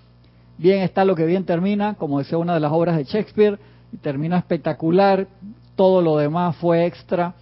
bien 0.58 0.82
está 0.82 1.04
lo 1.04 1.14
que 1.14 1.26
bien 1.26 1.44
termina, 1.44 1.94
como 1.94 2.18
decía 2.18 2.38
una 2.38 2.54
de 2.54 2.60
las 2.60 2.72
obras 2.72 2.96
de 2.96 3.04
Shakespeare, 3.04 3.58
y 3.92 3.98
terminó 3.98 4.36
espectacular, 4.36 5.28
todo 5.76 6.02
lo 6.02 6.16
demás 6.16 6.56
fue 6.56 6.86
extra 6.86 7.34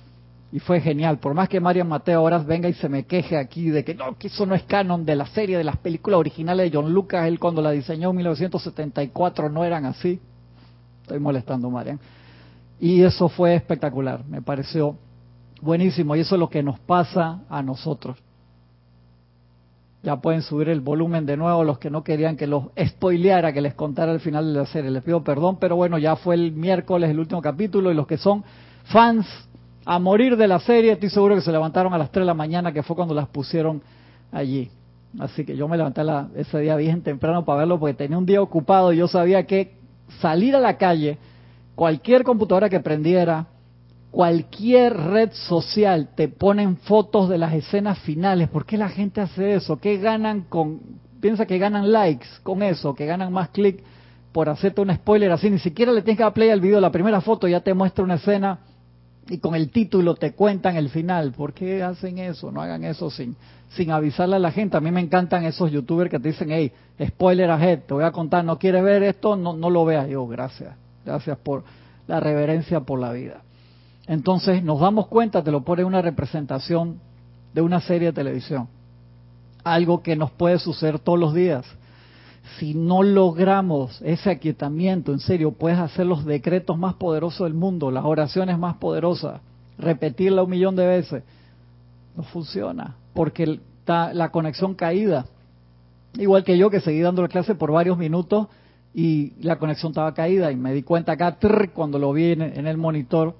y 0.55 0.61
fue 0.61 0.80
genial. 0.80 1.18
Por 1.18 1.34
más 1.34 1.48
que 1.48 1.59
Marian 1.59 1.88
Mateo 1.88 2.20
ahora 2.20 2.38
venga 2.38 2.68
y 2.68 2.74
se 2.74 2.88
me 2.88 3.07
queje 3.07 3.36
aquí 3.36 3.70
de 3.70 3.84
que 3.84 3.92
no, 3.92 4.16
que 4.16 4.28
eso 4.28 4.46
no 4.46 4.55
es 4.55 4.62
canon 4.62 5.05
de 5.05 5.16
la 5.16 5.26
serie, 5.26 5.59
de 5.59 5.64
las 5.64 5.78
películas 5.78 6.20
originales 6.20 6.70
de 6.70 6.78
John 6.78 6.94
Lucas, 6.94 7.26
él 7.26 7.40
cuando 7.40 7.61
la 7.61 7.72
diseñó 7.72 8.11
en 8.11 8.16
1974 8.18 9.48
no 9.48 9.64
eran 9.64 9.84
así. 9.84 10.20
Estoy 11.02 11.18
molestando, 11.18 11.68
Marian. 11.70 11.98
Y 12.78 13.02
eso 13.02 13.28
fue 13.28 13.57
espectacular, 13.57 14.24
me 14.26 14.42
pareció 14.42 14.96
buenísimo 15.61 16.14
y 16.14 16.20
eso 16.20 16.36
es 16.36 16.38
lo 16.38 16.48
que 16.48 16.62
nos 16.62 16.78
pasa 16.78 17.40
a 17.48 17.61
nosotros. 17.61 18.16
Ya 20.05 20.20
pueden 20.20 20.42
subir 20.42 20.68
el 20.68 20.82
volumen 20.82 21.26
de 21.26 21.36
nuevo 21.36 21.64
los 21.64 21.80
que 21.80 21.90
no 21.90 22.05
querían 22.05 22.36
que 22.36 22.46
los 22.46 22.66
spoileara, 22.80 23.52
que 23.52 23.61
les 23.61 23.74
contara 23.74 24.12
el 24.12 24.20
final 24.20 24.52
de 24.52 24.61
la 24.61 24.66
serie. 24.66 24.92
Les 24.92 25.02
pido 25.02 25.24
perdón, 25.24 25.59
pero 25.59 25.74
bueno, 25.74 25.98
ya 25.98 26.14
fue 26.14 26.36
el 26.36 26.52
miércoles 26.52 27.11
el 27.11 27.18
último 27.18 27.42
capítulo 27.42 27.90
y 27.90 27.94
los 27.94 28.07
que 28.07 28.18
son 28.18 28.44
fans 28.84 29.26
a 29.85 29.99
morir 29.99 30.37
de 30.37 30.49
la 30.49 30.61
serie, 30.61 30.93
estoy 30.93 31.11
seguro 31.11 31.35
que 31.35 31.43
se 31.43 31.53
levantaron 31.53 31.93
a 31.93 31.99
las 31.99 32.11
3 32.11 32.22
de 32.22 32.26
la 32.26 32.35
mañana, 32.35 32.72
que 32.72 32.82
fue 32.82 32.97
cuando 32.97 33.14
las 33.14 33.28
pusieron 33.28 33.82
allí. 34.32 34.70
Así 35.18 35.45
que 35.45 35.57
yo 35.57 35.68
me 35.68 35.76
levanté 35.76 36.03
ese 36.37 36.59
día 36.61 36.76
bien 36.76 37.03
temprano 37.03 37.45
para 37.45 37.61
verlo 37.61 37.78
porque 37.78 37.95
tenía 37.95 38.18
un 38.18 38.26
día 38.26 38.43
ocupado 38.43 38.93
y 38.93 38.97
yo 38.97 39.07
sabía 39.07 39.47
que 39.47 39.76
salir 40.20 40.57
a 40.57 40.61
la 40.61 40.76
calle, 40.76 41.18
cualquier 41.74 42.24
computadora 42.24 42.68
que 42.68 42.80
prendiera, 42.80 43.47
cualquier 44.11 44.97
red 44.97 45.30
social 45.32 46.09
te 46.16 46.28
ponen 46.28 46.76
fotos 46.78 47.28
de 47.28 47.39
las 47.39 47.53
escenas 47.53 47.99
finales. 48.01 48.49
¿Por 48.49 48.64
qué 48.64 48.76
la 48.76 48.89
gente 48.89 49.20
hace 49.20 49.55
eso? 49.55 49.78
¿Qué 49.78 49.99
ganan 49.99 50.43
con... 50.49 50.80
Piensa 51.20 51.47
que 51.47 51.59
ganan 51.59 51.91
likes 51.91 52.26
con 52.43 52.62
eso, 52.62 52.95
que 52.95 53.07
ganan 53.07 53.32
más 53.32 53.49
clic 53.51 53.82
por 54.32 54.49
hacerte 54.49 54.80
un 54.80 54.95
spoiler 54.95 55.30
así. 55.32 55.49
Ni 55.49 55.59
siquiera 55.59 55.93
le 55.93 56.03
tienes 56.03 56.18
que 56.18 56.24
dar 56.24 56.35
play 56.35 56.51
al 56.51 56.61
video. 56.61 56.80
La 56.80 56.91
primera 56.91 57.20
foto 57.20 57.49
ya 57.49 57.61
te 57.61 57.72
muestra 57.72 58.05
una 58.05 58.16
escena 58.16 58.59
y 59.29 59.39
con 59.39 59.55
el 59.55 59.70
título 59.70 60.14
te 60.14 60.33
cuentan 60.33 60.77
el 60.77 60.91
final. 60.91 61.33
¿Por 61.33 61.53
qué 61.53 61.83
hacen 61.83 62.18
eso? 62.18 62.51
No 62.51 62.61
hagan 62.61 62.85
eso 62.85 63.11
sin, 63.11 63.37
sin 63.70 63.91
avisarle 63.91 64.37
a 64.37 64.39
la 64.39 64.51
gente. 64.51 64.77
A 64.77 64.81
mí 64.81 64.91
me 64.91 65.01
encantan 65.01 65.45
esos 65.45 65.70
youtubers 65.70 66.11
que 66.11 66.18
te 66.18 66.29
dicen, 66.29 66.49
hey, 66.51 66.72
spoiler 67.07 67.51
ahead, 67.51 67.81
te 67.87 67.95
voy 67.95 68.05
a 68.05 68.12
contar, 68.12 68.45
¿no 68.45 68.59
quieres 68.59 68.83
ver 68.83 69.03
esto? 69.03 69.37
No, 69.37 69.55
no 69.55 69.70
lo 69.70 69.85
veas. 69.85 70.09
Yo, 70.09 70.27
gracias. 70.27 70.75
Gracias 71.05 71.39
por 71.39 71.64
la 72.07 72.20
reverencia 72.20 72.81
por 72.81 73.01
la 73.01 73.12
vida. 73.12 73.43
Entonces 74.07 74.62
nos 74.62 74.81
damos 74.81 75.07
cuenta, 75.07 75.43
te 75.43 75.51
lo 75.51 75.62
pone 75.64 75.85
una 75.85 76.03
representación 76.03 77.01
de 77.55 77.61
una 77.62 77.81
serie 77.81 78.09
de 78.09 78.12
televisión. 78.12 78.68
Algo 79.62 80.03
que 80.03 80.14
nos 80.16 80.31
puede 80.31 80.59
suceder 80.59 80.99
todos 80.99 81.18
los 81.18 81.33
días. 81.33 81.64
Si 82.59 82.74
no 82.74 83.03
logramos 83.03 84.01
ese 84.03 84.30
aquietamiento, 84.30 85.12
en 85.12 85.20
serio, 85.20 85.53
puedes 85.53 85.78
hacer 85.78 86.07
los 86.07 86.24
decretos 86.24 86.78
más 86.78 86.95
poderosos 86.95 87.47
del 87.47 87.55
mundo, 87.55 87.90
las 87.90 88.05
oraciones 88.05 88.59
más 88.59 88.76
poderosas, 88.76 89.40
repetirla 89.78 90.42
un 90.42 90.51
millón 90.51 90.76
de 90.76 90.86
veces. 90.86 91.22
No 92.16 92.22
funciona, 92.22 92.97
porque 93.14 93.61
está 93.80 94.12
la 94.12 94.30
conexión 94.30 94.74
caída. 94.74 95.26
Igual 96.18 96.45
que 96.45 96.57
yo, 96.59 96.70
que 96.70 96.80
seguí 96.80 97.01
dando 97.01 97.22
la 97.22 97.28
clase 97.28 97.55
por 97.55 97.72
varios 97.72 97.99
minutos 97.99 98.49
y 98.95 99.32
la 99.40 99.59
conexión 99.59 99.90
estaba 99.90 100.14
caída 100.14 100.53
y 100.53 100.57
me 100.57 100.72
di 100.72 100.82
cuenta 100.82 101.12
acá 101.12 101.38
cuando 101.72 101.99
lo 101.99 102.12
vi 102.12 102.32
en, 102.32 102.42
en, 102.42 102.66
el 102.68 102.76
monitor 102.76 103.34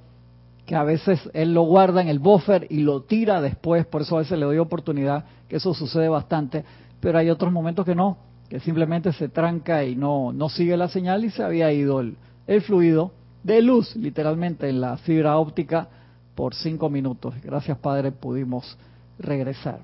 que 0.66 0.74
a 0.74 0.82
veces 0.82 1.20
él 1.34 1.55
lo 1.55 1.62
guarda 1.62 2.00
en 2.00 2.09
el 2.09 2.18
buffer 2.18 2.66
y 2.70 2.78
lo 2.78 3.02
tira 3.02 3.40
después, 3.40 3.86
por 3.86 4.02
eso 4.02 4.16
a 4.16 4.20
veces 4.20 4.38
le 4.38 4.46
doy 4.46 4.59
oportunidad, 4.59 5.26
que 5.46 5.57
eso 5.57 5.72
sucede 5.74 6.09
bastante, 6.09 6.64
pero 7.00 7.18
hay 7.18 7.30
otros 7.30 7.52
momentos 7.52 7.84
que 7.84 7.94
no, 7.94 8.16
que 8.49 8.61
simplemente 8.61 9.12
se 9.12 9.28
tranca 9.28 9.84
y 9.84 9.97
no, 9.97 10.32
no 10.32 10.49
sigue 10.49 10.76
la 10.76 10.88
señal 10.88 11.24
y 11.24 11.30
se 11.30 11.42
había 11.42 11.72
ido 11.72 12.01
el, 12.01 12.16
el 12.47 12.62
fluido 12.62 13.12
de 13.42 13.62
luz, 13.62 13.95
literalmente 13.97 14.68
en 14.68 14.80
la 14.80 14.97
fibra 14.99 15.36
óptica 15.36 15.88
por 16.34 16.55
cinco 16.55 16.90
minutos. 16.90 17.34
Gracias 17.42 17.78
Padre, 17.78 18.12
pudimos 18.12 18.76
regresar. 19.18 19.80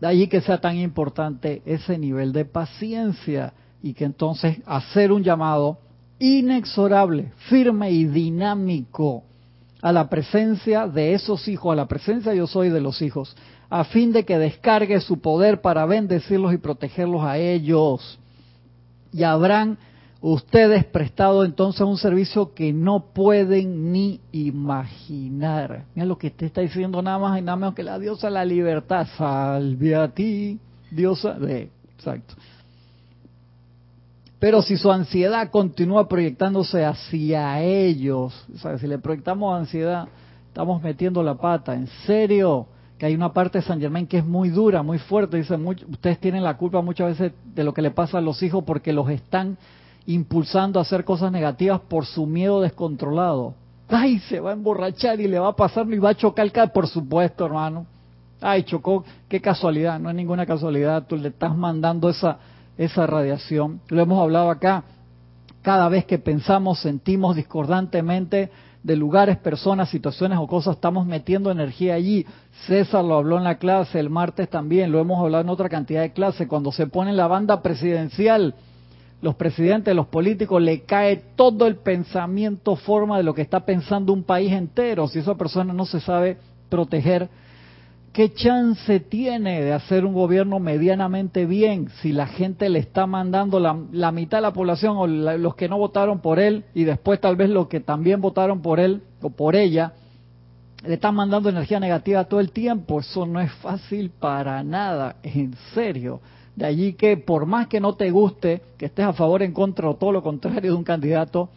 De 0.00 0.06
allí 0.06 0.28
que 0.28 0.40
sea 0.40 0.60
tan 0.60 0.76
importante 0.76 1.62
ese 1.64 1.98
nivel 1.98 2.32
de 2.32 2.44
paciencia 2.44 3.52
y 3.82 3.94
que 3.94 4.04
entonces 4.04 4.58
hacer 4.66 5.12
un 5.12 5.22
llamado 5.22 5.78
inexorable, 6.18 7.32
firme 7.48 7.90
y 7.90 8.04
dinámico 8.04 9.24
a 9.82 9.92
la 9.92 10.08
presencia 10.08 10.86
de 10.88 11.12
esos 11.12 11.46
hijos, 11.48 11.72
a 11.72 11.76
la 11.76 11.86
presencia 11.86 12.34
yo 12.34 12.46
soy 12.46 12.70
de 12.70 12.80
los 12.80 13.02
hijos, 13.02 13.36
a 13.76 13.82
fin 13.82 14.12
de 14.12 14.24
que 14.24 14.38
descargue 14.38 15.00
su 15.00 15.18
poder 15.18 15.60
para 15.60 15.84
bendecirlos 15.84 16.54
y 16.54 16.58
protegerlos 16.58 17.24
a 17.24 17.38
ellos. 17.38 18.20
Y 19.12 19.24
habrán 19.24 19.78
ustedes 20.20 20.84
prestado 20.84 21.44
entonces 21.44 21.80
un 21.80 21.98
servicio 21.98 22.54
que 22.54 22.72
no 22.72 23.06
pueden 23.12 23.90
ni 23.90 24.20
imaginar. 24.30 25.86
Mira 25.92 26.06
lo 26.06 26.16
que 26.16 26.30
te 26.30 26.46
está 26.46 26.60
diciendo 26.60 27.02
nada 27.02 27.18
más 27.18 27.36
y 27.36 27.42
nada 27.42 27.56
menos 27.56 27.74
que 27.74 27.82
la 27.82 27.98
diosa 27.98 28.30
la 28.30 28.44
libertad. 28.44 29.08
Salve 29.18 29.96
a 29.96 30.06
ti, 30.06 30.60
diosa 30.92 31.32
de... 31.32 31.68
Exacto. 31.96 32.34
Pero 34.38 34.62
si 34.62 34.76
su 34.76 34.92
ansiedad 34.92 35.50
continúa 35.50 36.06
proyectándose 36.06 36.84
hacia 36.84 37.60
ellos, 37.60 38.32
si 38.78 38.86
le 38.86 39.00
proyectamos 39.00 39.58
ansiedad, 39.58 40.06
estamos 40.46 40.80
metiendo 40.80 41.24
la 41.24 41.34
pata. 41.34 41.74
¿En 41.74 41.88
serio? 42.06 42.68
Que 42.98 43.06
hay 43.06 43.14
una 43.14 43.32
parte 43.32 43.58
de 43.58 43.64
San 43.64 43.80
Germán 43.80 44.06
que 44.06 44.18
es 44.18 44.24
muy 44.24 44.50
dura, 44.50 44.82
muy 44.82 44.98
fuerte. 44.98 45.36
Dice, 45.36 45.56
ustedes 45.56 46.18
tienen 46.20 46.42
la 46.42 46.56
culpa 46.56 46.80
muchas 46.80 47.18
veces 47.18 47.32
de 47.54 47.64
lo 47.64 47.74
que 47.74 47.82
le 47.82 47.90
pasa 47.90 48.18
a 48.18 48.20
los 48.20 48.42
hijos 48.42 48.64
porque 48.64 48.92
los 48.92 49.08
están 49.10 49.58
impulsando 50.06 50.78
a 50.78 50.82
hacer 50.82 51.04
cosas 51.04 51.32
negativas 51.32 51.80
por 51.80 52.06
su 52.06 52.26
miedo 52.26 52.60
descontrolado. 52.60 53.54
Ay, 53.88 54.18
se 54.20 54.40
va 54.40 54.50
a 54.50 54.52
emborrachar 54.54 55.20
y 55.20 55.28
le 55.28 55.38
va 55.38 55.48
a 55.48 55.56
pasar 55.56 55.86
y 55.92 55.98
va 55.98 56.10
a 56.10 56.14
chocar 56.14 56.72
Por 56.72 56.88
supuesto, 56.88 57.46
hermano. 57.46 57.86
Ay, 58.40 58.62
chocó, 58.62 59.04
qué 59.28 59.40
casualidad, 59.40 59.98
no 59.98 60.10
es 60.10 60.16
ninguna 60.16 60.44
casualidad, 60.44 61.06
tú 61.06 61.16
le 61.16 61.28
estás 61.28 61.56
mandando 61.56 62.08
esa 62.08 62.38
esa 62.76 63.06
radiación. 63.06 63.80
Lo 63.88 64.02
hemos 64.02 64.20
hablado 64.20 64.50
acá. 64.50 64.84
Cada 65.62 65.88
vez 65.88 66.04
que 66.04 66.18
pensamos, 66.18 66.80
sentimos 66.80 67.36
discordantemente 67.36 68.50
de 68.84 68.96
lugares, 68.96 69.38
personas, 69.38 69.88
situaciones 69.88 70.38
o 70.38 70.46
cosas, 70.46 70.76
estamos 70.76 71.06
metiendo 71.06 71.50
energía 71.50 71.94
allí. 71.94 72.26
César 72.66 73.02
lo 73.02 73.16
habló 73.16 73.38
en 73.38 73.44
la 73.44 73.56
clase, 73.56 73.98
el 73.98 74.10
martes 74.10 74.48
también, 74.50 74.92
lo 74.92 75.00
hemos 75.00 75.18
hablado 75.18 75.42
en 75.42 75.48
otra 75.48 75.70
cantidad 75.70 76.02
de 76.02 76.12
clases. 76.12 76.46
Cuando 76.46 76.70
se 76.70 76.86
pone 76.86 77.10
en 77.10 77.16
la 77.16 77.26
banda 77.26 77.62
presidencial, 77.62 78.54
los 79.22 79.36
presidentes, 79.36 79.96
los 79.96 80.08
políticos, 80.08 80.60
le 80.60 80.82
cae 80.82 81.16
todo 81.34 81.66
el 81.66 81.76
pensamiento, 81.76 82.76
forma 82.76 83.16
de 83.16 83.22
lo 83.22 83.34
que 83.34 83.40
está 83.40 83.60
pensando 83.60 84.12
un 84.12 84.22
país 84.22 84.52
entero. 84.52 85.08
Si 85.08 85.18
esa 85.18 85.34
persona 85.34 85.72
no 85.72 85.86
se 85.86 86.00
sabe 86.00 86.36
proteger, 86.68 87.30
¿Qué 88.14 88.32
chance 88.32 89.00
tiene 89.00 89.60
de 89.60 89.72
hacer 89.72 90.04
un 90.04 90.14
gobierno 90.14 90.60
medianamente 90.60 91.46
bien 91.46 91.88
si 92.00 92.12
la 92.12 92.28
gente 92.28 92.68
le 92.68 92.78
está 92.78 93.08
mandando 93.08 93.58
la, 93.58 94.12
mitad 94.12 94.38
de 94.38 94.42
la 94.42 94.52
población 94.52 94.96
o 94.96 95.08
los 95.08 95.56
que 95.56 95.68
no 95.68 95.78
votaron 95.78 96.20
por 96.20 96.38
él 96.38 96.64
y 96.74 96.84
después 96.84 97.20
tal 97.20 97.34
vez 97.34 97.50
los 97.50 97.66
que 97.66 97.80
también 97.80 98.20
votaron 98.20 98.62
por 98.62 98.78
él 98.78 99.02
o 99.20 99.30
por 99.30 99.56
ella 99.56 99.94
le 100.86 100.94
están 100.94 101.16
mandando 101.16 101.48
energía 101.48 101.80
negativa 101.80 102.22
todo 102.26 102.38
el 102.38 102.52
tiempo? 102.52 103.00
Eso 103.00 103.26
no 103.26 103.40
es 103.40 103.50
fácil 103.54 104.10
para 104.10 104.62
nada, 104.62 105.16
en 105.24 105.56
serio. 105.74 106.20
De 106.54 106.66
allí 106.66 106.92
que 106.92 107.16
por 107.16 107.46
más 107.46 107.66
que 107.66 107.80
no 107.80 107.94
te 107.94 108.12
guste, 108.12 108.62
que 108.78 108.86
estés 108.86 109.06
a 109.06 109.12
favor, 109.12 109.42
en 109.42 109.52
contra 109.52 109.90
o 109.90 109.96
todo 109.96 110.12
lo 110.12 110.22
contrario 110.22 110.70
de 110.70 110.76
un 110.76 110.84
candidato, 110.84 111.48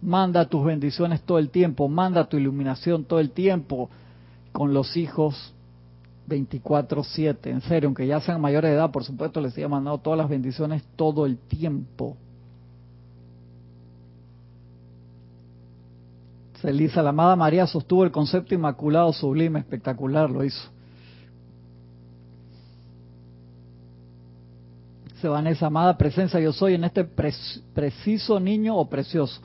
manda 0.00 0.46
tus 0.46 0.64
bendiciones 0.64 1.20
todo 1.20 1.38
el 1.38 1.50
tiempo, 1.50 1.86
manda 1.86 2.30
tu 2.30 2.38
iluminación 2.38 3.04
todo 3.04 3.20
el 3.20 3.32
tiempo 3.32 3.90
con 4.52 4.72
los 4.72 4.96
hijos 4.96 5.52
24/7, 6.28 7.50
en 7.50 7.60
serio, 7.62 7.88
aunque 7.88 8.06
ya 8.06 8.20
sean 8.20 8.40
mayores 8.40 8.70
de 8.70 8.76
edad, 8.76 8.90
por 8.90 9.04
supuesto, 9.04 9.40
les 9.40 9.54
siga 9.54 9.68
mandando 9.68 9.98
todas 9.98 10.18
las 10.18 10.28
bendiciones 10.28 10.84
todo 10.96 11.26
el 11.26 11.38
tiempo. 11.38 12.16
Elisa, 16.62 17.02
la 17.02 17.10
amada 17.10 17.36
María 17.36 17.66
sostuvo 17.66 18.04
el 18.04 18.10
concepto 18.10 18.54
inmaculado, 18.54 19.12
sublime, 19.12 19.60
espectacular, 19.60 20.28
lo 20.28 20.44
hizo. 20.44 20.68
Se 25.20 25.28
van 25.28 25.46
esa 25.46 25.66
amada 25.66 25.96
presencia 25.96 26.38
yo 26.38 26.52
soy 26.52 26.74
en 26.74 26.84
este 26.84 27.04
preciso 27.04 28.38
niño 28.38 28.76
o 28.76 28.88
precioso. 28.88 29.40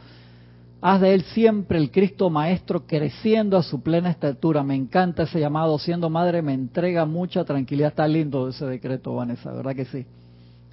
Haz 0.85 0.99
de 0.99 1.13
él 1.13 1.23
siempre 1.33 1.77
el 1.77 1.91
Cristo 1.91 2.29
Maestro 2.29 2.85
creciendo 2.85 3.55
a 3.55 3.63
su 3.63 3.81
plena 3.81 4.09
estatura. 4.09 4.63
Me 4.63 4.75
encanta 4.75 5.23
ese 5.23 5.39
llamado. 5.39 5.79
Siendo 5.79 6.09
madre 6.09 6.41
me 6.41 6.53
entrega 6.53 7.05
mucha 7.05 7.45
tranquilidad. 7.45 7.91
Está 7.91 8.05
lindo 8.05 8.49
ese 8.49 8.65
decreto, 8.65 9.15
Vanessa, 9.15 9.53
¿verdad 9.53 9.77
que 9.77 9.85
sí? 9.85 10.05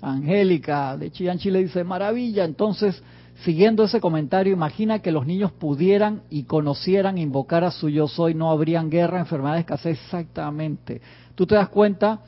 Angélica 0.03 0.97
de 0.97 1.13
Chillán, 1.13 1.39
Chile 1.39 1.61
dice, 1.61 1.85
maravilla. 1.85 2.45
Entonces, 2.45 3.01
siguiendo 3.45 3.85
ese 3.85 4.01
comentario, 4.01 4.53
imagina 4.53 4.99
que 4.99 5.13
los 5.13 5.29
niños 5.29 5.53
pudieran 5.53 6.23
y 6.29 6.43
conocieran 6.43 7.17
invocar 7.17 7.63
a 7.63 7.71
su 7.71 7.89
yo 7.89 8.09
soy. 8.09 8.35
No 8.35 8.51
habrían 8.51 8.91
guerra, 8.91 9.21
enfermedad, 9.21 9.59
escasez. 9.59 9.97
Exactamente. 9.97 11.01
Tú 11.37 11.47
te 11.47 11.55
das 11.55 11.69
cuenta, 11.69 12.19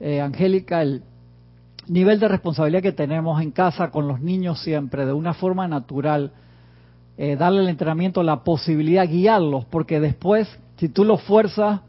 eh, 0.00 0.22
Angélica, 0.22 0.80
el 0.80 1.02
nivel 1.86 2.18
de 2.18 2.28
responsabilidad 2.28 2.80
que 2.80 2.92
tenemos 2.92 3.42
en 3.42 3.50
casa 3.50 3.90
con 3.90 4.08
los 4.08 4.22
niños 4.22 4.62
siempre, 4.62 5.04
de 5.04 5.12
una 5.12 5.34
forma 5.34 5.68
natural 5.68 6.32
eh, 7.16 7.36
darle 7.36 7.62
el 7.62 7.68
entrenamiento 7.68 8.22
la 8.22 8.44
posibilidad 8.44 9.08
guiarlos, 9.08 9.64
porque 9.66 10.00
después, 10.00 10.48
si 10.76 10.88
tú 10.88 11.04
los 11.04 11.22
fuerzas, 11.22 11.80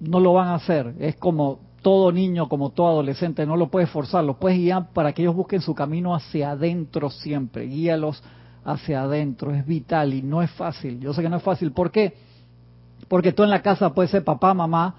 no 0.00 0.20
lo 0.20 0.32
van 0.32 0.48
a 0.48 0.54
hacer. 0.54 0.94
Es 0.98 1.16
como 1.16 1.58
todo 1.82 2.12
niño, 2.12 2.48
como 2.48 2.70
todo 2.70 2.88
adolescente, 2.88 3.46
no 3.46 3.56
lo 3.56 3.68
puedes 3.68 3.90
forzar, 3.90 4.24
los 4.24 4.36
puedes 4.36 4.58
guiar 4.58 4.88
para 4.92 5.12
que 5.12 5.22
ellos 5.22 5.36
busquen 5.36 5.60
su 5.60 5.74
camino 5.74 6.14
hacia 6.14 6.50
adentro 6.50 7.10
siempre. 7.10 7.66
Guíalos 7.66 8.22
hacia 8.64 9.02
adentro, 9.02 9.54
es 9.54 9.64
vital 9.64 10.12
y 10.12 10.22
no 10.22 10.42
es 10.42 10.50
fácil. 10.50 10.98
Yo 11.00 11.12
sé 11.12 11.22
que 11.22 11.28
no 11.28 11.36
es 11.36 11.42
fácil. 11.42 11.72
¿Por 11.72 11.90
qué? 11.90 12.14
Porque 13.08 13.32
tú 13.32 13.44
en 13.44 13.50
la 13.50 13.62
casa 13.62 13.94
puede 13.94 14.08
ser 14.08 14.24
papá, 14.24 14.52
mamá, 14.52 14.96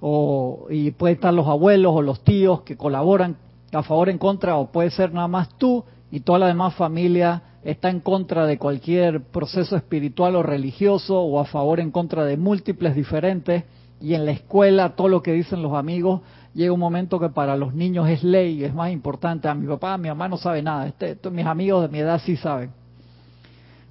o, 0.00 0.66
y 0.68 0.90
puede 0.90 1.14
estar 1.14 1.32
los 1.32 1.48
abuelos 1.48 1.92
o 1.94 2.02
los 2.02 2.20
tíos 2.20 2.60
que 2.60 2.76
colaboran 2.76 3.36
a 3.72 3.82
favor, 3.82 4.08
en 4.08 4.18
contra, 4.18 4.56
o 4.56 4.70
puede 4.70 4.90
ser 4.90 5.12
nada 5.12 5.28
más 5.28 5.48
tú 5.58 5.84
y 6.10 6.20
toda 6.20 6.38
la 6.38 6.46
demás 6.46 6.74
familia 6.74 7.42
está 7.64 7.90
en 7.90 8.00
contra 8.00 8.46
de 8.46 8.58
cualquier 8.58 9.22
proceso 9.22 9.76
espiritual 9.76 10.36
o 10.36 10.42
religioso 10.42 11.20
o 11.20 11.40
a 11.40 11.46
favor 11.46 11.80
en 11.80 11.90
contra 11.90 12.24
de 12.24 12.36
múltiples 12.36 12.94
diferentes 12.94 13.64
y 14.00 14.14
en 14.14 14.24
la 14.24 14.32
escuela 14.32 14.94
todo 14.94 15.08
lo 15.08 15.22
que 15.22 15.32
dicen 15.32 15.62
los 15.62 15.74
amigos 15.74 16.20
llega 16.56 16.72
un 16.72 16.80
momento 16.80 17.20
que 17.20 17.28
para 17.28 17.54
los 17.54 17.74
niños 17.74 18.08
es 18.08 18.24
ley, 18.24 18.64
es 18.64 18.72
más 18.72 18.90
importante. 18.90 19.46
A 19.46 19.54
mi 19.54 19.66
papá, 19.66 19.94
a 19.94 19.98
mi 19.98 20.08
mamá 20.08 20.26
no 20.26 20.38
sabe 20.38 20.62
nada, 20.62 20.86
este, 20.86 21.18
mis 21.30 21.46
amigos 21.46 21.82
de 21.82 21.88
mi 21.88 21.98
edad 21.98 22.20
sí 22.24 22.36
saben. 22.36 22.70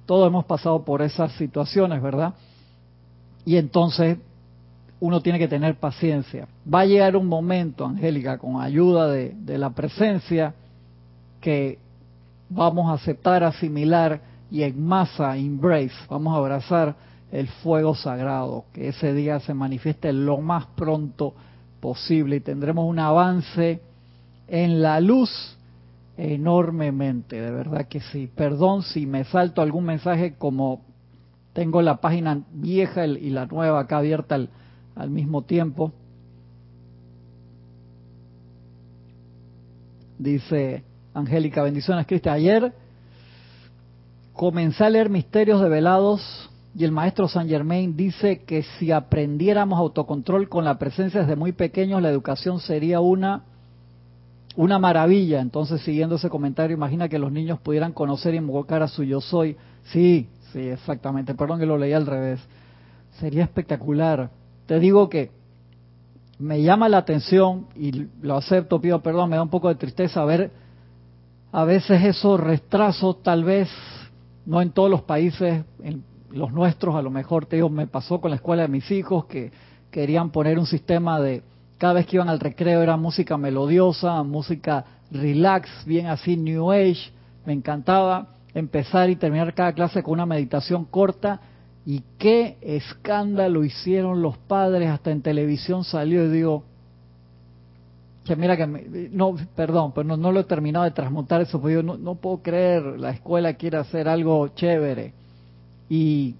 Todos 0.04 0.26
hemos 0.26 0.44
pasado 0.44 0.84
por 0.84 1.00
esas 1.02 1.32
situaciones, 1.32 2.02
¿verdad? 2.02 2.34
Y 3.44 3.56
entonces 3.56 4.18
uno 4.98 5.20
tiene 5.20 5.38
que 5.38 5.48
tener 5.48 5.76
paciencia. 5.76 6.48
Va 6.72 6.80
a 6.80 6.86
llegar 6.86 7.16
un 7.16 7.26
momento, 7.26 7.86
Angélica, 7.86 8.38
con 8.38 8.60
ayuda 8.60 9.08
de, 9.08 9.34
de 9.36 9.58
la 9.58 9.70
presencia, 9.70 10.54
que 11.40 11.78
vamos 12.48 12.90
a 12.90 12.94
aceptar, 12.94 13.44
asimilar 13.44 14.20
y 14.50 14.62
en 14.62 14.84
masa, 14.84 15.36
embrace, 15.36 15.94
vamos 16.08 16.34
a 16.34 16.38
abrazar 16.38 16.94
el 17.32 17.48
fuego 17.48 17.94
sagrado, 17.94 18.64
que 18.72 18.88
ese 18.88 19.12
día 19.12 19.40
se 19.40 19.54
manifieste 19.54 20.12
lo 20.12 20.38
más 20.38 20.66
pronto 20.76 21.34
posible 21.80 22.36
y 22.36 22.40
tendremos 22.40 22.88
un 22.88 22.98
avance 22.98 23.80
en 24.48 24.80
la 24.80 25.00
luz 25.00 25.56
enormemente, 26.16 27.40
de 27.40 27.50
verdad 27.50 27.88
que 27.88 28.00
sí. 28.00 28.30
Perdón 28.34 28.82
si 28.82 29.06
me 29.06 29.24
salto 29.24 29.60
algún 29.60 29.84
mensaje 29.84 30.34
como 30.38 30.82
tengo 31.52 31.82
la 31.82 32.00
página 32.00 32.42
vieja 32.52 33.06
y 33.06 33.30
la 33.30 33.46
nueva 33.46 33.80
acá 33.80 33.98
abierta 33.98 34.36
al, 34.36 34.48
al 34.94 35.10
mismo 35.10 35.42
tiempo. 35.42 35.92
Dice 40.18 40.84
Angélica, 41.16 41.62
bendiciones, 41.62 42.06
Cristian. 42.06 42.34
Ayer 42.34 42.72
comencé 44.34 44.84
a 44.84 44.90
leer 44.90 45.08
Misterios 45.08 45.62
de 45.62 45.68
Velados 45.70 46.50
y 46.76 46.84
el 46.84 46.92
maestro 46.92 47.26
Saint 47.26 47.48
Germain 47.48 47.96
dice 47.96 48.42
que 48.44 48.62
si 48.62 48.92
aprendiéramos 48.92 49.78
autocontrol 49.78 50.50
con 50.50 50.66
la 50.66 50.78
presencia 50.78 51.22
desde 51.22 51.34
muy 51.34 51.52
pequeños, 51.52 52.02
la 52.02 52.10
educación 52.10 52.60
sería 52.60 53.00
una 53.00 53.44
una 54.56 54.78
maravilla. 54.78 55.40
Entonces, 55.40 55.80
siguiendo 55.80 56.16
ese 56.16 56.28
comentario, 56.28 56.76
imagina 56.76 57.08
que 57.08 57.18
los 57.18 57.32
niños 57.32 57.60
pudieran 57.60 57.92
conocer 57.92 58.34
y 58.34 58.38
invocar 58.38 58.82
a 58.82 58.88
su 58.88 59.02
yo 59.02 59.22
soy. 59.22 59.56
Sí, 59.84 60.28
sí, 60.52 60.60
exactamente. 60.60 61.34
Perdón 61.34 61.60
que 61.60 61.66
lo 61.66 61.78
leí 61.78 61.94
al 61.94 62.06
revés. 62.06 62.40
Sería 63.20 63.44
espectacular. 63.44 64.30
Te 64.66 64.78
digo 64.78 65.08
que 65.08 65.30
me 66.38 66.62
llama 66.62 66.90
la 66.90 66.98
atención 66.98 67.68
y 67.74 68.06
lo 68.20 68.36
acepto, 68.36 68.82
pido 68.82 69.02
perdón, 69.02 69.30
me 69.30 69.36
da 69.36 69.42
un 69.42 69.48
poco 69.48 69.68
de 69.68 69.76
tristeza 69.76 70.22
ver 70.26 70.65
a 71.56 71.64
veces 71.64 72.04
esos 72.04 72.38
retrasos, 72.38 73.22
tal 73.22 73.42
vez 73.42 73.70
no 74.44 74.60
en 74.60 74.72
todos 74.72 74.90
los 74.90 75.00
países, 75.00 75.64
en 75.82 76.04
los 76.30 76.52
nuestros, 76.52 76.94
a 76.94 77.00
lo 77.00 77.10
mejor 77.10 77.46
te 77.46 77.56
digo, 77.56 77.70
me 77.70 77.86
pasó 77.86 78.20
con 78.20 78.30
la 78.30 78.36
escuela 78.36 78.60
de 78.60 78.68
mis 78.68 78.90
hijos 78.90 79.24
que 79.24 79.50
querían 79.90 80.28
poner 80.32 80.58
un 80.58 80.66
sistema 80.66 81.18
de 81.18 81.42
cada 81.78 81.94
vez 81.94 82.06
que 82.06 82.16
iban 82.16 82.28
al 82.28 82.40
recreo 82.40 82.82
era 82.82 82.98
música 82.98 83.38
melodiosa, 83.38 84.22
música 84.22 84.84
relax, 85.10 85.70
bien 85.86 86.08
así 86.08 86.36
New 86.36 86.70
Age, 86.70 87.10
me 87.46 87.54
encantaba 87.54 88.34
empezar 88.52 89.08
y 89.08 89.16
terminar 89.16 89.54
cada 89.54 89.72
clase 89.72 90.02
con 90.02 90.12
una 90.12 90.26
meditación 90.26 90.84
corta. 90.84 91.40
Y 91.86 92.02
qué 92.18 92.58
escándalo 92.60 93.64
hicieron 93.64 94.20
los 94.20 94.36
padres, 94.36 94.90
hasta 94.90 95.10
en 95.10 95.22
televisión 95.22 95.84
salió 95.84 96.26
y 96.26 96.28
digo, 96.28 96.64
que 98.26 98.36
mira 98.36 98.56
que, 98.56 98.66
no, 99.12 99.36
perdón, 99.54 99.92
pero 99.94 100.16
no, 100.16 100.32
lo 100.32 100.40
he 100.40 100.44
terminado 100.44 100.84
de 100.84 100.90
transmutar 100.90 101.40
eso, 101.40 101.60
porque 101.60 101.74
yo 101.74 101.82
no, 101.82 101.96
no 101.96 102.16
puedo 102.16 102.42
creer, 102.42 102.82
la 102.98 103.10
escuela 103.10 103.54
quiere 103.54 103.78
hacer 103.78 104.08
algo 104.08 104.48
chévere 104.48 105.14
y 105.88 106.34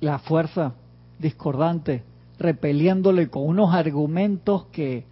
la 0.00 0.18
fuerza 0.18 0.72
discordante, 1.18 2.02
repeliéndole 2.38 3.28
con 3.28 3.46
unos 3.46 3.74
argumentos 3.74 4.66
que, 4.72 5.04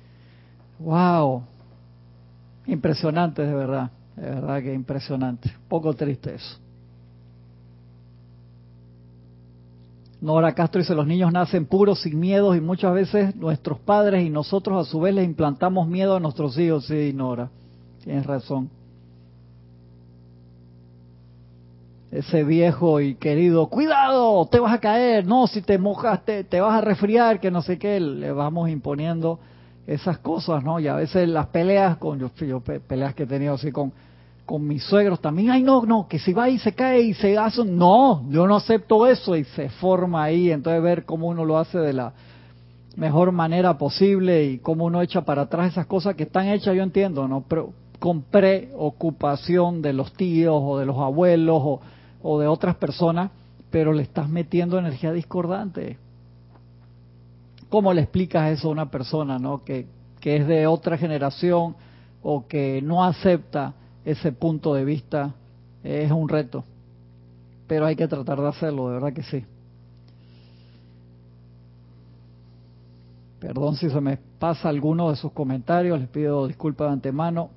wow, 0.79 1.43
impresionantes 2.67 3.47
de 3.47 3.55
verdad, 3.55 3.91
de 4.17 4.23
verdad 4.23 4.63
que 4.63 4.73
impresionante, 4.73 5.53
poco 5.69 5.95
triste 5.95 6.35
eso. 6.35 6.62
Nora 10.23 10.55
Castro 10.55 10.81
dice, 10.81 10.95
los 10.95 11.09
niños 11.09 11.33
nacen 11.33 11.67
puros, 11.67 12.01
sin 12.01 12.21
miedos, 12.21 12.57
y 12.57 12.61
muchas 12.61 12.95
veces 12.95 13.35
nuestros 13.35 13.81
padres 13.81 14.25
y 14.25 14.31
nosotros 14.31 14.87
a 14.87 14.89
su 14.89 15.01
vez 15.01 15.17
les 15.17 15.25
implantamos 15.25 15.89
miedo 15.89 16.15
a 16.15 16.21
nuestros 16.21 16.57
hijos. 16.59 16.87
Sí, 16.87 17.13
Nora, 17.13 17.51
tienes 18.05 18.25
razón. 18.25 18.71
Ese 22.13 22.45
viejo 22.45 23.01
y 23.01 23.17
querido, 23.17 23.67
cuidado, 23.67 24.47
te 24.47 24.61
vas 24.61 24.75
a 24.75 24.79
caer, 24.79 25.27
no, 25.27 25.49
si 25.49 25.61
te 25.61 25.77
mojas 25.77 26.25
te, 26.25 26.45
te 26.45 26.61
vas 26.61 26.75
a 26.75 26.81
resfriar, 26.83 27.41
que 27.41 27.51
no 27.51 27.61
sé 27.61 27.77
qué, 27.77 27.99
le 27.99 28.31
vamos 28.31 28.71
imponiendo 28.71 29.41
esas 29.89 30.19
cosas, 30.19 30.63
¿no? 30.63 30.79
Y 30.79 30.87
a 30.87 30.95
veces 30.95 31.29
las 31.29 31.49
peleas, 31.49 31.97
con 31.97 32.21
yo, 32.21 32.31
yo 32.47 32.61
peleas 32.61 33.15
que 33.17 33.25
he 33.25 33.27
tenido 33.27 33.55
así 33.55 33.73
con 33.73 33.93
con 34.47 34.67
mis 34.67 34.83
suegros 34.83 35.21
también, 35.21 35.51
ay 35.51 35.63
no, 35.63 35.85
no, 35.87 36.09
que 36.09 36.19
si 36.19 36.33
va 36.33 36.49
y 36.49 36.59
se 36.59 36.73
cae 36.75 37.01
y 37.03 37.15
se 37.15 37.39
hace, 37.39 37.65
no, 37.65 38.29
yo 38.29 38.47
no 38.47 38.57
acepto 38.57 39.07
eso 39.07 39.37
y 39.37 39.45
se 39.45 39.69
forma 39.69 40.25
ahí, 40.25 40.51
entonces 40.51 40.83
ver 40.83 41.05
cómo 41.05 41.29
uno 41.29 41.45
lo 41.45 41.59
hace 41.59 41.79
de 41.79 41.93
la 41.93 42.13
mejor 42.97 43.33
manera 43.33 43.79
posible 43.79 44.45
y 44.45 44.59
cómo 44.59 44.85
uno 44.85 45.01
echa 45.01 45.23
para 45.23 45.43
atrás 45.43 45.73
esas 45.73 45.87
cosas 45.87 46.15
que 46.17 46.25
están 46.25 46.49
hechas, 46.49 46.75
yo 46.75 46.83
entiendo, 46.83 47.27
¿no? 47.29 47.45
Pero 47.49 47.73
con 47.99 48.23
preocupación 48.23 49.81
de 49.81 49.93
los 49.93 50.13
tíos 50.13 50.61
o 50.61 50.79
de 50.79 50.87
los 50.87 50.99
abuelos 50.99 51.63
o, 51.65 51.81
o 52.23 52.41
de 52.41 52.49
otras 52.49 52.75
personas, 52.77 53.31
pero 53.71 53.93
le 53.93 54.03
estás 54.03 54.29
metiendo 54.29 54.79
energía 54.79 55.13
discordante. 55.13 55.99
¿Cómo 57.69 57.95
le 57.95 58.03
explicas 58.03 58.51
eso 58.51 58.69
a 58.69 58.73
una 58.73 58.91
persona, 58.91 59.39
¿no? 59.39 59.65
Que, 59.65 59.87
que 60.21 60.37
es 60.37 60.47
de 60.47 60.67
otra 60.67 60.99
generación 60.99 61.77
o 62.23 62.47
que 62.47 62.83
no 62.83 63.05
acepta 63.05 63.75
ese 64.05 64.33
punto 64.33 64.75
de 64.75 64.85
vista 64.85 65.35
es 65.83 66.11
un 66.11 66.29
reto, 66.29 66.65
pero 67.67 67.87
hay 67.87 67.97
que 67.97 68.09
tratar 68.09 68.41
de 68.41 68.49
hacerlo, 68.49 68.89
de 68.89 68.95
verdad 68.95 69.13
que 69.13 69.23
sí. 69.23 69.45
Perdón 73.41 73.77
si 73.77 73.91
se 73.91 74.01
me 74.01 74.19
pasa 74.39 74.69
alguno 74.69 75.11
de 75.11 75.17
sus 75.17 75.33
comentarios, 75.33 75.99
les 75.99 76.09
pido 76.09 76.47
disculpas 76.47 76.89
de 76.89 76.93
antemano. 76.93 77.51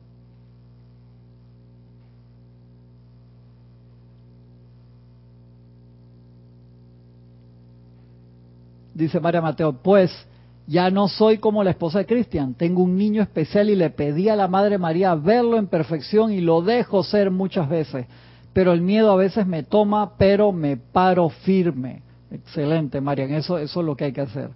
Dice 8.96 9.20
María 9.20 9.42
Mateo, 9.42 9.74
pues 9.74 10.10
ya 10.68 10.90
no 10.90 11.08
soy 11.08 11.38
como 11.38 11.64
la 11.64 11.72
esposa 11.72 12.00
de 12.00 12.06
Cristian, 12.06 12.56
tengo 12.56 12.82
un 12.84 12.98
niño 12.98 13.22
especial 13.22 13.70
y 13.70 13.76
le 13.76 13.92
pedí 13.92 14.30
a 14.30 14.36
la 14.36 14.48
Madre 14.48 14.78
María 14.78 15.14
verlo 15.16 15.58
en 15.58 15.68
perfección 15.68 16.32
y 16.32 16.42
lo 16.42 16.62
dejo 16.62 17.04
ser 17.04 17.30
muchas 17.30 17.70
veces, 17.70 18.08
pero 18.54 18.74
el 18.74 18.82
miedo 18.82 19.12
a 19.12 19.16
veces 19.16 19.46
me 19.46 19.64
toma, 19.64 20.18
pero 20.18 20.52
me 20.52 20.78
paro 20.78 21.30
firme. 21.30 22.02
Excelente, 22.32 23.00
Marian, 23.00 23.34
eso, 23.34 23.58
eso 23.58 23.80
es 23.80 23.86
lo 23.86 23.96
que 23.96 24.06
hay 24.06 24.14
que 24.14 24.22
hacer. 24.22 24.50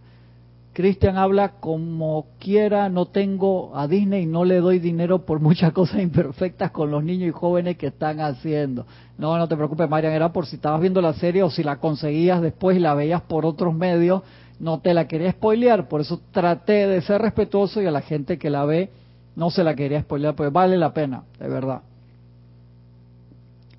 Cristian 0.73 1.17
habla 1.17 1.59
como 1.59 2.27
quiera, 2.39 2.89
no 2.89 3.05
tengo 3.07 3.75
a 3.75 3.87
Disney 3.87 4.23
y 4.23 4.25
no 4.25 4.45
le 4.45 4.61
doy 4.61 4.79
dinero 4.79 5.25
por 5.25 5.39
muchas 5.39 5.73
cosas 5.73 6.01
imperfectas 6.01 6.71
con 6.71 6.89
los 6.89 7.03
niños 7.03 7.29
y 7.29 7.31
jóvenes 7.31 7.77
que 7.77 7.87
están 7.87 8.19
haciendo. 8.19 8.85
No, 9.17 9.37
no 9.37 9.47
te 9.47 9.55
preocupes, 9.55 9.89
Marian, 9.89 10.13
era 10.13 10.31
por 10.31 10.45
si 10.45 10.55
estabas 10.55 10.81
viendo 10.81 11.01
la 11.01 11.13
serie 11.13 11.43
o 11.43 11.49
si 11.49 11.63
la 11.63 11.77
conseguías 11.77 12.41
después 12.41 12.77
y 12.77 12.79
la 12.79 12.93
veías 12.93 13.21
por 13.21 13.45
otros 13.45 13.75
medios 13.75 14.23
no 14.59 14.79
te 14.81 14.93
la 14.93 15.07
quería 15.07 15.31
spoilear, 15.31 15.87
por 15.87 16.01
eso 16.01 16.19
traté 16.31 16.85
de 16.87 17.01
ser 17.01 17.21
respetuoso 17.21 17.81
y 17.81 17.85
a 17.85 17.91
la 17.91 18.01
gente 18.01 18.37
que 18.37 18.49
la 18.49 18.65
ve 18.65 18.89
no 19.35 19.49
se 19.49 19.63
la 19.63 19.73
quería 19.73 20.01
spoilear, 20.01 20.35
pues 20.35 20.51
vale 20.51 20.77
la 20.77 20.93
pena, 20.93 21.23
de 21.39 21.47
verdad. 21.47 21.81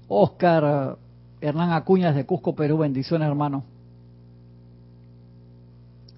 Oscar 0.09 0.97
eh, 1.43 1.47
Hernán 1.47 1.73
Acuña 1.73 2.13
de 2.13 2.25
Cusco, 2.25 2.55
Perú, 2.55 2.79
bendiciones 2.79 3.29
hermano. 3.29 3.63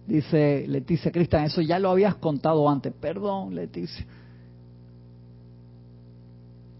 Dice 0.06 0.64
Leticia 0.68 1.10
Cristian, 1.10 1.44
eso 1.44 1.60
ya 1.60 1.78
lo 1.78 1.90
habías 1.90 2.14
contado 2.16 2.68
antes, 2.68 2.92
perdón 2.92 3.54
Leticia. 3.54 4.06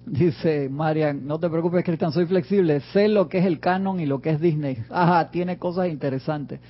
Dice 0.06 0.68
Marian, 0.68 1.26
no 1.26 1.38
te 1.38 1.48
preocupes 1.48 1.84
Cristian, 1.84 2.12
soy 2.12 2.26
flexible, 2.26 2.80
sé 2.92 3.08
lo 3.08 3.28
que 3.28 3.38
es 3.38 3.46
el 3.46 3.58
canon 3.58 3.98
y 3.98 4.06
lo 4.06 4.20
que 4.20 4.30
es 4.30 4.40
Disney. 4.40 4.78
Ajá, 4.88 5.30
tiene 5.32 5.58
cosas 5.58 5.88
interesantes 5.88 6.60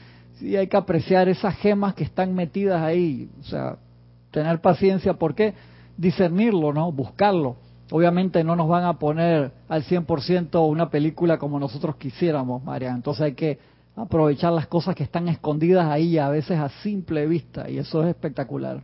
sí 0.43 0.57
hay 0.57 0.67
que 0.67 0.77
apreciar 0.77 1.29
esas 1.29 1.55
gemas 1.57 1.95
que 1.95 2.03
están 2.03 2.35
metidas 2.35 2.83
ahí, 2.83 3.31
o 3.41 3.45
sea, 3.45 3.77
tener 4.33 4.61
paciencia, 4.61 5.15
¿por 5.15 5.35
qué? 5.35 5.55
Discernirlo, 5.97 6.73
¿no? 6.73 6.91
Buscarlo. 6.91 7.57
Obviamente 7.93 8.43
no 8.43 8.57
nos 8.57 8.69
van 8.69 8.85
a 8.85 8.99
poner 8.99 9.53
al 9.69 9.85
100% 9.85 10.69
una 10.69 10.91
película 10.91 11.39
como 11.39 11.61
nosotros 11.61 11.97
quisiéramos, 11.97 12.65
María. 12.65 12.91
Entonces 12.91 13.23
hay 13.23 13.35
que 13.35 13.59
aprovechar 13.95 14.53
las 14.53 14.67
cosas 14.67 14.95
que 14.95 15.05
están 15.05 15.29
escondidas 15.29 15.87
ahí, 15.89 16.19
a 16.19 16.29
veces 16.29 16.59
a 16.59 16.71
simple 16.83 17.27
vista, 17.27 17.71
y 17.71 17.79
eso 17.79 18.03
es 18.03 18.09
espectacular. 18.09 18.83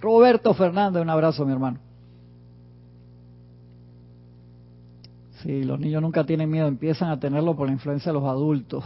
Roberto 0.00 0.52
Fernández, 0.52 1.00
un 1.00 1.10
abrazo, 1.10 1.46
mi 1.46 1.52
hermano. 1.52 1.78
Sí, 5.42 5.62
los 5.62 5.78
niños 5.78 6.02
nunca 6.02 6.24
tienen 6.24 6.50
miedo, 6.50 6.66
empiezan 6.66 7.08
a 7.08 7.18
tenerlo 7.18 7.54
por 7.56 7.68
la 7.68 7.72
influencia 7.72 8.12
de 8.12 8.18
los 8.18 8.28
adultos 8.28 8.84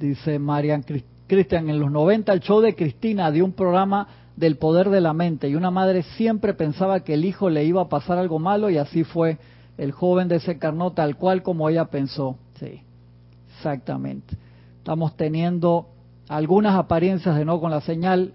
dice 0.00 0.38
Marian 0.38 0.82
Cristian, 1.26 1.68
en 1.68 1.78
los 1.78 1.92
90 1.92 2.32
el 2.32 2.40
show 2.40 2.60
de 2.60 2.74
Cristina 2.74 3.30
dio 3.30 3.44
un 3.44 3.52
programa 3.52 4.08
del 4.34 4.56
poder 4.56 4.88
de 4.88 5.00
la 5.00 5.12
mente 5.12 5.48
y 5.48 5.54
una 5.54 5.70
madre 5.70 6.02
siempre 6.16 6.54
pensaba 6.54 7.00
que 7.00 7.14
el 7.14 7.24
hijo 7.24 7.50
le 7.50 7.64
iba 7.64 7.82
a 7.82 7.88
pasar 7.88 8.18
algo 8.18 8.38
malo 8.38 8.70
y 8.70 8.78
así 8.78 9.04
fue. 9.04 9.38
El 9.76 9.92
joven 9.92 10.28
desencarnó 10.28 10.92
tal 10.92 11.16
cual 11.16 11.42
como 11.42 11.68
ella 11.68 11.86
pensó. 11.86 12.36
Sí, 12.58 12.80
exactamente. 13.56 14.34
Estamos 14.78 15.16
teniendo 15.16 15.88
algunas 16.28 16.74
apariencias 16.74 17.36
de 17.36 17.44
no 17.44 17.60
con 17.60 17.70
la 17.70 17.80
señal, 17.82 18.32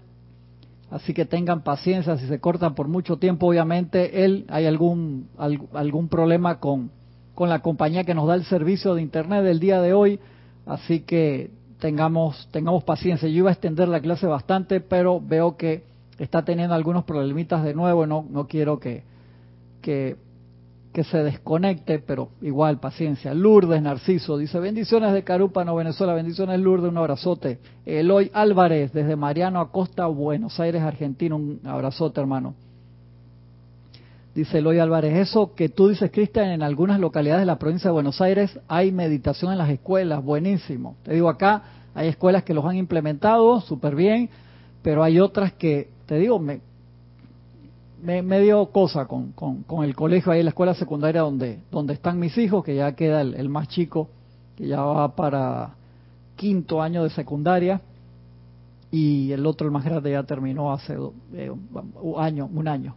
así 0.90 1.12
que 1.12 1.24
tengan 1.24 1.62
paciencia 1.62 2.16
si 2.16 2.26
se 2.26 2.40
cortan 2.40 2.74
por 2.74 2.88
mucho 2.88 3.16
tiempo. 3.16 3.48
Obviamente, 3.48 4.24
él 4.24 4.44
hay 4.48 4.66
algún 4.66 5.28
algún 5.36 6.08
problema 6.08 6.60
con 6.60 6.90
con 7.34 7.48
la 7.50 7.58
compañía 7.60 8.04
que 8.04 8.14
nos 8.14 8.26
da 8.26 8.34
el 8.34 8.44
servicio 8.44 8.94
de 8.94 9.02
internet 9.02 9.44
del 9.44 9.60
día 9.60 9.80
de 9.82 9.92
hoy 9.92 10.18
Así 10.66 11.00
que 11.00 11.50
tengamos, 11.78 12.48
tengamos 12.50 12.84
paciencia. 12.84 13.28
Yo 13.28 13.38
iba 13.38 13.50
a 13.50 13.52
extender 13.52 13.88
la 13.88 14.00
clase 14.00 14.26
bastante, 14.26 14.80
pero 14.80 15.20
veo 15.20 15.56
que 15.56 15.84
está 16.18 16.44
teniendo 16.44 16.74
algunos 16.74 17.04
problemitas 17.04 17.62
de 17.62 17.74
nuevo 17.74 18.06
no, 18.06 18.26
no 18.28 18.46
quiero 18.46 18.78
que, 18.80 19.02
que, 19.82 20.16
que 20.92 21.04
se 21.04 21.18
desconecte, 21.18 21.98
pero 22.00 22.30
igual 22.42 22.80
paciencia. 22.80 23.34
Lourdes 23.34 23.80
Narciso 23.82 24.38
dice, 24.38 24.58
bendiciones 24.58 25.12
de 25.12 25.22
Carúpano, 25.22 25.76
Venezuela, 25.76 26.14
bendiciones 26.14 26.58
Lourdes, 26.58 26.90
un 26.90 26.98
abrazote. 26.98 27.60
Eloy 27.84 28.30
Álvarez, 28.34 28.92
desde 28.92 29.14
Mariano 29.14 29.60
Acosta, 29.60 30.06
Buenos 30.06 30.58
Aires, 30.58 30.82
Argentina, 30.82 31.34
un 31.34 31.60
abrazote 31.64 32.20
hermano. 32.20 32.54
Dice 34.36 34.58
Eloy 34.58 34.78
Álvarez, 34.80 35.16
eso 35.16 35.54
que 35.54 35.70
tú 35.70 35.88
dices, 35.88 36.10
Cristian, 36.10 36.50
en 36.50 36.62
algunas 36.62 37.00
localidades 37.00 37.40
de 37.40 37.46
la 37.46 37.58
provincia 37.58 37.88
de 37.88 37.94
Buenos 37.94 38.20
Aires 38.20 38.60
hay 38.68 38.92
meditación 38.92 39.50
en 39.50 39.56
las 39.56 39.70
escuelas, 39.70 40.22
buenísimo. 40.22 40.94
Te 41.04 41.14
digo, 41.14 41.30
acá 41.30 41.62
hay 41.94 42.08
escuelas 42.08 42.44
que 42.44 42.52
los 42.52 42.66
han 42.66 42.76
implementado 42.76 43.62
súper 43.62 43.94
bien, 43.94 44.28
pero 44.82 45.02
hay 45.02 45.20
otras 45.20 45.54
que, 45.54 45.88
te 46.04 46.18
digo, 46.18 46.38
me, 46.38 46.60
me, 48.02 48.40
dio 48.40 48.66
cosa 48.66 49.06
con, 49.06 49.32
con, 49.32 49.84
el 49.84 49.96
colegio 49.96 50.32
ahí, 50.32 50.42
la 50.42 50.50
escuela 50.50 50.74
secundaria 50.74 51.22
donde, 51.22 51.60
donde 51.70 51.94
están 51.94 52.18
mis 52.18 52.36
hijos, 52.36 52.62
que 52.62 52.76
ya 52.76 52.92
queda 52.92 53.22
el, 53.22 53.48
más 53.48 53.68
chico, 53.68 54.10
que 54.54 54.68
ya 54.68 54.82
va 54.82 55.16
para 55.16 55.70
quinto 56.36 56.82
año 56.82 57.04
de 57.04 57.08
secundaria, 57.08 57.80
y 58.90 59.32
el 59.32 59.46
otro, 59.46 59.66
el 59.66 59.72
más 59.72 59.82
grande, 59.82 60.10
ya 60.10 60.24
terminó 60.24 60.74
hace 60.74 60.94
eh, 61.32 61.50
año, 62.18 62.50
un 62.52 62.68
año. 62.68 62.96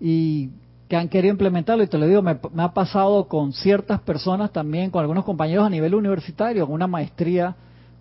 Y 0.00 0.50
que 0.88 0.96
han 0.96 1.08
querido 1.08 1.32
implementarlo, 1.32 1.82
y 1.82 1.86
te 1.86 1.98
lo 1.98 2.06
digo, 2.06 2.22
me, 2.22 2.38
ha 2.58 2.74
pasado 2.74 3.26
con 3.26 3.52
ciertas 3.52 4.00
personas 4.00 4.52
también, 4.52 4.90
con 4.90 5.00
algunos 5.00 5.24
compañeros 5.24 5.66
a 5.66 5.70
nivel 5.70 5.94
universitario, 5.94 6.66
una 6.66 6.86
maestría, 6.86 7.56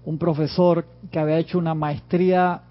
un 0.06 0.18
profesor 0.18 0.86
que 1.10 1.20
había 1.20 1.38
hecho 1.38 1.58
una 1.58 1.74
maestría 1.74 2.62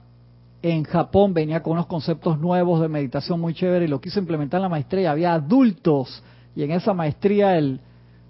en 0.63 0.85
Japón 0.85 1.35
venía 1.35 1.63
con 1.63 1.73
unos 1.73 1.87
conceptos 1.87 2.39
nuevos 2.39 2.81
de 2.81 2.89
meditación 2.89 3.41
muy 3.41 3.53
chévere 3.53 3.87
y 3.87 3.89
lo 3.89 4.01
quiso 4.01 4.21
implementar 4.21 4.59
en 4.59 4.63
la 4.63 4.69
maestría. 4.69 5.11
Había 5.11 5.35
adultos 5.35 6.23
y 6.55 6.63
en 6.63 6.71
esa 6.71 6.95
maestría 6.95 7.59
el, 7.59 7.81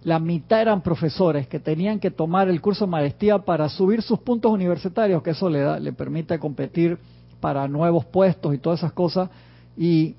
la 0.03 0.19
mitad 0.19 0.63
eran 0.63 0.81
profesores 0.81 1.47
que 1.47 1.61
tenían 1.61 2.01
que 2.01 2.11
tomar 2.11 2.49
el 2.49 2.61
curso 2.61 2.87
de 2.87 2.91
maestría 2.91 3.39
para 3.39 3.69
subir 3.69 4.03
sus 4.03 4.19
puntos 4.21 4.51
universitarios, 4.51 5.23
que 5.23 5.31
eso 5.31 5.51
le, 5.51 5.61
da, 5.61 5.79
le 5.79 5.93
permite 5.93 6.39
competir 6.39 6.99
para 7.41 7.69
nuevos 7.69 8.07
puestos 8.07 8.55
y 8.55 8.59
todas 8.59 8.81
esas 8.81 8.93
cosas. 8.93 9.29
Y 9.77 10.15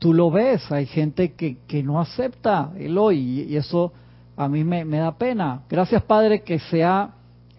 tú 0.00 0.12
lo 0.12 0.32
ves, 0.32 0.72
hay 0.72 0.86
gente 0.86 1.34
que, 1.34 1.58
que 1.68 1.84
no 1.84 2.00
acepta 2.00 2.72
el 2.76 2.98
hoy 2.98 3.46
y 3.48 3.56
eso 3.56 3.92
a 4.36 4.48
mí 4.48 4.64
me, 4.64 4.84
me 4.84 4.96
da 4.96 5.16
pena. 5.16 5.62
Gracias 5.68 6.02
Padre 6.02 6.42
que 6.42 6.58
se 6.58 6.82
ha 6.82 7.10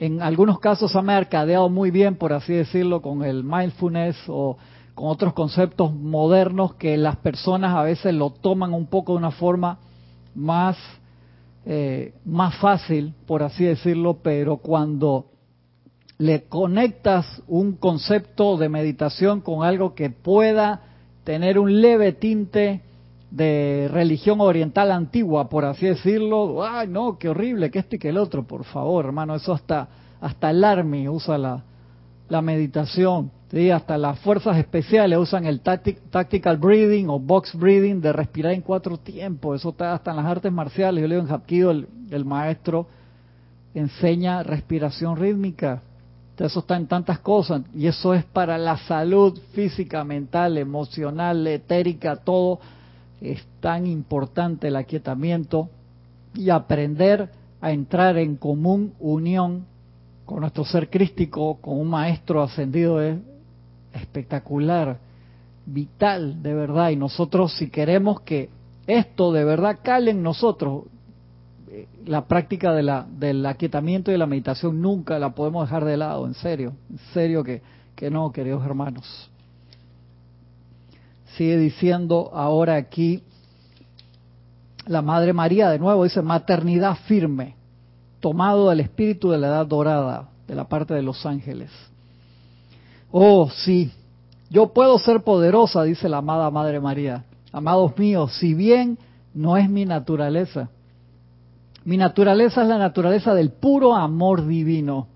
en 0.02 0.20
algunos 0.20 0.60
casos 0.60 0.96
ha 0.96 1.04
mercadeado 1.04 1.70
muy 1.70 1.92
bien, 1.92 2.16
por 2.16 2.34
así 2.34 2.54
decirlo, 2.54 3.04
con 3.04 3.24
el 3.24 3.44
mindfulness 3.44 4.18
o 4.28 4.58
con 4.96 5.10
otros 5.10 5.34
conceptos 5.34 5.94
modernos 5.94 6.74
que 6.74 6.98
las 6.98 7.18
personas 7.18 7.76
a 7.76 7.84
veces 7.84 8.16
lo 8.16 8.32
toman 8.32 8.74
un 8.74 8.88
poco 8.88 9.12
de 9.12 9.20
una 9.20 9.30
forma 9.30 9.78
más, 10.34 10.76
eh, 11.68 12.16
más 12.26 12.56
fácil, 12.56 13.14
por 13.28 13.44
así 13.44 13.64
decirlo, 13.64 14.18
pero 14.24 14.58
cuando 14.58 15.28
le 16.18 16.46
conectas 16.46 17.44
un 17.48 17.74
concepto 17.74 18.58
de 18.58 18.70
meditación 18.70 19.42
con 19.42 19.64
algo 19.64 19.94
que 19.94 20.10
pueda 20.10 20.82
tener 21.24 21.60
un 21.60 21.82
leve 21.82 22.14
tinte 22.14 22.82
de 23.30 23.90
religión 23.92 24.42
oriental 24.42 24.92
antigua, 24.92 25.48
por 25.48 25.64
así 25.66 25.86
decirlo, 25.86 26.64
ay 26.64 26.88
no, 26.88 27.18
qué 27.18 27.30
horrible, 27.30 27.72
que 27.72 27.80
esto 27.80 27.96
y 27.96 28.00
que 28.00 28.10
el 28.10 28.18
otro, 28.18 28.44
por 28.44 28.66
favor, 28.66 29.06
hermano, 29.06 29.36
eso 29.36 29.54
hasta, 29.54 29.88
hasta 30.20 30.50
el 30.50 30.64
Army 30.64 31.08
usa 31.08 31.38
la, 31.38 31.64
la 32.28 32.42
meditación, 32.42 33.32
¿sí? 33.50 33.70
hasta 33.70 33.98
las 33.98 34.20
fuerzas 34.20 34.58
especiales 34.58 35.18
usan 35.18 35.46
el 35.46 35.62
tactical 35.62 36.58
breathing 36.58 37.10
o 37.10 37.20
box 37.20 37.56
breathing 37.56 38.02
de 38.02 38.12
respirar 38.12 38.52
en 38.52 38.62
cuatro 38.62 38.98
tiempos, 38.98 39.62
eso 39.62 39.70
está 39.70 39.94
hasta 39.94 40.12
en 40.12 40.18
las 40.18 40.26
artes 40.26 40.52
marciales, 40.52 41.02
yo 41.02 41.08
leo 41.08 41.22
en 41.22 41.28
Hapkido, 41.28 41.72
el, 41.72 41.88
el 42.10 42.26
maestro 42.26 42.88
enseña 43.74 44.44
respiración 44.44 45.16
rítmica, 45.16 45.82
eso 46.46 46.62
está 46.62 46.76
en 46.76 46.88
tantas 46.88 47.20
cosas 47.20 47.62
y 47.76 47.88
eso 47.88 48.14
es 48.14 48.24
para 48.24 48.58
la 48.58 48.78
salud 48.78 49.38
física, 49.54 50.04
mental, 50.04 50.58
emocional, 50.58 51.46
etérica, 51.46 52.16
todo 52.16 52.60
es 53.22 53.46
tan 53.60 53.86
importante 53.86 54.70
el 54.70 54.76
aquietamiento 54.76 55.70
y 56.34 56.50
aprender 56.50 57.30
a 57.62 57.72
entrar 57.72 58.18
en 58.18 58.36
común 58.38 58.94
unión 59.00 59.66
con 60.26 60.42
nuestro 60.42 60.66
ser 60.66 60.90
crístico, 60.90 61.58
con 61.62 61.80
un 61.80 61.90
maestro 61.90 62.42
ascendido 62.42 63.02
es 63.02 63.18
espectacular, 63.94 64.98
vital 65.66 66.42
de 66.42 66.54
verdad. 66.54 66.90
Y 66.90 66.96
nosotros 66.96 67.54
si 67.58 67.70
queremos 67.70 68.22
que 68.22 68.50
esto 68.88 69.32
de 69.32 69.44
verdad 69.44 69.80
cale 69.84 70.12
en 70.12 70.24
nosotros, 70.24 70.86
la 72.06 72.28
práctica 72.28 72.74
de 72.74 72.84
la, 72.84 73.06
del 73.10 73.46
aquietamiento 73.46 74.12
y 74.12 74.14
de 74.14 74.18
la 74.18 74.28
meditación 74.28 74.82
nunca 74.82 75.20
la 75.20 75.34
podemos 75.36 75.68
dejar 75.68 75.86
de 75.86 75.98
lado, 75.98 76.26
en 76.28 76.34
serio, 76.34 76.74
en 76.90 77.00
serio 77.14 77.44
que, 77.44 77.62
que 77.96 78.10
no, 78.10 78.32
queridos 78.32 78.66
hermanos 78.66 79.32
sigue 81.36 81.58
diciendo 81.58 82.30
ahora 82.34 82.76
aquí 82.76 83.24
la 84.86 85.02
Madre 85.02 85.34
María, 85.34 85.70
de 85.70 85.80
nuevo 85.80 86.04
dice 86.04 86.22
maternidad 86.22 86.98
firme, 87.06 87.56
tomado 88.20 88.70
del 88.70 88.80
espíritu 88.80 89.30
de 89.30 89.38
la 89.38 89.48
edad 89.48 89.66
dorada, 89.66 90.30
de 90.48 90.56
la 90.56 90.68
parte 90.68 90.94
de 90.94 91.04
los 91.04 91.26
ángeles. 91.26 91.70
Oh, 93.12 93.50
sí, 93.50 93.92
yo 94.50 94.74
puedo 94.74 94.98
ser 95.00 95.24
poderosa, 95.24 95.84
dice 95.84 96.10
la 96.10 96.18
amada 96.18 96.50
Madre 96.50 96.80
María. 96.80 97.26
Amados 97.52 97.98
míos, 97.98 98.34
si 98.40 98.54
bien 98.54 98.98
no 99.34 99.56
es 99.56 99.70
mi 99.70 99.86
naturaleza, 99.86 100.70
mi 101.84 101.98
naturaleza 101.98 102.62
es 102.62 102.68
la 102.68 102.78
naturaleza 102.78 103.34
del 103.34 103.52
puro 103.52 103.96
amor 103.96 104.46
divino, 104.46 105.08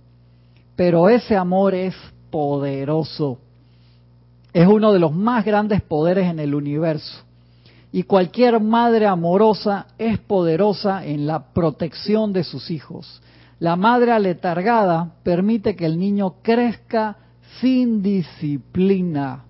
pero 0.76 1.10
ese 1.10 1.36
amor 1.36 1.76
es 1.76 1.96
poderoso 2.32 3.40
es 4.56 4.66
uno 4.70 4.94
de 4.94 5.00
los 5.00 5.14
más 5.14 5.44
grandes 5.44 5.82
poderes 5.82 6.28
en 6.28 6.40
el 6.40 6.56
universo. 6.56 7.26
Y 7.92 8.04
cualquier 8.04 8.62
madre 8.62 9.06
amorosa 9.06 9.88
es 9.98 10.18
poderosa 10.18 11.06
en 11.06 11.28
la 11.28 11.52
protección 11.52 12.32
de 12.32 12.46
sus 12.46 12.72
hijos. 12.72 13.22
La 13.60 13.76
madre 13.76 14.14
aletargada 14.14 15.12
permite 15.24 15.76
que 15.76 15.86
el 15.86 16.00
niño 16.00 16.36
crezca 16.42 17.18
sin 17.60 18.02
disciplina, 18.02 19.44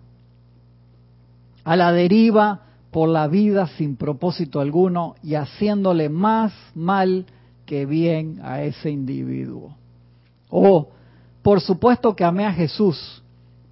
a 1.63 1.75
la 1.75 1.91
deriva 1.91 2.63
por 2.95 3.09
la 3.09 3.27
vida 3.27 3.67
sin 3.67 3.97
propósito 3.97 4.61
alguno 4.61 5.15
y 5.21 5.35
haciéndole 5.35 6.07
más 6.07 6.53
mal 6.73 7.25
que 7.65 7.85
bien 7.85 8.39
a 8.41 8.61
ese 8.61 8.89
individuo. 8.89 9.75
Oh, 10.49 10.87
por 11.41 11.59
supuesto 11.59 12.15
que 12.15 12.23
amé 12.23 12.45
a 12.45 12.53
Jesús 12.53 13.21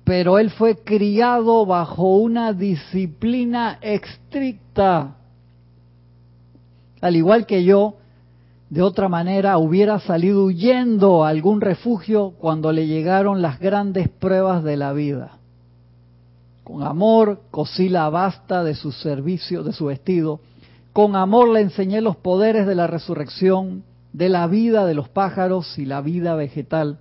pero 0.03 0.39
él 0.39 0.49
fue 0.49 0.75
criado 0.83 1.65
bajo 1.65 2.17
una 2.17 2.51
disciplina 2.51 3.77
estricta. 3.79 5.15
Al 6.99 7.15
igual 7.15 7.45
que 7.45 7.63
yo, 7.63 7.93
de 8.69 8.81
otra 8.81 9.07
manera 9.07 9.57
hubiera 9.57 9.99
salido 9.99 10.43
huyendo 10.43 11.23
a 11.23 11.29
algún 11.29 11.61
refugio 11.61 12.33
cuando 12.39 12.73
le 12.73 12.87
llegaron 12.87 13.41
las 13.41 13.57
grandes 13.57 14.09
pruebas 14.09 14.65
de 14.65 14.75
la 14.75 14.91
vida. 14.91 15.37
Con 16.63 16.83
amor 16.83 17.41
cosí 17.51 17.89
la 17.89 18.09
basta 18.09 18.63
de 18.63 18.75
su 18.75 18.91
servicio, 18.91 19.63
de 19.63 19.73
su 19.73 19.85
vestido. 19.85 20.39
Con 20.93 21.15
amor 21.15 21.49
le 21.49 21.61
enseñé 21.61 22.01
los 22.01 22.15
poderes 22.15 22.67
de 22.67 22.75
la 22.75 22.87
resurrección, 22.87 23.83
de 24.13 24.29
la 24.29 24.47
vida 24.47 24.85
de 24.85 24.93
los 24.93 25.09
pájaros 25.09 25.77
y 25.77 25.85
la 25.85 26.01
vida 26.01 26.35
vegetal 26.35 26.99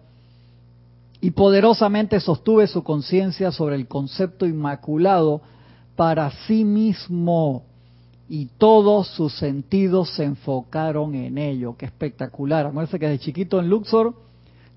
y 1.22 1.30
poderosamente 1.30 2.18
sostuve 2.18 2.66
su 2.66 2.82
conciencia 2.82 3.52
sobre 3.52 3.76
el 3.76 3.86
concepto 3.86 4.44
inmaculado 4.44 5.40
para 5.94 6.32
sí 6.48 6.64
mismo 6.64 7.62
y 8.28 8.46
todos 8.58 9.06
sus 9.06 9.32
sentidos 9.38 10.10
se 10.16 10.24
enfocaron 10.24 11.14
en 11.14 11.38
ello. 11.38 11.76
Qué 11.76 11.86
espectacular. 11.86 12.66
Acuérdense 12.66 12.98
que 12.98 13.06
desde 13.06 13.24
chiquito 13.24 13.60
en 13.60 13.68
Luxor 13.68 14.16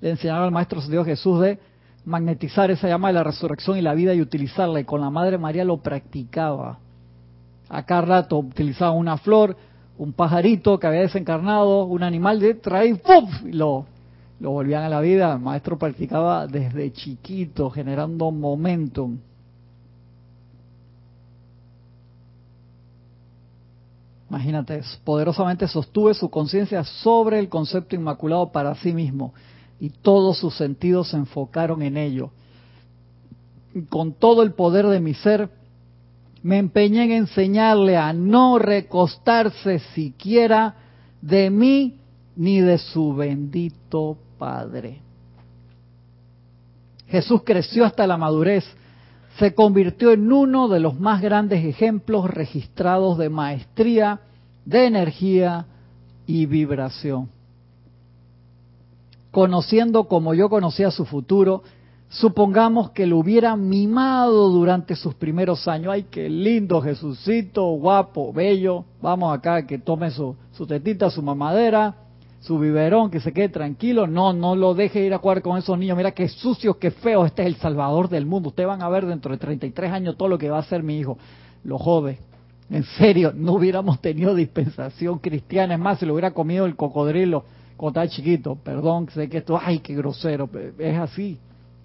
le 0.01 0.11
enseñaron 0.11 0.43
al 0.43 0.51
Maestro 0.51 0.81
Dios 0.81 1.03
Jesús 1.07 1.41
de 1.41 1.57
magnetizar 2.05 2.71
esa 2.71 2.87
llama 2.87 3.09
de 3.09 3.15
la 3.15 3.23
resurrección 3.23 3.77
y 3.77 3.81
la 3.81 3.93
vida 3.93 4.13
y 4.13 4.21
utilizarla. 4.21 4.79
Y 4.79 4.85
con 4.85 5.01
la 5.01 5.09
Madre 5.09 5.37
María 5.37 5.65
lo 5.65 5.77
practicaba. 5.77 6.79
A 7.69 7.83
cada 7.85 8.01
rato 8.01 8.37
utilizaba 8.37 8.91
una 8.91 9.17
flor, 9.17 9.57
un 9.97 10.13
pajarito 10.13 10.79
que 10.79 10.87
había 10.87 11.01
desencarnado, 11.01 11.85
un 11.85 12.03
animal 12.03 12.39
de 12.39 12.53
trae, 12.53 12.95
¡pum! 12.95 13.29
y 13.47 13.53
lo 13.53 13.85
lo 14.39 14.51
volvían 14.51 14.83
a 14.83 14.89
la 14.89 15.01
vida. 15.01 15.33
El 15.33 15.39
maestro 15.39 15.77
practicaba 15.77 16.47
desde 16.47 16.91
chiquito, 16.91 17.69
generando 17.69 18.31
momentum. 18.31 19.17
Imagínate, 24.29 24.81
poderosamente 25.03 25.67
sostuve 25.67 26.13
su 26.13 26.29
conciencia 26.29 26.83
sobre 26.83 27.39
el 27.39 27.47
concepto 27.47 27.95
inmaculado 27.95 28.51
para 28.51 28.75
sí 28.75 28.91
mismo 28.91 29.33
y 29.79 29.89
todos 29.89 30.37
sus 30.37 30.55
sentidos 30.55 31.09
se 31.09 31.17
enfocaron 31.17 31.81
en 31.81 31.97
ello. 31.97 32.31
con 33.89 34.13
todo 34.13 34.41
el 34.41 34.53
poder 34.53 34.87
de 34.87 35.01
mi 35.01 35.13
ser, 35.13 35.49
me 36.41 36.59
empeñé 36.59 37.03
en 37.03 37.11
enseñarle 37.11 37.97
a 37.97 38.13
no 38.13 38.57
recostarse 38.57 39.79
siquiera 39.93 40.75
de 41.21 41.49
mí 41.49 41.97
ni 42.37 42.61
de 42.61 42.77
su 42.77 43.13
bendito 43.13 44.17
Padre. 44.37 45.01
Jesús 47.07 47.41
creció 47.43 47.85
hasta 47.85 48.07
la 48.07 48.17
madurez, 48.17 48.63
se 49.39 49.53
convirtió 49.53 50.11
en 50.11 50.31
uno 50.31 50.67
de 50.67 50.79
los 50.79 50.99
más 50.99 51.21
grandes 51.21 51.65
ejemplos 51.65 52.29
registrados 52.29 53.17
de 53.17 53.29
maestría, 53.29 54.21
de 54.65 54.85
energía 54.85 55.65
y 56.27 56.45
vibración. 56.45 57.34
Conociendo 59.35 60.05
como 60.05 60.33
yo 60.33 60.47
conocía 60.47 60.91
su 60.91 61.03
futuro, 61.03 61.61
Supongamos 62.07 62.91
que 62.91 63.05
lo 63.05 63.17
hubiera 63.17 63.57
mimado 63.57 64.49
durante 64.49 64.95
sus 64.95 65.15
primeros 65.15 65.67
años. 65.67 65.91
Ay, 65.91 66.03
qué 66.03 66.29
lindo, 66.29 66.79
Jesucito, 66.79 67.65
guapo, 67.71 68.31
bello. 68.31 68.85
Vamos 69.01 69.35
acá, 69.35 69.65
que 69.65 69.79
tome 69.79 70.11
su, 70.11 70.35
su 70.53 70.65
tetita, 70.65 71.09
su 71.09 71.21
mamadera, 71.21 71.95
su 72.39 72.57
biberón, 72.59 73.09
que 73.11 73.19
se 73.19 73.33
quede 73.33 73.49
tranquilo. 73.49 74.07
No, 74.07 74.31
no 74.31 74.55
lo 74.55 74.75
deje 74.75 75.03
ir 75.03 75.13
a 75.13 75.17
jugar 75.17 75.41
con 75.41 75.57
esos 75.57 75.77
niños. 75.77 75.97
Mira 75.97 76.11
qué 76.11 76.29
sucios, 76.29 76.77
qué 76.77 76.91
feos. 76.91 77.25
Este 77.25 77.41
es 77.41 77.47
el 77.47 77.55
salvador 77.55 78.07
del 78.07 78.25
mundo. 78.25 78.49
Ustedes 78.49 78.69
van 78.69 78.83
a 78.83 78.87
ver 78.87 79.05
dentro 79.05 79.33
de 79.33 79.37
33 79.39 79.91
años 79.91 80.15
todo 80.15 80.29
lo 80.29 80.37
que 80.37 80.49
va 80.49 80.57
a 80.57 80.61
hacer 80.61 80.83
mi 80.83 80.99
hijo. 80.99 81.17
Lo 81.65 81.77
jode. 81.79 82.19
En 82.69 82.83
serio, 82.83 83.33
no 83.35 83.53
hubiéramos 83.53 83.99
tenido 83.99 84.35
dispensación 84.35 85.19
cristiana. 85.19 85.73
Es 85.73 85.79
más, 85.81 85.99
se 85.99 86.05
lo 86.05 86.13
hubiera 86.13 86.31
comido 86.31 86.65
el 86.65 86.77
cocodrilo 86.77 87.43
cuando 87.77 88.01
estaba 88.01 88.15
chiquito. 88.15 88.55
Perdón, 88.55 89.09
sé 89.09 89.29
que 89.29 89.39
esto, 89.39 89.59
ay, 89.61 89.79
qué 89.79 89.95
grosero. 89.95 90.49
Es 90.77 90.97
así 90.97 91.39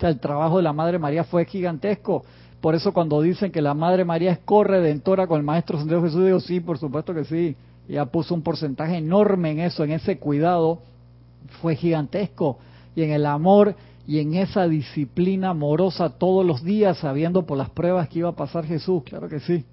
el 0.08 0.18
trabajo 0.18 0.56
de 0.58 0.62
la 0.62 0.72
Madre 0.72 0.98
María 0.98 1.24
fue 1.24 1.44
gigantesco. 1.44 2.24
Por 2.60 2.74
eso 2.74 2.92
cuando 2.92 3.20
dicen 3.22 3.50
que 3.50 3.62
la 3.62 3.74
Madre 3.74 4.04
María 4.04 4.32
es 4.32 4.38
corredentora 4.38 5.26
con 5.26 5.38
el 5.38 5.44
Maestro 5.44 5.78
Santiago 5.78 6.02
Jesús, 6.02 6.24
digo, 6.24 6.40
sí, 6.40 6.60
por 6.60 6.78
supuesto 6.78 7.14
que 7.14 7.24
sí. 7.24 7.56
Ella 7.88 8.06
puso 8.06 8.34
un 8.34 8.42
porcentaje 8.42 8.96
enorme 8.96 9.50
en 9.50 9.60
eso, 9.60 9.82
en 9.84 9.92
ese 9.92 10.18
cuidado. 10.18 10.80
Fue 11.60 11.74
gigantesco. 11.74 12.58
Y 12.94 13.02
en 13.02 13.10
el 13.12 13.26
amor 13.26 13.74
y 14.06 14.18
en 14.18 14.34
esa 14.34 14.68
disciplina 14.68 15.50
amorosa 15.50 16.10
todos 16.10 16.44
los 16.44 16.62
días, 16.62 16.98
sabiendo 16.98 17.46
por 17.46 17.56
las 17.56 17.70
pruebas 17.70 18.08
que 18.08 18.20
iba 18.20 18.28
a 18.28 18.36
pasar 18.36 18.64
Jesús, 18.66 19.02
claro 19.04 19.28
que 19.28 19.40
sí. 19.40 19.64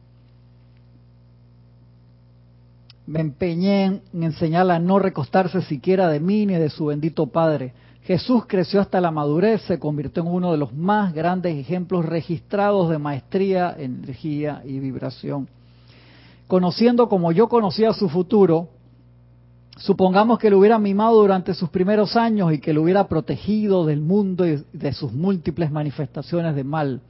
Me 3.07 3.21
empeñé 3.21 3.85
en 3.85 4.01
enseñarla 4.13 4.75
a 4.75 4.79
no 4.79 4.99
recostarse 4.99 5.61
siquiera 5.63 6.09
de 6.09 6.19
mí 6.19 6.45
ni 6.45 6.53
de 6.53 6.69
su 6.69 6.85
bendito 6.85 7.27
Padre 7.27 7.73
Jesús 8.07 8.45
creció 8.47 8.79
hasta 8.79 9.01
la 9.01 9.11
madurez, 9.11 9.63
se 9.63 9.79
convirtió 9.79 10.23
en 10.23 10.29
uno 10.29 10.53
de 10.53 10.57
los 10.57 10.73
más 10.73 11.13
grandes 11.13 11.57
ejemplos 11.57 12.05
registrados 12.05 12.89
de 12.89 12.97
maestría, 12.97 13.75
energía 13.77 14.61
y 14.63 14.79
vibración. 14.79 15.49
Conociendo 16.47 17.09
como 17.09 17.33
yo 17.33 17.49
conocía 17.49 17.91
su 17.91 18.07
futuro, 18.07 18.69
supongamos 19.75 20.39
que 20.39 20.49
lo 20.49 20.57
hubiera 20.57 20.79
mimado 20.79 21.17
durante 21.17 21.53
sus 21.53 21.67
primeros 21.67 22.15
años 22.15 22.53
y 22.53 22.59
que 22.59 22.71
lo 22.71 22.83
hubiera 22.83 23.09
protegido 23.09 23.85
del 23.85 23.99
mundo 23.99 24.47
y 24.47 24.63
de 24.71 24.93
sus 24.93 25.11
múltiples 25.11 25.69
manifestaciones 25.69 26.55
de 26.55 26.63
mal. 26.63 27.01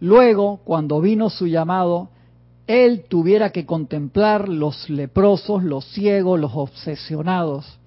Luego, 0.00 0.56
cuando 0.64 1.00
vino 1.00 1.30
su 1.30 1.46
llamado, 1.46 2.08
él 2.68 3.06
tuviera 3.08 3.50
que 3.50 3.66
contemplar 3.66 4.48
los 4.48 4.88
leprosos, 4.88 5.64
los 5.64 5.84
ciegos, 5.86 6.38
los 6.38 6.52
obsesionados 6.54 7.78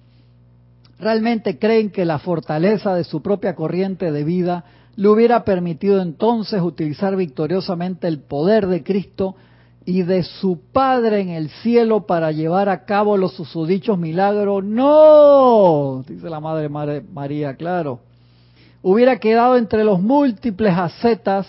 ¿Realmente 1.02 1.58
creen 1.58 1.90
que 1.90 2.04
la 2.04 2.20
fortaleza 2.20 2.94
de 2.94 3.02
su 3.02 3.22
propia 3.22 3.56
corriente 3.56 4.12
de 4.12 4.22
vida 4.22 4.64
le 4.94 5.08
hubiera 5.08 5.42
permitido 5.42 6.00
entonces 6.00 6.62
utilizar 6.62 7.16
victoriosamente 7.16 8.06
el 8.06 8.20
poder 8.20 8.68
de 8.68 8.84
Cristo 8.84 9.34
y 9.84 10.02
de 10.02 10.22
su 10.22 10.60
Padre 10.72 11.20
en 11.20 11.30
el 11.30 11.48
cielo 11.48 12.06
para 12.06 12.30
llevar 12.30 12.68
a 12.68 12.84
cabo 12.84 13.16
los 13.16 13.32
susodichos 13.32 13.98
milagros? 13.98 14.62
No, 14.62 16.04
dice 16.06 16.30
la 16.30 16.38
Madre 16.38 16.68
María, 16.68 17.56
claro. 17.56 17.98
Hubiera 18.80 19.18
quedado 19.18 19.56
entre 19.56 19.82
los 19.82 20.00
múltiples 20.00 20.78
ascetas 20.78 21.48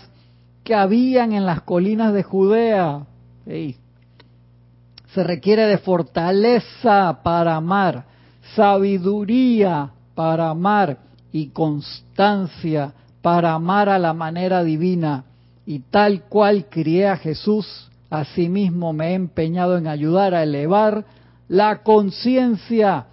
que 0.63 0.73
habían 0.73 1.31
en 1.31 1.45
las 1.45 1.61
colinas 1.61 2.11
de 2.11 2.23
Judea. 2.23 3.05
Se 3.45 5.23
requiere 5.23 5.67
de 5.67 5.77
fortaleza 5.77 7.19
para 7.23 7.55
amar 7.55 8.13
sabiduría 8.55 9.91
para 10.15 10.49
amar 10.49 10.97
y 11.31 11.47
constancia 11.47 12.93
para 13.21 13.53
amar 13.53 13.89
a 13.89 13.97
la 13.97 14.13
manera 14.13 14.63
divina. 14.63 15.23
Y 15.65 15.79
tal 15.79 16.23
cual 16.23 16.67
crié 16.69 17.07
a 17.07 17.17
Jesús, 17.17 17.89
asimismo 18.09 18.91
me 18.93 19.11
he 19.11 19.13
empeñado 19.13 19.77
en 19.77 19.87
ayudar 19.87 20.35
a 20.35 20.43
elevar 20.43 21.05
la 21.47 21.83
conciencia 21.83 23.05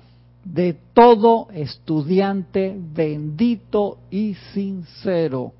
de 0.44 0.76
todo 0.94 1.48
estudiante 1.52 2.76
bendito 2.76 3.98
y 4.10 4.34
sincero. 4.52 5.52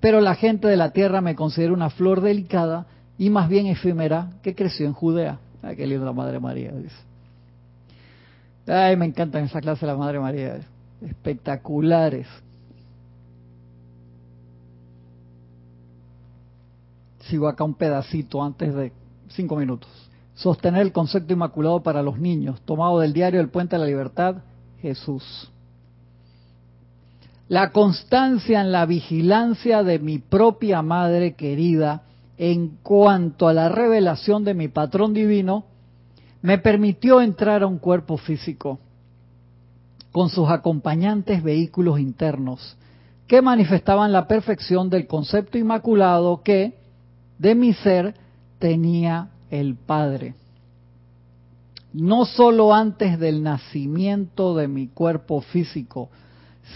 Pero 0.00 0.20
la 0.20 0.34
gente 0.34 0.66
de 0.66 0.76
la 0.76 0.90
tierra 0.90 1.20
me 1.20 1.36
considera 1.36 1.72
una 1.72 1.90
flor 1.90 2.20
delicada 2.20 2.86
y 3.18 3.30
más 3.30 3.48
bien 3.48 3.66
efímera 3.66 4.30
que 4.42 4.54
creció 4.54 4.86
en 4.86 4.92
Judea. 4.92 5.38
Ay, 5.62 5.76
qué 5.76 5.86
linda 5.86 6.12
Madre 6.12 6.38
María, 6.38 6.72
dice. 6.72 6.96
Ay, 8.66 8.96
me 8.96 9.06
encantan 9.06 9.44
esa 9.44 9.60
clase 9.60 9.86
de 9.86 9.92
la 9.92 9.98
Madre 9.98 10.20
María. 10.20 10.60
Espectaculares. 11.00 12.26
Sigo 17.20 17.48
acá 17.48 17.64
un 17.64 17.74
pedacito 17.74 18.42
antes 18.42 18.74
de 18.74 18.92
cinco 19.28 19.56
minutos. 19.56 19.90
Sostener 20.34 20.82
el 20.82 20.92
concepto 20.92 21.32
inmaculado 21.32 21.82
para 21.82 22.02
los 22.02 22.18
niños, 22.18 22.60
tomado 22.62 23.00
del 23.00 23.12
diario 23.12 23.40
El 23.40 23.48
Puente 23.48 23.76
de 23.76 23.80
la 23.80 23.86
Libertad, 23.86 24.36
Jesús. 24.82 25.50
La 27.48 27.70
constancia 27.70 28.60
en 28.60 28.72
la 28.72 28.86
vigilancia 28.86 29.82
de 29.82 29.98
mi 29.98 30.18
propia 30.18 30.82
madre 30.82 31.34
querida 31.34 32.02
en 32.38 32.78
cuanto 32.82 33.48
a 33.48 33.52
la 33.52 33.68
revelación 33.68 34.44
de 34.44 34.54
mi 34.54 34.68
patrón 34.68 35.14
divino 35.14 35.64
me 36.42 36.58
permitió 36.58 37.20
entrar 37.20 37.62
a 37.62 37.66
un 37.66 37.78
cuerpo 37.78 38.16
físico 38.18 38.78
con 40.12 40.28
sus 40.28 40.48
acompañantes 40.48 41.42
vehículos 41.42 41.98
internos 41.98 42.76
que 43.26 43.42
manifestaban 43.42 44.12
la 44.12 44.28
perfección 44.28 44.88
del 44.88 45.06
concepto 45.06 45.58
inmaculado 45.58 46.42
que 46.42 46.78
de 47.38 47.54
mi 47.54 47.72
ser 47.72 48.14
tenía 48.58 49.28
el 49.50 49.74
Padre. 49.74 50.34
No 51.92 52.24
sólo 52.24 52.74
antes 52.74 53.18
del 53.18 53.42
nacimiento 53.42 54.54
de 54.54 54.68
mi 54.68 54.88
cuerpo 54.88 55.40
físico, 55.40 56.10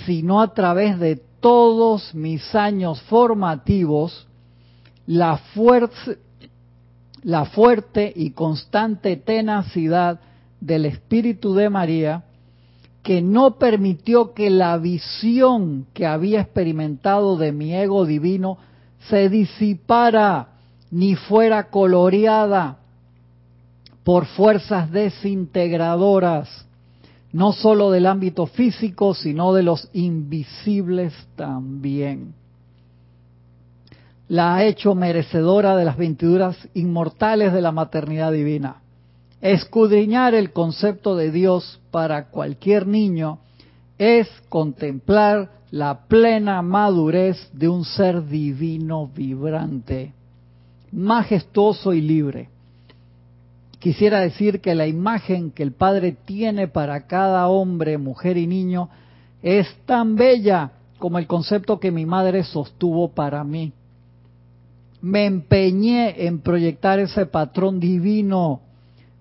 sino 0.07 0.41
a 0.41 0.55
través 0.55 0.99
de 0.99 1.17
todos 1.41 2.15
mis 2.15 2.55
años 2.55 3.01
formativos, 3.03 4.27
la 5.11 5.39
fuerte 7.47 8.13
y 8.15 8.31
constante 8.31 9.17
tenacidad 9.17 10.21
del 10.61 10.87
Espíritu 10.87 11.53
de 11.55 11.69
María, 11.69 12.23
que 13.03 13.21
no 13.21 13.57
permitió 13.59 14.35
que 14.35 14.51
la 14.51 14.79
visión 14.79 15.87
que 15.95 16.07
había 16.07 16.43
experimentado 16.43 17.37
de 17.37 17.51
mi 17.51 17.75
ego 17.75 18.07
divino 18.07 18.59
se 19.09 19.29
disipara 19.29 20.51
ni 20.93 21.17
fuera 21.17 21.71
coloreada 21.71 22.77
por 24.05 24.27
fuerzas 24.27 24.93
desintegradoras, 24.93 26.67
no 27.33 27.53
sólo 27.53 27.91
del 27.91 28.07
ámbito 28.07 28.47
físico, 28.47 29.15
sino 29.15 29.55
de 29.55 29.65
los 29.65 29.89
invisibles 29.93 31.13
también 31.35 32.35
la 34.31 34.55
ha 34.55 34.65
hecho 34.65 34.95
merecedora 34.95 35.75
de 35.75 35.85
las 35.85 35.97
ventiduras 35.97 36.57
inmortales 36.75 37.53
de 37.53 37.61
la 37.61 37.73
maternidad 37.73 38.31
divina. 38.31 38.77
Escudriñar 39.41 40.35
el 40.35 40.53
concepto 40.53 41.17
de 41.17 41.33
Dios 41.33 41.81
para 41.91 42.29
cualquier 42.29 42.87
niño 42.87 43.41
es 43.99 44.29
contemplar 44.49 45.51
la 45.73 46.07
plena 46.07 46.63
madurez 46.63 47.51
de 47.53 47.69
un 47.69 47.85
ser 47.85 48.25
divino 48.29 49.09
vibrante, 49.09 50.15
majestuoso 50.93 51.93
y 51.93 52.01
libre. 52.01 52.51
Quisiera 53.81 54.21
decir 54.21 54.61
que 54.61 54.77
la 54.77 54.87
imagen 54.87 55.51
que 55.51 55.65
el 55.65 55.73
Padre 55.73 56.17
tiene 56.25 56.69
para 56.69 57.09
cada 57.09 57.49
hombre, 57.49 57.99
mujer 57.99 58.37
y 58.37 58.47
niño 58.47 58.91
es 59.43 59.67
tan 59.87 60.15
bella 60.15 60.71
como 61.01 61.19
el 61.19 61.27
concepto 61.27 61.81
que 61.81 61.91
mi 61.91 62.07
madre 62.07 62.45
sostuvo 62.45 63.09
para 63.09 63.43
mí 63.43 63.73
me 65.03 65.27
empeñé 65.27 66.27
en 66.27 66.41
proyectar 66.41 66.99
ese 66.99 67.27
patrón 67.27 67.81
divino 67.81 68.61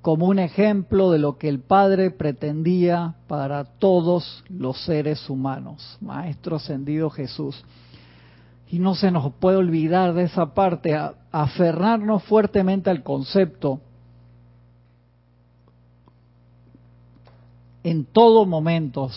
como 0.01 0.27
un 0.27 0.39
ejemplo 0.39 1.11
de 1.11 1.19
lo 1.19 1.37
que 1.37 1.49
el 1.49 1.59
Padre 1.59 2.11
pretendía 2.11 3.15
para 3.27 3.65
todos 3.65 4.43
los 4.49 4.83
seres 4.85 5.29
humanos. 5.29 5.97
Maestro 6.01 6.55
ascendido 6.55 7.09
Jesús. 7.09 7.63
Y 8.69 8.79
no 8.79 8.95
se 8.95 9.11
nos 9.11 9.33
puede 9.33 9.57
olvidar 9.57 10.13
de 10.13 10.23
esa 10.23 10.53
parte, 10.53 10.97
aferrarnos 11.31 12.23
fuertemente 12.23 12.89
al 12.89 13.03
concepto 13.03 13.81
en 17.83 18.05
todo 18.05 18.45
momento, 18.45 19.09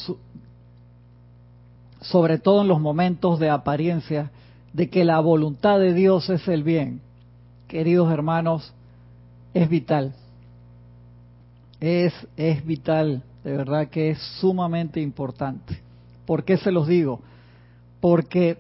sobre 2.01 2.39
todo 2.39 2.63
en 2.63 2.69
los 2.69 2.81
momentos 2.81 3.39
de 3.39 3.51
apariencia, 3.51 4.31
de 4.73 4.89
que 4.89 5.05
la 5.05 5.21
voluntad 5.21 5.79
de 5.79 5.95
Dios 5.95 6.31
es 6.31 6.47
el 6.49 6.63
bien, 6.63 7.01
queridos 7.69 8.13
hermanos, 8.13 8.73
es 9.55 9.69
vital. 9.69 10.15
Es, 11.81 12.15
es 12.37 12.65
vital, 12.65 13.23
de 13.45 13.57
verdad 13.57 13.89
que 13.89 14.11
es 14.11 14.19
sumamente 14.41 15.01
importante. 15.01 15.81
¿Por 16.27 16.45
qué 16.45 16.57
se 16.57 16.71
los 16.71 16.87
digo? 16.87 17.21
porque 18.03 18.59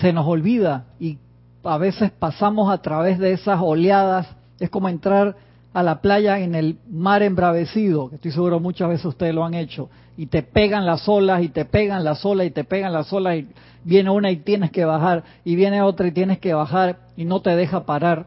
se 0.00 0.12
nos 0.12 0.26
olvida 0.26 0.84
y 1.00 1.16
a 1.64 1.78
veces 1.78 2.10
pasamos 2.10 2.70
a 2.70 2.82
través 2.82 3.18
de 3.18 3.32
esas 3.32 3.58
oleadas, 3.60 4.28
es 4.60 4.68
como 4.68 4.90
entrar 4.90 5.34
a 5.74 5.82
la 5.82 6.00
playa 6.00 6.38
en 6.38 6.54
el 6.54 6.78
mar 6.88 7.22
embravecido, 7.22 8.08
que 8.08 8.14
estoy 8.14 8.30
seguro 8.30 8.60
muchas 8.60 8.88
veces 8.88 9.06
ustedes 9.06 9.34
lo 9.34 9.44
han 9.44 9.54
hecho, 9.54 9.90
y 10.16 10.26
te 10.26 10.44
pegan 10.44 10.86
las 10.86 11.08
olas 11.08 11.42
y 11.42 11.48
te 11.48 11.64
pegan 11.64 12.04
las 12.04 12.24
olas 12.24 12.46
y 12.46 12.50
te 12.52 12.62
pegan 12.62 12.92
las 12.92 13.12
olas 13.12 13.38
y 13.38 13.48
viene 13.82 14.08
una 14.10 14.30
y 14.30 14.36
tienes 14.36 14.70
que 14.70 14.84
bajar 14.84 15.24
y 15.44 15.56
viene 15.56 15.82
otra 15.82 16.06
y 16.06 16.12
tienes 16.12 16.38
que 16.38 16.54
bajar 16.54 17.00
y 17.16 17.24
no 17.24 17.42
te 17.42 17.50
deja 17.56 17.84
parar. 17.84 18.26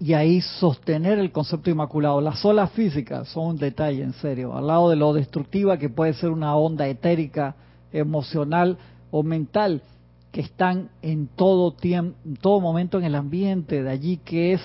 Y 0.00 0.14
ahí 0.14 0.40
sostener 0.40 1.18
el 1.18 1.30
concepto 1.30 1.70
inmaculado. 1.70 2.20
Las 2.20 2.44
olas 2.44 2.70
físicas 2.72 3.28
son 3.28 3.46
un 3.46 3.56
detalle, 3.56 4.02
en 4.02 4.12
serio, 4.14 4.56
al 4.56 4.66
lado 4.66 4.90
de 4.90 4.96
lo 4.96 5.12
destructiva 5.12 5.76
que 5.76 5.88
puede 5.88 6.14
ser 6.14 6.30
una 6.30 6.56
onda 6.56 6.88
etérica, 6.88 7.54
emocional 7.92 8.78
o 9.12 9.22
mental 9.22 9.82
que 10.32 10.40
están 10.40 10.90
en 11.02 11.28
todo 11.28 11.72
tiempo, 11.72 12.16
en 12.24 12.36
todo 12.36 12.60
momento 12.60 12.98
en 12.98 13.04
el 13.04 13.14
ambiente, 13.14 13.82
de 13.82 13.90
allí 13.90 14.18
que 14.18 14.52
es 14.52 14.60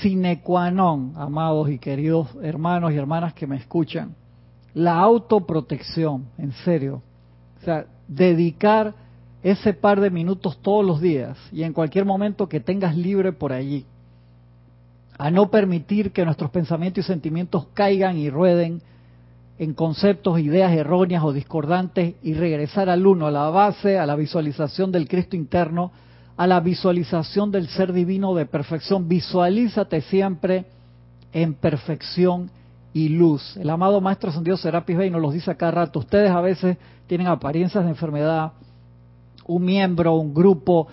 sine 0.00 0.40
qua 0.42 0.70
non, 0.70 1.12
amados 1.16 1.70
y 1.70 1.78
queridos 1.78 2.28
hermanos 2.42 2.92
y 2.92 2.96
hermanas 2.96 3.34
que 3.34 3.46
me 3.46 3.56
escuchan, 3.56 4.14
la 4.74 4.98
autoprotección, 4.98 6.26
en 6.38 6.52
serio. 6.52 7.02
O 7.60 7.64
sea, 7.64 7.86
dedicar 8.06 8.94
ese 9.42 9.72
par 9.72 10.00
de 10.00 10.10
minutos 10.10 10.58
todos 10.62 10.84
los 10.84 11.00
días 11.00 11.36
y 11.52 11.62
en 11.62 11.72
cualquier 11.72 12.04
momento 12.04 12.48
que 12.48 12.60
tengas 12.60 12.96
libre 12.96 13.32
por 13.32 13.52
allí, 13.52 13.86
a 15.16 15.30
no 15.30 15.50
permitir 15.50 16.12
que 16.12 16.24
nuestros 16.24 16.50
pensamientos 16.50 17.04
y 17.04 17.08
sentimientos 17.08 17.66
caigan 17.74 18.16
y 18.18 18.30
rueden 18.30 18.82
en 19.58 19.74
conceptos, 19.74 20.38
ideas 20.38 20.72
erróneas 20.72 21.24
o 21.24 21.32
discordantes 21.32 22.14
y 22.22 22.34
regresar 22.34 22.88
al 22.88 23.04
uno, 23.04 23.26
a 23.26 23.30
la 23.32 23.50
base, 23.50 23.98
a 23.98 24.06
la 24.06 24.14
visualización 24.14 24.92
del 24.92 25.08
Cristo 25.08 25.34
interno, 25.34 25.90
a 26.38 26.46
la 26.46 26.60
visualización 26.60 27.50
del 27.50 27.66
ser 27.68 27.92
divino 27.92 28.32
de 28.32 28.46
perfección. 28.46 29.08
Visualízate 29.08 30.00
siempre 30.02 30.66
en 31.32 31.54
perfección 31.54 32.48
y 32.94 33.08
luz. 33.08 33.56
El 33.56 33.68
amado 33.68 34.00
Maestro 34.00 34.30
Ascendido 34.30 34.56
Serapis 34.56 34.96
Bey 34.96 35.10
nos 35.10 35.20
lo 35.20 35.32
dice 35.32 35.50
a 35.50 35.56
cada 35.56 35.72
rato. 35.72 35.98
Ustedes 35.98 36.30
a 36.30 36.40
veces 36.40 36.76
tienen 37.08 37.26
apariencias 37.26 37.82
de 37.82 37.90
enfermedad, 37.90 38.52
un 39.46 39.64
miembro, 39.64 40.14
un 40.14 40.32
grupo, 40.32 40.86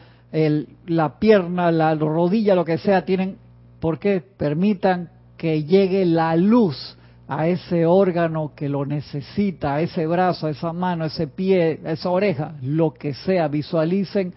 la 0.88 1.20
pierna, 1.20 1.72
la 1.72 1.94
rodilla, 1.94 2.56
lo 2.56 2.66
que 2.66 2.80
sea, 2.80 3.06
tienen, 3.06 3.38
¿por 3.80 4.00
qué? 4.00 4.22
Permitan 4.22 5.12
que 5.38 5.64
llegue 5.64 6.06
la 6.06 6.36
luz 6.36 6.98
a 7.28 7.48
ese 7.48 7.86
órgano 7.86 8.54
que 8.56 8.68
lo 8.68 8.84
necesita, 8.84 9.76
a 9.76 9.82
ese 9.82 10.08
brazo, 10.08 10.48
a 10.48 10.50
esa 10.50 10.74
mano, 10.74 11.04
a 11.04 11.08
ese 11.08 11.28
pie, 11.28 11.82
a 11.86 11.92
esa 11.92 12.10
oreja, 12.10 12.56
lo 12.64 12.96
que 12.96 13.14
sea, 13.14 13.48
visualicen 13.48 14.34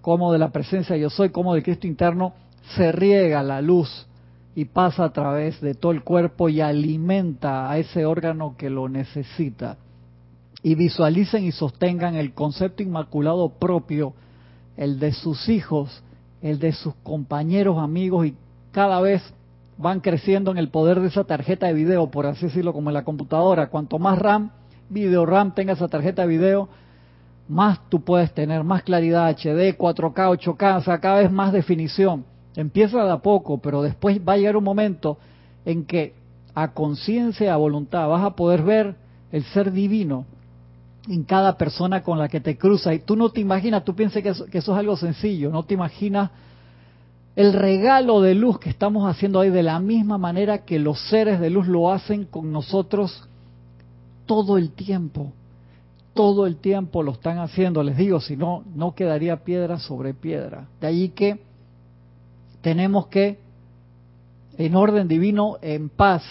cómo 0.00 0.32
de 0.32 0.38
la 0.38 0.50
presencia 0.50 0.96
yo 0.96 1.10
soy, 1.10 1.30
cómo 1.30 1.54
del 1.54 1.62
Cristo 1.62 1.86
interno 1.86 2.34
se 2.76 2.92
riega 2.92 3.42
la 3.42 3.60
luz 3.60 4.06
y 4.54 4.64
pasa 4.64 5.04
a 5.04 5.12
través 5.12 5.60
de 5.60 5.74
todo 5.74 5.92
el 5.92 6.02
cuerpo 6.02 6.48
y 6.48 6.60
alimenta 6.60 7.70
a 7.70 7.78
ese 7.78 8.04
órgano 8.04 8.56
que 8.56 8.70
lo 8.70 8.88
necesita. 8.88 9.76
Y 10.62 10.74
visualicen 10.74 11.44
y 11.44 11.52
sostengan 11.52 12.16
el 12.16 12.34
concepto 12.34 12.82
inmaculado 12.82 13.50
propio, 13.50 14.14
el 14.76 14.98
de 14.98 15.12
sus 15.12 15.48
hijos, 15.48 16.02
el 16.42 16.58
de 16.58 16.72
sus 16.72 16.94
compañeros, 17.04 17.78
amigos 17.78 18.26
y 18.26 18.34
cada 18.72 19.00
vez 19.00 19.22
van 19.76 20.00
creciendo 20.00 20.50
en 20.50 20.58
el 20.58 20.68
poder 20.68 21.00
de 21.00 21.08
esa 21.08 21.24
tarjeta 21.24 21.66
de 21.66 21.74
video, 21.74 22.10
por 22.10 22.26
así 22.26 22.46
decirlo, 22.46 22.72
como 22.72 22.90
en 22.90 22.94
la 22.94 23.04
computadora. 23.04 23.68
Cuanto 23.68 23.98
más 23.98 24.18
RAM, 24.18 24.50
video 24.90 25.24
RAM 25.24 25.54
tenga 25.54 25.74
esa 25.74 25.88
tarjeta 25.88 26.22
de 26.22 26.28
video, 26.28 26.68
más 27.48 27.80
tú 27.88 28.02
puedes 28.02 28.32
tener, 28.32 28.62
más 28.62 28.82
claridad, 28.82 29.30
HD, 29.30 29.76
4K, 29.76 30.38
8K, 30.38 30.78
o 30.78 30.82
sea, 30.82 30.98
cada 30.98 31.20
vez 31.20 31.30
más 31.30 31.52
definición. 31.52 32.24
Empieza 32.54 33.04
de 33.04 33.10
a 33.10 33.18
poco, 33.18 33.58
pero 33.58 33.82
después 33.82 34.20
va 34.26 34.34
a 34.34 34.36
llegar 34.36 34.56
un 34.56 34.64
momento 34.64 35.18
en 35.64 35.84
que 35.84 36.14
a 36.54 36.72
conciencia, 36.72 37.54
a 37.54 37.56
voluntad, 37.56 38.08
vas 38.08 38.24
a 38.24 38.34
poder 38.36 38.62
ver 38.62 38.96
el 39.32 39.44
ser 39.44 39.72
divino 39.72 40.26
en 41.08 41.24
cada 41.24 41.56
persona 41.56 42.02
con 42.02 42.18
la 42.18 42.28
que 42.28 42.40
te 42.40 42.58
cruza. 42.58 42.92
Y 42.92 43.00
tú 43.00 43.16
no 43.16 43.30
te 43.30 43.40
imaginas, 43.40 43.84
tú 43.84 43.94
piensas 43.94 44.22
que 44.22 44.32
que 44.50 44.58
eso 44.58 44.72
es 44.72 44.78
algo 44.78 44.96
sencillo, 44.96 45.50
no 45.50 45.62
te 45.62 45.74
imaginas 45.74 46.30
el 47.38 47.52
regalo 47.52 48.20
de 48.20 48.34
luz 48.34 48.58
que 48.58 48.68
estamos 48.68 49.08
haciendo 49.08 49.38
ahí 49.38 49.48
de 49.48 49.62
la 49.62 49.78
misma 49.78 50.18
manera 50.18 50.64
que 50.64 50.80
los 50.80 51.00
seres 51.08 51.38
de 51.38 51.50
luz 51.50 51.68
lo 51.68 51.92
hacen 51.92 52.24
con 52.24 52.50
nosotros 52.50 53.28
todo 54.26 54.58
el 54.58 54.72
tiempo. 54.72 55.32
Todo 56.18 56.48
el 56.48 56.56
tiempo 56.56 57.04
lo 57.04 57.12
están 57.12 57.38
haciendo, 57.38 57.84
les 57.84 57.96
digo, 57.96 58.20
si 58.20 58.36
no, 58.36 58.64
no 58.74 58.92
quedaría 58.92 59.44
piedra 59.44 59.78
sobre 59.78 60.14
piedra. 60.14 60.66
De 60.80 60.88
allí 60.88 61.10
que 61.10 61.38
tenemos 62.60 63.06
que, 63.06 63.38
en 64.56 64.74
orden 64.74 65.06
divino, 65.06 65.58
en 65.62 65.88
paz, 65.88 66.24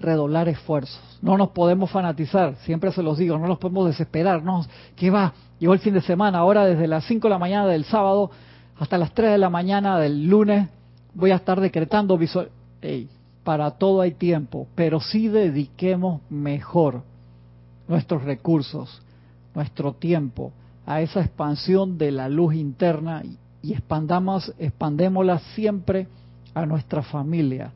redoblar 0.00 0.48
esfuerzos. 0.48 1.00
No 1.22 1.38
nos 1.38 1.50
podemos 1.50 1.92
fanatizar, 1.92 2.56
siempre 2.64 2.90
se 2.90 3.04
los 3.04 3.16
digo, 3.16 3.38
no 3.38 3.46
nos 3.46 3.58
podemos 3.58 3.86
desesperar. 3.86 4.42
No, 4.42 4.66
¿Qué 4.96 5.10
va? 5.10 5.32
Llegó 5.60 5.74
el 5.74 5.78
fin 5.78 5.94
de 5.94 6.00
semana, 6.00 6.38
ahora 6.38 6.64
desde 6.64 6.88
las 6.88 7.04
5 7.04 7.28
de 7.28 7.30
la 7.30 7.38
mañana 7.38 7.68
del 7.68 7.84
sábado 7.84 8.32
hasta 8.80 8.98
las 8.98 9.14
3 9.14 9.30
de 9.30 9.38
la 9.38 9.48
mañana 9.48 9.96
del 10.00 10.26
lunes 10.26 10.68
voy 11.14 11.30
a 11.30 11.36
estar 11.36 11.60
decretando 11.60 12.18
visual. 12.18 12.48
para 13.44 13.70
todo 13.70 14.00
hay 14.00 14.10
tiempo, 14.10 14.66
pero 14.74 14.98
sí 14.98 15.28
dediquemos 15.28 16.20
mejor 16.30 17.02
nuestros 17.88 18.22
recursos, 18.24 19.02
nuestro 19.54 19.94
tiempo 19.94 20.52
a 20.86 21.00
esa 21.00 21.20
expansión 21.20 21.96
de 21.98 22.10
la 22.10 22.28
luz 22.28 22.54
interna 22.54 23.22
y 23.62 23.72
expandamos, 23.72 24.52
expandémosla 24.58 25.38
siempre 25.54 26.06
a 26.54 26.66
nuestra 26.66 27.02
familia. 27.02 27.72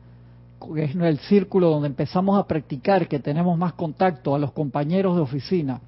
Es 0.75 0.95
el 0.95 1.19
círculo 1.19 1.69
donde 1.69 1.87
empezamos 1.87 2.37
a 2.37 2.45
practicar, 2.45 3.07
que 3.07 3.19
tenemos 3.19 3.57
más 3.57 3.73
contacto, 3.73 4.35
a 4.35 4.39
los 4.39 4.51
compañeros 4.51 5.15
de 5.15 5.21
oficina, 5.21 5.81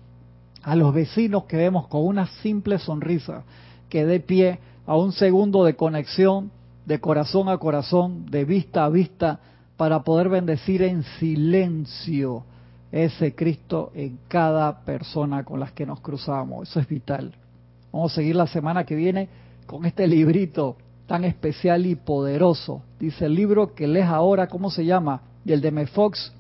a 0.64 0.76
los 0.76 0.94
vecinos 0.94 1.44
que 1.44 1.58
vemos 1.58 1.88
con 1.88 2.06
una 2.06 2.28
simple 2.42 2.80
sonrisa 2.80 3.44
que 3.90 4.06
dé 4.06 4.20
pie 4.20 4.60
a 4.88 4.96
un 4.96 5.12
segundo 5.12 5.66
de 5.66 5.76
conexión 5.76 6.52
de 6.86 7.00
corazón 7.00 7.50
a 7.50 7.58
corazón, 7.58 8.26
de 8.30 8.46
vista 8.46 8.86
a 8.86 8.90
vista, 8.90 9.40
para 9.78 10.04
poder 10.04 10.30
bendecir 10.30 10.82
en 10.82 11.04
silencio 11.20 12.44
ese 12.92 13.36
Cristo 13.36 13.92
en 13.96 14.20
cada 14.28 14.84
persona 14.84 15.44
con 15.44 15.60
las 15.60 15.72
que 15.72 15.86
nos 15.86 16.02
cruzamos. 16.02 16.70
Eso 16.70 16.80
es 16.80 16.88
vital. 16.88 17.34
Vamos 17.92 18.12
a 18.12 18.16
seguir 18.16 18.36
la 18.36 18.48
semana 18.48 18.86
que 18.86 18.96
viene 18.96 19.30
con 19.66 19.86
este 19.86 20.08
librito 20.08 20.78
tan 21.08 21.24
especial 21.24 21.86
y 21.86 21.96
poderoso. 21.96 22.84
Dice 23.00 23.26
el 23.26 23.36
libro 23.36 23.74
que 23.74 23.88
lees 23.88 24.08
ahora, 24.08 24.48
¿cómo 24.48 24.70
se 24.70 24.86
llama? 24.86 25.22
Y 25.46 25.52
el 25.52 25.62
de 25.62 25.72
Mefox, 25.72 26.32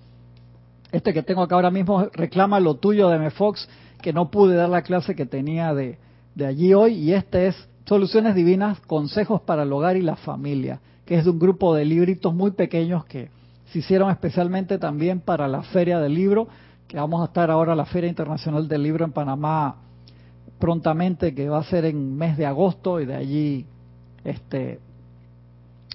este 0.92 1.14
que 1.14 1.24
tengo 1.24 1.42
acá 1.42 1.56
ahora 1.56 1.72
mismo, 1.72 2.06
reclama 2.14 2.60
lo 2.60 2.76
tuyo 2.76 3.10
de 3.10 3.20
Mefox, 3.20 3.68
que 4.02 4.14
no 4.14 4.32
pude 4.32 4.56
dar 4.56 4.70
la 4.70 4.82
clase 4.82 5.16
que 5.16 5.26
tenía 5.26 5.74
de, 5.74 5.98
de 6.36 6.46
allí 6.46 6.74
hoy, 6.74 6.94
y 6.94 7.14
este 7.14 7.48
es 7.48 7.70
Soluciones 7.86 8.36
Divinas, 8.36 8.80
Consejos 8.82 9.42
para 9.42 9.64
el 9.64 9.74
Hogar 9.74 9.98
y 9.98 10.02
la 10.02 10.16
Familia, 10.16 10.80
que 11.06 11.16
es 11.16 11.26
de 11.26 11.32
un 11.32 11.40
grupo 11.40 11.76
de 11.76 11.84
libritos 11.84 12.34
muy 12.34 12.52
pequeños 12.52 13.06
que 13.06 13.30
se 13.72 13.80
hicieron 13.80 14.12
especialmente 14.12 14.78
también 14.78 15.22
para 15.22 15.48
la 15.48 15.64
Feria 15.64 16.00
del 16.00 16.14
Libro, 16.14 16.48
que 16.88 16.98
vamos 16.98 17.22
a 17.22 17.26
estar 17.26 17.50
ahora 17.50 17.74
la 17.74 17.86
Feria 17.86 18.10
Internacional 18.10 18.68
del 18.68 18.84
Libro 18.84 19.06
en 19.06 19.14
Panamá 19.14 19.76
prontamente, 20.60 21.34
que 21.34 21.48
va 21.48 21.60
a 21.60 21.64
ser 21.64 21.86
en 21.86 22.16
mes 22.16 22.38
de 22.38 22.46
agosto, 22.46 23.00
y 23.00 23.06
de 23.06 23.16
allí 23.16 23.66
este, 24.26 24.80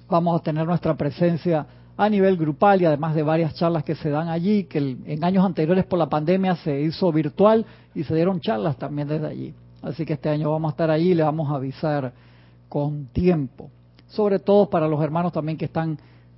vamos 0.09 0.39
a 0.39 0.43
tener 0.43 0.65
nuestra 0.65 0.95
presencia 0.95 1.67
a 1.95 2.09
nivel 2.09 2.37
grupal 2.37 2.81
y 2.81 2.85
además 2.85 3.15
de 3.15 3.23
varias 3.23 3.53
charlas 3.55 3.83
que 3.83 3.95
se 3.95 4.09
dan 4.09 4.27
allí, 4.27 4.65
que 4.65 4.97
en 5.05 5.23
años 5.23 5.45
anteriores 5.45 5.85
por 5.85 5.99
la 5.99 6.09
pandemia 6.09 6.55
se 6.57 6.81
hizo 6.81 7.11
virtual 7.11 7.65
y 7.93 8.03
se 8.03 8.15
dieron 8.15 8.39
charlas 8.39 8.77
también 8.77 9.07
desde 9.07 9.27
allí. 9.27 9.53
Así 9.81 10.05
que 10.05 10.13
este 10.13 10.29
año 10.29 10.51
vamos 10.51 10.69
a 10.69 10.73
estar 10.73 10.89
ahí 10.89 11.09
y 11.09 11.13
le 11.15 11.23
vamos 11.23 11.49
a 11.51 11.55
avisar 11.55 12.11
con 12.69 13.05
tiempo. 13.07 13.69
Sobre 14.07 14.39
todo 14.39 14.69
para 14.69 14.87
los 14.87 15.01
hermanos 15.01 15.31
también 15.31 15.57
que 15.57 15.65
están 15.65 15.97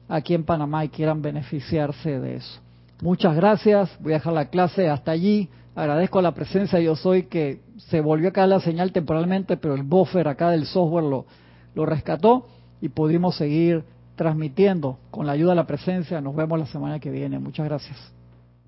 aquí 0.09 0.33
en 0.33 0.43
Panamá 0.43 0.83
y 0.83 0.89
quieran 0.89 1.21
beneficiarse 1.21 2.19
de 2.19 2.35
eso. 2.37 2.59
Muchas 3.01 3.35
gracias. 3.35 3.89
Voy 4.01 4.11
a 4.11 4.15
dejar 4.15 4.33
la 4.33 4.49
clase 4.49 4.89
hasta 4.89 5.11
allí. 5.11 5.47
Agradezco 5.75 6.21
la 6.21 6.33
presencia 6.33 6.79
Yo 6.81 6.97
Soy 6.97 7.23
que 7.23 7.61
se 7.77 8.01
volvió 8.01 8.29
a 8.29 8.33
caer 8.33 8.49
la 8.49 8.59
señal 8.59 8.91
temporalmente, 8.91 9.55
pero 9.55 9.75
el 9.75 9.83
buffer 9.83 10.27
acá 10.27 10.49
del 10.49 10.65
software 10.65 11.05
lo, 11.05 11.25
lo 11.75 11.85
rescató 11.85 12.47
y 12.81 12.89
pudimos 12.89 13.37
seguir 13.37 13.85
transmitiendo 14.15 14.97
con 15.11 15.25
la 15.25 15.31
ayuda 15.31 15.51
de 15.51 15.55
la 15.55 15.67
presencia. 15.67 16.19
Nos 16.19 16.35
vemos 16.35 16.59
la 16.59 16.65
semana 16.65 16.99
que 16.99 17.09
viene. 17.09 17.39
Muchas 17.39 17.65
gracias. 17.65 18.18